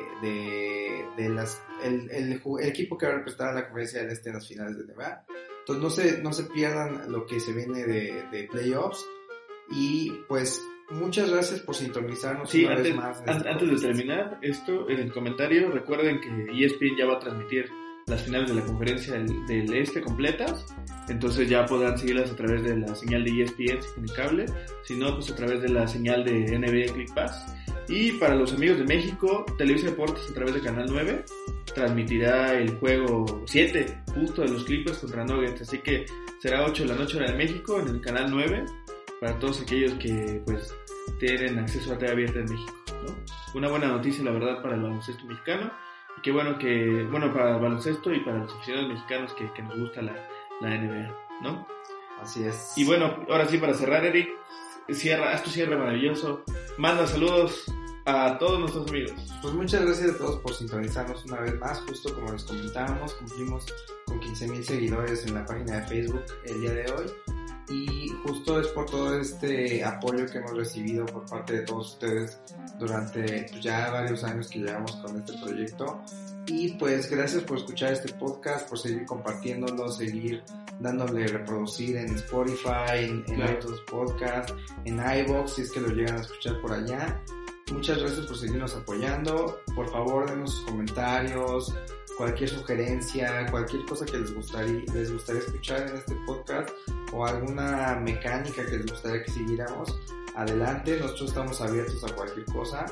de, 1.17 1.29
las, 1.29 1.63
el, 1.83 2.11
el, 2.11 2.43
equipo 2.63 2.99
que 2.99 3.07
va 3.07 3.13
a 3.13 3.17
representar 3.17 3.51
a 3.51 3.55
la 3.55 3.65
conferencia 3.65 4.01
del 4.01 4.11
este 4.11 4.31
en 4.31 4.35
las 4.35 4.49
finales 4.49 4.77
de 4.79 4.93
NBA. 4.93 5.25
Entonces 5.69 5.83
no 5.83 5.91
se, 5.91 6.23
no 6.23 6.33
se 6.33 6.45
pierdan 6.45 7.11
lo 7.11 7.27
que 7.27 7.41
se 7.41 7.53
viene 7.53 7.85
de, 7.85 8.25
de 8.31 8.45
playoffs. 8.45 9.05
Y 9.71 10.13
pues 10.29 10.63
muchas 10.91 11.29
gracias 11.29 11.61
por 11.61 11.75
sintonizarnos 11.75 12.55
una 12.55 12.71
antes, 12.71 12.85
vez 12.85 12.95
más. 12.95 13.19
Este 13.27 13.49
antes 13.49 13.71
de 13.71 13.89
terminar 13.89 14.39
esto, 14.43 14.89
en 14.89 15.01
el 15.01 15.13
comentario 15.13 15.69
recuerden 15.71 16.21
que 16.21 16.65
ESPN 16.65 16.97
ya 16.97 17.07
va 17.07 17.15
a 17.15 17.19
transmitir 17.19 17.69
las 18.07 18.23
finales 18.23 18.49
de 18.49 18.61
la 18.61 18.65
conferencia 18.65 19.15
del, 19.15 19.75
este 19.75 20.01
completas. 20.01 20.65
Entonces 21.09 21.49
ya 21.49 21.65
podrán 21.65 21.99
seguirlas 21.99 22.31
a 22.31 22.37
través 22.37 22.63
de 22.63 22.77
la 22.77 22.95
señal 22.95 23.25
de 23.25 23.43
ESPN 23.43 23.83
si 23.83 24.15
cable. 24.15 24.47
Si 24.85 24.95
no, 24.95 25.15
pues 25.15 25.33
a 25.33 25.35
través 25.35 25.61
de 25.63 25.69
la 25.69 25.89
señal 25.89 26.25
de 26.25 26.59
NBA 26.59 26.93
Click 26.93 27.13
Pass. 27.13 27.53
Y 27.89 28.13
para 28.13 28.35
los 28.35 28.53
amigos 28.53 28.79
de 28.79 28.85
México, 28.85 29.45
Televisa 29.57 29.87
Deportes 29.87 30.29
a 30.31 30.35
través 30.35 30.55
de 30.55 30.61
Canal 30.61 30.87
9 30.89 31.25
transmitirá 31.75 32.55
el 32.55 32.79
juego 32.79 33.43
7, 33.47 34.03
justo 34.15 34.43
de 34.43 34.49
los 34.49 34.65
Clippers 34.65 34.99
contra 34.99 35.25
Nuggets. 35.25 35.61
Así 35.61 35.79
que 35.79 36.07
será 36.41 36.65
8 36.65 36.85
de 36.85 36.89
la 36.89 36.95
noche 36.97 37.19
hora 37.19 37.31
de 37.31 37.37
México 37.37 37.81
en 37.81 37.89
el 37.89 38.01
Canal 38.01 38.31
9 38.31 38.65
para 39.21 39.39
todos 39.39 39.61
aquellos 39.61 39.95
que 39.95 40.43
pues 40.47 40.75
tienen 41.19 41.59
acceso 41.59 41.93
a 41.93 41.99
TV 41.99 42.13
abierta 42.13 42.41
en 42.41 42.47
México. 42.47 42.75
Una 43.55 43.69
buena 43.69 43.89
noticia, 43.89 44.25
la 44.25 44.33
verdad, 44.33 44.63
para 44.63 44.75
el 44.75 44.83
baloncesto 44.83 45.25
mexicano. 45.27 45.71
Y 46.19 46.23
qué 46.23 46.33
bueno 46.33 46.59
que, 46.59 47.07
bueno, 47.11 47.33
para 47.33 47.57
el 47.57 47.63
baloncesto 47.63 48.13
y 48.13 48.21
para 48.21 48.39
los 48.39 48.53
aficionados 48.55 48.89
mexicanos 48.89 49.33
que, 49.35 49.53
que 49.53 49.63
nos 49.63 49.79
gusta 49.79 50.03
la, 50.03 50.15
la 50.61 50.71
NBA, 50.77 51.15
¿no? 51.43 51.67
Así 52.21 52.43
es. 52.45 52.73
Y 52.77 52.85
bueno, 52.85 53.25
ahora 53.29 53.47
sí, 53.47 53.59
para 53.59 53.75
cerrar, 53.75 54.05
Eric, 54.05 54.31
cierra, 54.91 55.33
haz 55.33 55.43
tu 55.43 55.51
cierre 55.51 55.77
maravilloso. 55.77 56.43
Manda 56.79 57.07
saludos 57.07 57.67
a 58.07 58.39
todos 58.39 58.61
nuestros 58.61 58.89
amigos. 58.89 59.13
Pues 59.43 59.55
muchas 59.55 59.85
gracias 59.85 60.15
a 60.15 60.19
todos 60.19 60.39
por 60.41 60.55
sintonizarnos 60.55 61.25
una 61.25 61.41
vez 61.41 61.59
más. 61.59 61.81
Justo 61.81 62.15
como 62.15 62.33
les 62.33 62.45
comentábamos, 62.45 63.13
cumplimos 63.15 63.67
con 64.07 64.21
15.000 64.21 64.63
seguidores 64.63 65.27
en 65.27 65.35
la 65.35 65.45
página 65.45 65.81
de 65.81 65.87
Facebook 65.87 66.25
el 66.45 66.61
día 66.61 66.73
de 66.73 66.93
hoy. 66.93 67.07
Y 67.69 68.09
justo 68.23 68.61
es 68.61 68.69
por 68.69 68.87
todo 68.87 69.19
este 69.19 69.83
apoyo 69.85 70.25
que 70.27 70.39
hemos 70.39 70.57
recibido 70.57 71.05
por 71.07 71.27
parte 71.27 71.55
de 71.55 71.63
todos 71.63 71.95
ustedes 71.95 72.39
durante 72.79 73.47
ya 73.61 73.91
varios 73.91 74.23
años 74.23 74.49
que 74.49 74.61
llevamos 74.61 74.93
con 74.97 75.17
este 75.17 75.33
proyecto. 75.43 76.01
Y 76.47 76.75
pues 76.75 77.11
gracias 77.11 77.43
por 77.43 77.59
escuchar 77.59 77.93
este 77.93 78.13
podcast, 78.13 78.69
por 78.69 78.79
seguir 78.79 79.05
compartiéndolo, 79.05 79.91
seguir 79.91 80.45
dándole 80.79 81.27
reproducir 81.27 81.97
en 81.97 82.15
Spotify, 82.15 82.99
en, 82.99 83.25
en 83.27 83.41
iTunes 83.41 83.81
Podcast, 83.91 84.51
en 84.85 85.01
iVoox, 85.01 85.55
si 85.55 85.63
es 85.63 85.73
que 85.73 85.81
lo 85.81 85.89
llegan 85.89 86.19
a 86.19 86.21
escuchar 86.21 86.61
por 86.61 86.73
allá. 86.73 87.21
Muchas 87.73 87.99
gracias 87.99 88.27
por 88.27 88.37
seguirnos 88.37 88.75
apoyando. 88.75 89.61
Por 89.75 89.91
favor, 89.91 90.31
denos 90.31 90.55
sus 90.55 90.65
comentarios, 90.67 91.75
cualquier 92.17 92.49
sugerencia, 92.49 93.47
cualquier 93.51 93.85
cosa 93.85 94.07
que 94.07 94.19
les 94.19 94.33
gustaría, 94.35 94.83
les 94.95 95.13
gustaría 95.13 95.41
escuchar 95.43 95.89
en 95.89 95.97
este 95.97 96.15
podcast 96.27 96.71
o 97.13 97.27
alguna 97.27 97.97
mecánica 97.97 98.65
que 98.65 98.77
les 98.79 98.87
gustaría 98.87 99.23
que 99.25 99.31
siguiéramos. 99.33 99.99
Adelante, 100.37 100.99
nosotros 101.01 101.31
estamos 101.31 101.61
abiertos 101.61 102.05
a 102.05 102.15
cualquier 102.15 102.47
cosa. 102.47 102.87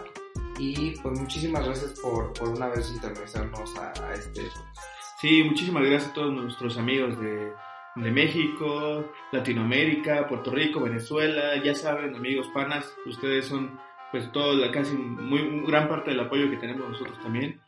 Y 0.59 0.93
pues 1.01 1.21
muchísimas 1.21 1.65
gracias 1.65 1.99
por, 2.01 2.33
por 2.33 2.49
una 2.49 2.69
vez 2.69 2.91
interiorizarnos 2.91 3.77
a, 3.77 3.93
a 4.07 4.15
este 4.15 4.43
podcast. 4.43 4.79
Sí, 5.21 5.43
muchísimas 5.43 5.85
gracias 5.85 6.11
a 6.11 6.15
todos 6.15 6.33
nuestros 6.33 6.77
amigos 6.77 7.19
de, 7.21 7.53
de 7.97 8.11
México, 8.11 9.05
Latinoamérica, 9.33 10.27
Puerto 10.27 10.51
Rico, 10.51 10.81
Venezuela. 10.81 11.63
Ya 11.63 11.75
saben, 11.75 12.15
amigos 12.15 12.49
panas, 12.53 12.93
ustedes 13.07 13.47
son 13.47 13.79
pues 14.15 14.31
toda 14.31 14.71
casi 14.71 14.95
muy 14.95 15.67
gran 15.67 15.89
parte 15.89 16.13
del 16.13 16.21
apoyo 16.21 16.49
que 16.49 16.57
tenemos 16.57 16.89
nosotros 16.89 17.19
también, 17.21 17.61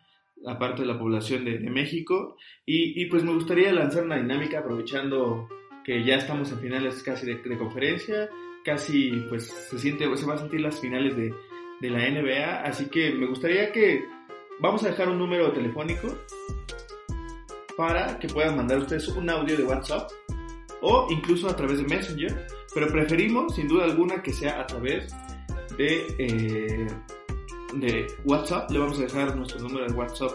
aparte 0.46 0.82
de 0.82 0.86
la 0.86 0.96
población 0.96 1.44
de, 1.44 1.58
México. 1.58 2.36
Y, 2.64 3.02
y, 3.02 3.06
pues 3.06 3.24
me 3.24 3.32
gustaría 3.32 3.72
lanzar 3.72 4.04
una 4.04 4.14
dinámica 4.14 4.60
aprovechando 4.60 5.48
que 5.84 6.04
ya 6.04 6.14
estamos 6.14 6.52
en 6.52 6.60
finales 6.60 7.02
casi 7.02 7.26
de, 7.26 7.58
conferencia, 7.58 8.30
casi 8.64 9.10
pues 9.28 9.48
se 9.48 9.76
siente, 9.76 10.04
se 10.16 10.24
va 10.24 10.34
a 10.34 10.38
sentir 10.38 10.60
las 10.60 10.80
finales 10.80 11.16
de, 11.16 11.34
de 11.80 11.90
la 11.90 12.08
NBA, 12.08 12.60
así 12.62 12.88
que 12.90 13.10
me 13.10 13.26
gustaría 13.26 13.72
que 13.72 14.04
vamos 14.60 14.84
a 14.84 14.90
dejar 14.90 15.08
un 15.08 15.18
número 15.18 15.50
telefónico 15.50 16.16
para 17.76 18.20
que 18.20 18.28
puedan 18.28 18.56
mandar 18.56 18.78
ustedes 18.78 19.08
un 19.08 19.28
audio 19.28 19.56
de 19.56 19.64
WhatsApp 19.64 20.08
o 20.80 21.08
incluso 21.10 21.48
a 21.48 21.56
través 21.56 21.78
de 21.78 21.88
Messenger, 21.88 22.46
pero 22.72 22.86
preferimos 22.86 23.56
sin 23.56 23.66
duda 23.66 23.86
alguna 23.86 24.22
que 24.22 24.32
sea 24.32 24.60
a 24.60 24.66
través 24.68 25.12
de, 25.76 26.14
eh, 26.18 26.86
de 27.74 28.06
WhatsApp. 28.24 28.70
Le 28.70 28.78
vamos 28.78 28.98
a 28.98 29.02
dejar 29.02 29.36
nuestro 29.36 29.60
número 29.60 29.86
de 29.86 29.92
WhatsApp 29.92 30.32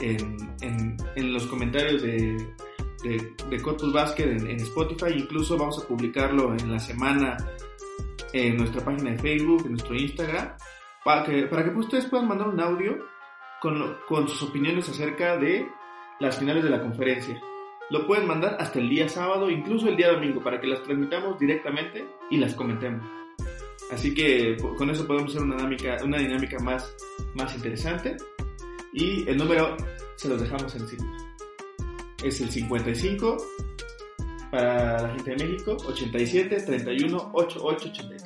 en, 0.00 0.36
en, 0.60 1.32
los 1.32 1.46
comentarios 1.46 2.02
de, 2.02 2.54
de, 3.02 3.34
de 3.48 3.60
Corpus 3.60 3.92
Basket 3.92 4.24
en, 4.24 4.60
Spotify. 4.60 5.12
Incluso 5.16 5.56
vamos 5.56 5.82
a 5.82 5.86
publicarlo 5.86 6.54
en 6.54 6.72
la 6.72 6.78
semana 6.78 7.36
en 8.32 8.56
nuestra 8.56 8.84
página 8.84 9.12
de 9.12 9.18
Facebook, 9.18 9.62
en 9.64 9.72
nuestro 9.72 9.94
Instagram, 9.94 10.56
para 11.04 11.24
que, 11.24 11.46
para 11.46 11.64
que 11.64 11.70
ustedes 11.70 12.06
puedan 12.06 12.28
mandar 12.28 12.48
un 12.48 12.60
audio 12.60 12.98
con, 13.60 13.96
con 14.08 14.28
sus 14.28 14.50
opiniones 14.50 14.88
acerca 14.88 15.36
de 15.36 15.66
las 16.20 16.38
finales 16.38 16.64
de 16.64 16.70
la 16.70 16.82
conferencia. 16.82 17.40
Lo 17.88 18.06
pueden 18.06 18.26
mandar 18.26 18.56
hasta 18.58 18.80
el 18.80 18.88
día 18.88 19.08
sábado, 19.08 19.48
incluso 19.48 19.88
el 19.88 19.96
día 19.96 20.12
domingo, 20.12 20.42
para 20.42 20.60
que 20.60 20.66
las 20.66 20.82
transmitamos 20.82 21.38
directamente 21.38 22.04
y 22.30 22.36
las 22.36 22.54
comentemos. 22.54 23.06
Así 23.92 24.12
que 24.14 24.56
con 24.76 24.90
eso 24.90 25.06
podemos 25.06 25.30
hacer 25.30 25.42
una 25.42 25.56
dinámica, 25.56 25.98
una 26.04 26.18
dinámica 26.18 26.58
más, 26.58 26.94
más 27.34 27.54
interesante. 27.54 28.16
Y 28.92 29.28
el 29.28 29.36
número 29.36 29.76
se 30.16 30.28
los 30.28 30.40
dejamos 30.40 30.74
en 30.74 30.88
sitio. 30.88 31.06
Es 32.24 32.40
el 32.40 32.50
55 32.50 33.36
para 34.50 35.02
la 35.02 35.08
gente 35.14 35.30
de 35.36 35.44
México, 35.44 35.76
87 35.86 36.56
31 36.62 37.30
88 37.32 37.60
83. 37.62 38.24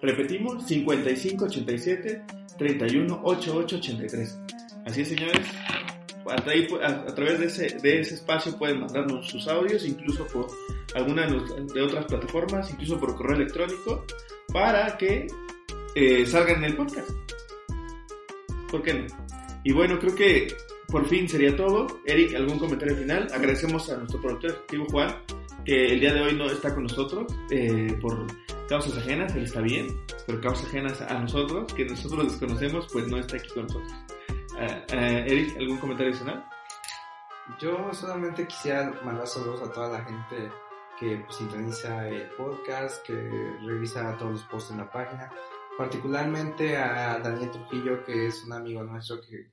Repetimos, 0.00 0.66
55 0.66 1.44
87 1.46 2.22
31 2.58 3.20
88 3.22 3.76
83. 3.76 4.38
Así 4.86 5.00
es, 5.00 5.08
señores. 5.08 5.46
A, 6.30 6.36
través 7.14 7.38
de 7.38 7.46
ese, 7.46 7.78
de 7.78 8.00
ese 8.00 8.14
espacio 8.14 8.56
pueden 8.58 8.80
mandarnos 8.80 9.28
sus 9.28 9.46
audios, 9.48 9.84
incluso 9.86 10.26
por 10.26 10.46
alguna 10.94 11.26
de 11.26 11.82
otras 11.82 12.04
plataformas, 12.06 12.70
incluso 12.70 12.98
por 12.98 13.14
correo 13.14 13.36
electrónico, 13.36 14.04
para 14.52 14.96
que 14.96 15.26
eh, 15.94 16.26
salgan 16.26 16.58
en 16.58 16.64
el 16.64 16.76
podcast. 16.76 17.10
¿Por 18.70 18.82
qué 18.82 18.94
no? 18.94 19.06
Y 19.64 19.72
bueno, 19.72 19.98
creo 19.98 20.14
que 20.14 20.48
por 20.88 21.06
fin 21.08 21.28
sería 21.28 21.54
todo. 21.56 21.86
Eric, 22.04 22.34
¿algún 22.34 22.58
comentario 22.58 22.96
final? 22.96 23.26
Agradecemos 23.32 23.90
a 23.90 23.96
nuestro 23.96 24.20
productor 24.20 24.50
ejecutivo 24.50 24.86
Juan, 24.90 25.16
que 25.64 25.86
el 25.86 26.00
día 26.00 26.14
de 26.14 26.20
hoy 26.22 26.34
no 26.34 26.46
está 26.46 26.72
con 26.72 26.84
nosotros 26.84 27.32
eh, 27.50 27.96
por 28.00 28.26
causas 28.68 28.96
ajenas, 28.98 29.34
él 29.34 29.44
está 29.44 29.60
bien, 29.60 29.88
pero 30.26 30.40
causas 30.40 30.66
ajenas 30.66 31.00
a 31.00 31.18
nosotros, 31.18 31.72
que 31.74 31.84
nosotros 31.84 32.28
desconocemos, 32.28 32.86
pues 32.92 33.08
no 33.08 33.18
está 33.18 33.36
aquí 33.36 33.48
con 33.48 33.64
nosotros. 33.64 34.05
Uh, 34.56 34.94
Eric, 34.94 35.54
¿algún 35.58 35.76
comentario 35.76 36.12
adicional? 36.12 36.44
Yo 37.60 37.92
solamente 37.92 38.46
quisiera 38.46 38.90
mandar 39.04 39.26
saludos 39.26 39.60
a 39.62 39.70
toda 39.70 39.98
la 39.98 40.04
gente 40.04 40.50
que 40.98 41.18
pues, 41.18 41.36
sintoniza 41.36 42.08
el 42.08 42.30
podcast, 42.30 43.04
que 43.06 43.12
revisa 43.62 44.16
todos 44.16 44.32
los 44.32 44.42
posts 44.44 44.70
en 44.70 44.78
la 44.78 44.90
página, 44.90 45.30
particularmente 45.76 46.74
a 46.78 47.18
Daniel 47.18 47.50
Trujillo, 47.50 48.02
que 48.04 48.28
es 48.28 48.44
un 48.44 48.54
amigo 48.54 48.82
nuestro 48.82 49.20
que 49.20 49.50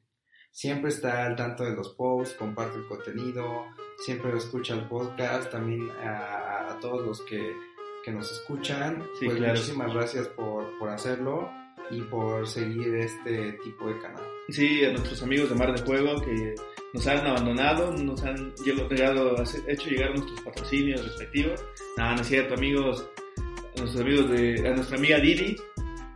siempre 0.52 0.90
está 0.90 1.26
al 1.26 1.36
tanto 1.36 1.66
de 1.66 1.76
los 1.76 1.90
posts, 1.90 2.36
comparte 2.36 2.78
el 2.78 2.88
contenido, 2.88 3.66
siempre 3.98 4.36
escucha 4.38 4.74
el 4.74 4.88
podcast, 4.88 5.52
también 5.52 5.92
a, 6.02 6.78
todos 6.80 7.06
los 7.06 7.22
que, 7.24 7.56
que, 8.04 8.12
nos 8.12 8.32
escuchan, 8.32 9.06
pues 9.20 9.40
muchísimas 9.40 9.94
gracias 9.94 10.28
por, 10.30 10.78
por 10.80 10.90
hacerlo 10.90 11.50
y 11.92 12.02
por 12.02 12.48
seguir 12.48 12.96
este 12.96 13.54
tipo 13.64 13.88
de 13.88 14.00
canal. 14.00 14.33
Sí, 14.50 14.84
a 14.84 14.92
nuestros 14.92 15.24
amigos 15.24 15.50
de 15.50 15.56
Mar 15.56 15.74
de 15.74 15.82
Fuego 15.84 16.22
que 16.22 16.56
nos 16.94 17.08
han 17.08 17.26
abandonado, 17.26 17.92
nos 17.92 18.24
han 18.24 18.54
llegado, 18.56 19.36
hecho 19.68 19.90
llegar 19.90 20.12
nuestros 20.12 20.42
patrocinios 20.42 21.04
respectivos. 21.04 21.64
Nada, 21.98 22.16
no 22.16 22.22
es 22.22 22.28
cierto, 22.28 22.54
amigos, 22.56 23.10
a 23.38 23.80
nuestros 23.80 24.02
amigos 24.02 24.30
de, 24.30 24.68
a 24.68 24.76
nuestra 24.76 24.98
amiga 24.98 25.18
Didi, 25.20 25.56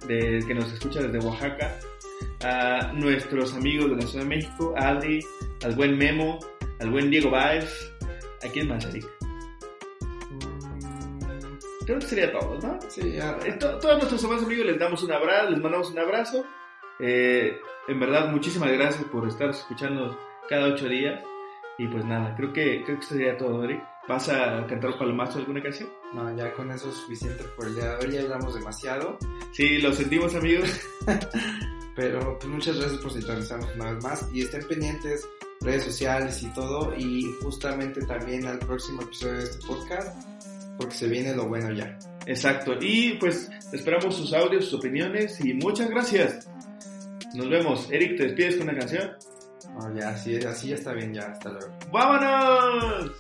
de, 0.08 0.44
que 0.46 0.54
nos 0.54 0.72
escucha 0.72 1.02
desde 1.02 1.26
Oaxaca, 1.26 1.80
a 2.44 2.92
nuestros 2.94 3.54
amigos 3.54 3.92
de 3.92 3.96
la 3.96 4.02
Ciudad 4.02 4.24
de 4.26 4.30
México, 4.30 4.74
a 4.78 4.90
Adri, 4.90 5.20
al 5.64 5.76
buen 5.76 5.98
Memo, 5.98 6.40
al 6.80 6.92
buen 6.92 7.10
Diego 7.10 7.32
Baez, 7.32 7.92
¿a 8.44 8.48
quién 8.50 8.68
más, 8.68 8.86
Eric? 8.86 9.08
Creo 11.86 12.00
que 12.00 12.06
sería 12.06 12.32
todo, 12.34 12.60
¿no? 12.62 12.78
Sí, 12.90 13.14
ya. 13.14 13.38
Eh, 13.46 13.54
todos 13.54 13.98
nuestros 13.98 14.26
amigos 14.26 14.66
les 14.66 14.78
damos 14.78 15.02
un 15.04 15.12
abrazo, 15.14 15.52
les 15.52 15.62
mandamos 15.62 15.90
un 15.90 16.00
abrazo. 16.00 16.46
Eh, 17.00 17.58
en 17.88 18.00
verdad, 18.00 18.32
muchísimas 18.32 18.72
gracias 18.72 19.04
por 19.06 19.28
estar 19.28 19.50
escuchando 19.50 20.18
cada 20.50 20.68
ocho 20.68 20.88
días. 20.88 21.24
Y 21.78 21.88
pues 21.88 22.04
nada, 22.06 22.36
creo 22.36 22.52
que, 22.52 22.84
creo 22.84 23.00
que 23.00 23.06
sería 23.06 23.38
todo, 23.38 23.64
Eric. 23.64 23.84
¿Vas 24.08 24.30
a 24.30 24.66
cantar 24.68 24.98
Palomazo 24.98 25.40
alguna 25.40 25.62
canción? 25.62 25.90
No, 26.14 26.36
ya 26.36 26.54
con 26.54 26.72
eso 26.72 26.90
es 26.90 26.96
suficiente 26.96 27.44
por 27.56 27.68
el 27.68 27.76
día 27.76 27.96
de 27.98 28.06
hoy, 28.06 28.14
ya 28.14 28.22
hablamos 28.22 28.56
demasiado. 28.56 29.18
Sí, 29.52 29.80
lo 29.80 29.94
sentimos 29.94 30.34
amigos. 30.34 30.70
Pero 31.96 32.38
pues, 32.40 32.52
muchas 32.52 32.78
gracias 32.78 33.02
por 33.02 33.12
sintonizarnos 33.12 33.76
una 33.76 33.92
vez 33.92 34.04
más 34.04 34.30
y 34.34 34.42
estén 34.42 34.68
pendientes 34.68 35.28
redes 35.62 35.84
sociales 35.84 36.42
y 36.44 36.54
todo 36.54 36.94
y 36.96 37.36
justamente 37.42 38.06
también 38.06 38.46
al 38.46 38.60
próximo 38.60 39.02
episodio 39.02 39.40
de 39.40 39.44
este 39.44 39.68
podcast 39.68 40.16
porque 40.78 40.96
se 40.96 41.08
viene 41.08 41.36
lo 41.36 41.48
bueno 41.48 41.74
ya. 41.74 41.98
Exacto, 42.26 42.76
y 42.80 43.14
pues 43.14 43.50
esperamos 43.74 44.16
sus 44.16 44.34
audios, 44.34 44.66
sus 44.66 44.80
opiniones 44.80 45.44
y 45.44 45.54
muchas 45.54 45.90
gracias. 45.90 46.48
Nos 47.34 47.50
vemos. 47.50 47.92
Eric, 47.92 48.18
¿te 48.18 48.24
despides 48.24 48.56
con 48.58 48.70
una 48.70 48.78
canción? 48.78 49.12
ya, 49.96 50.10
así, 50.10 50.38
así 50.38 50.70
ya 50.70 50.76
está 50.76 50.94
bien, 50.94 51.14
ya, 51.14 51.32
hasta 51.32 51.50
luego. 51.50 51.68
¡Vámonos! 51.92 53.12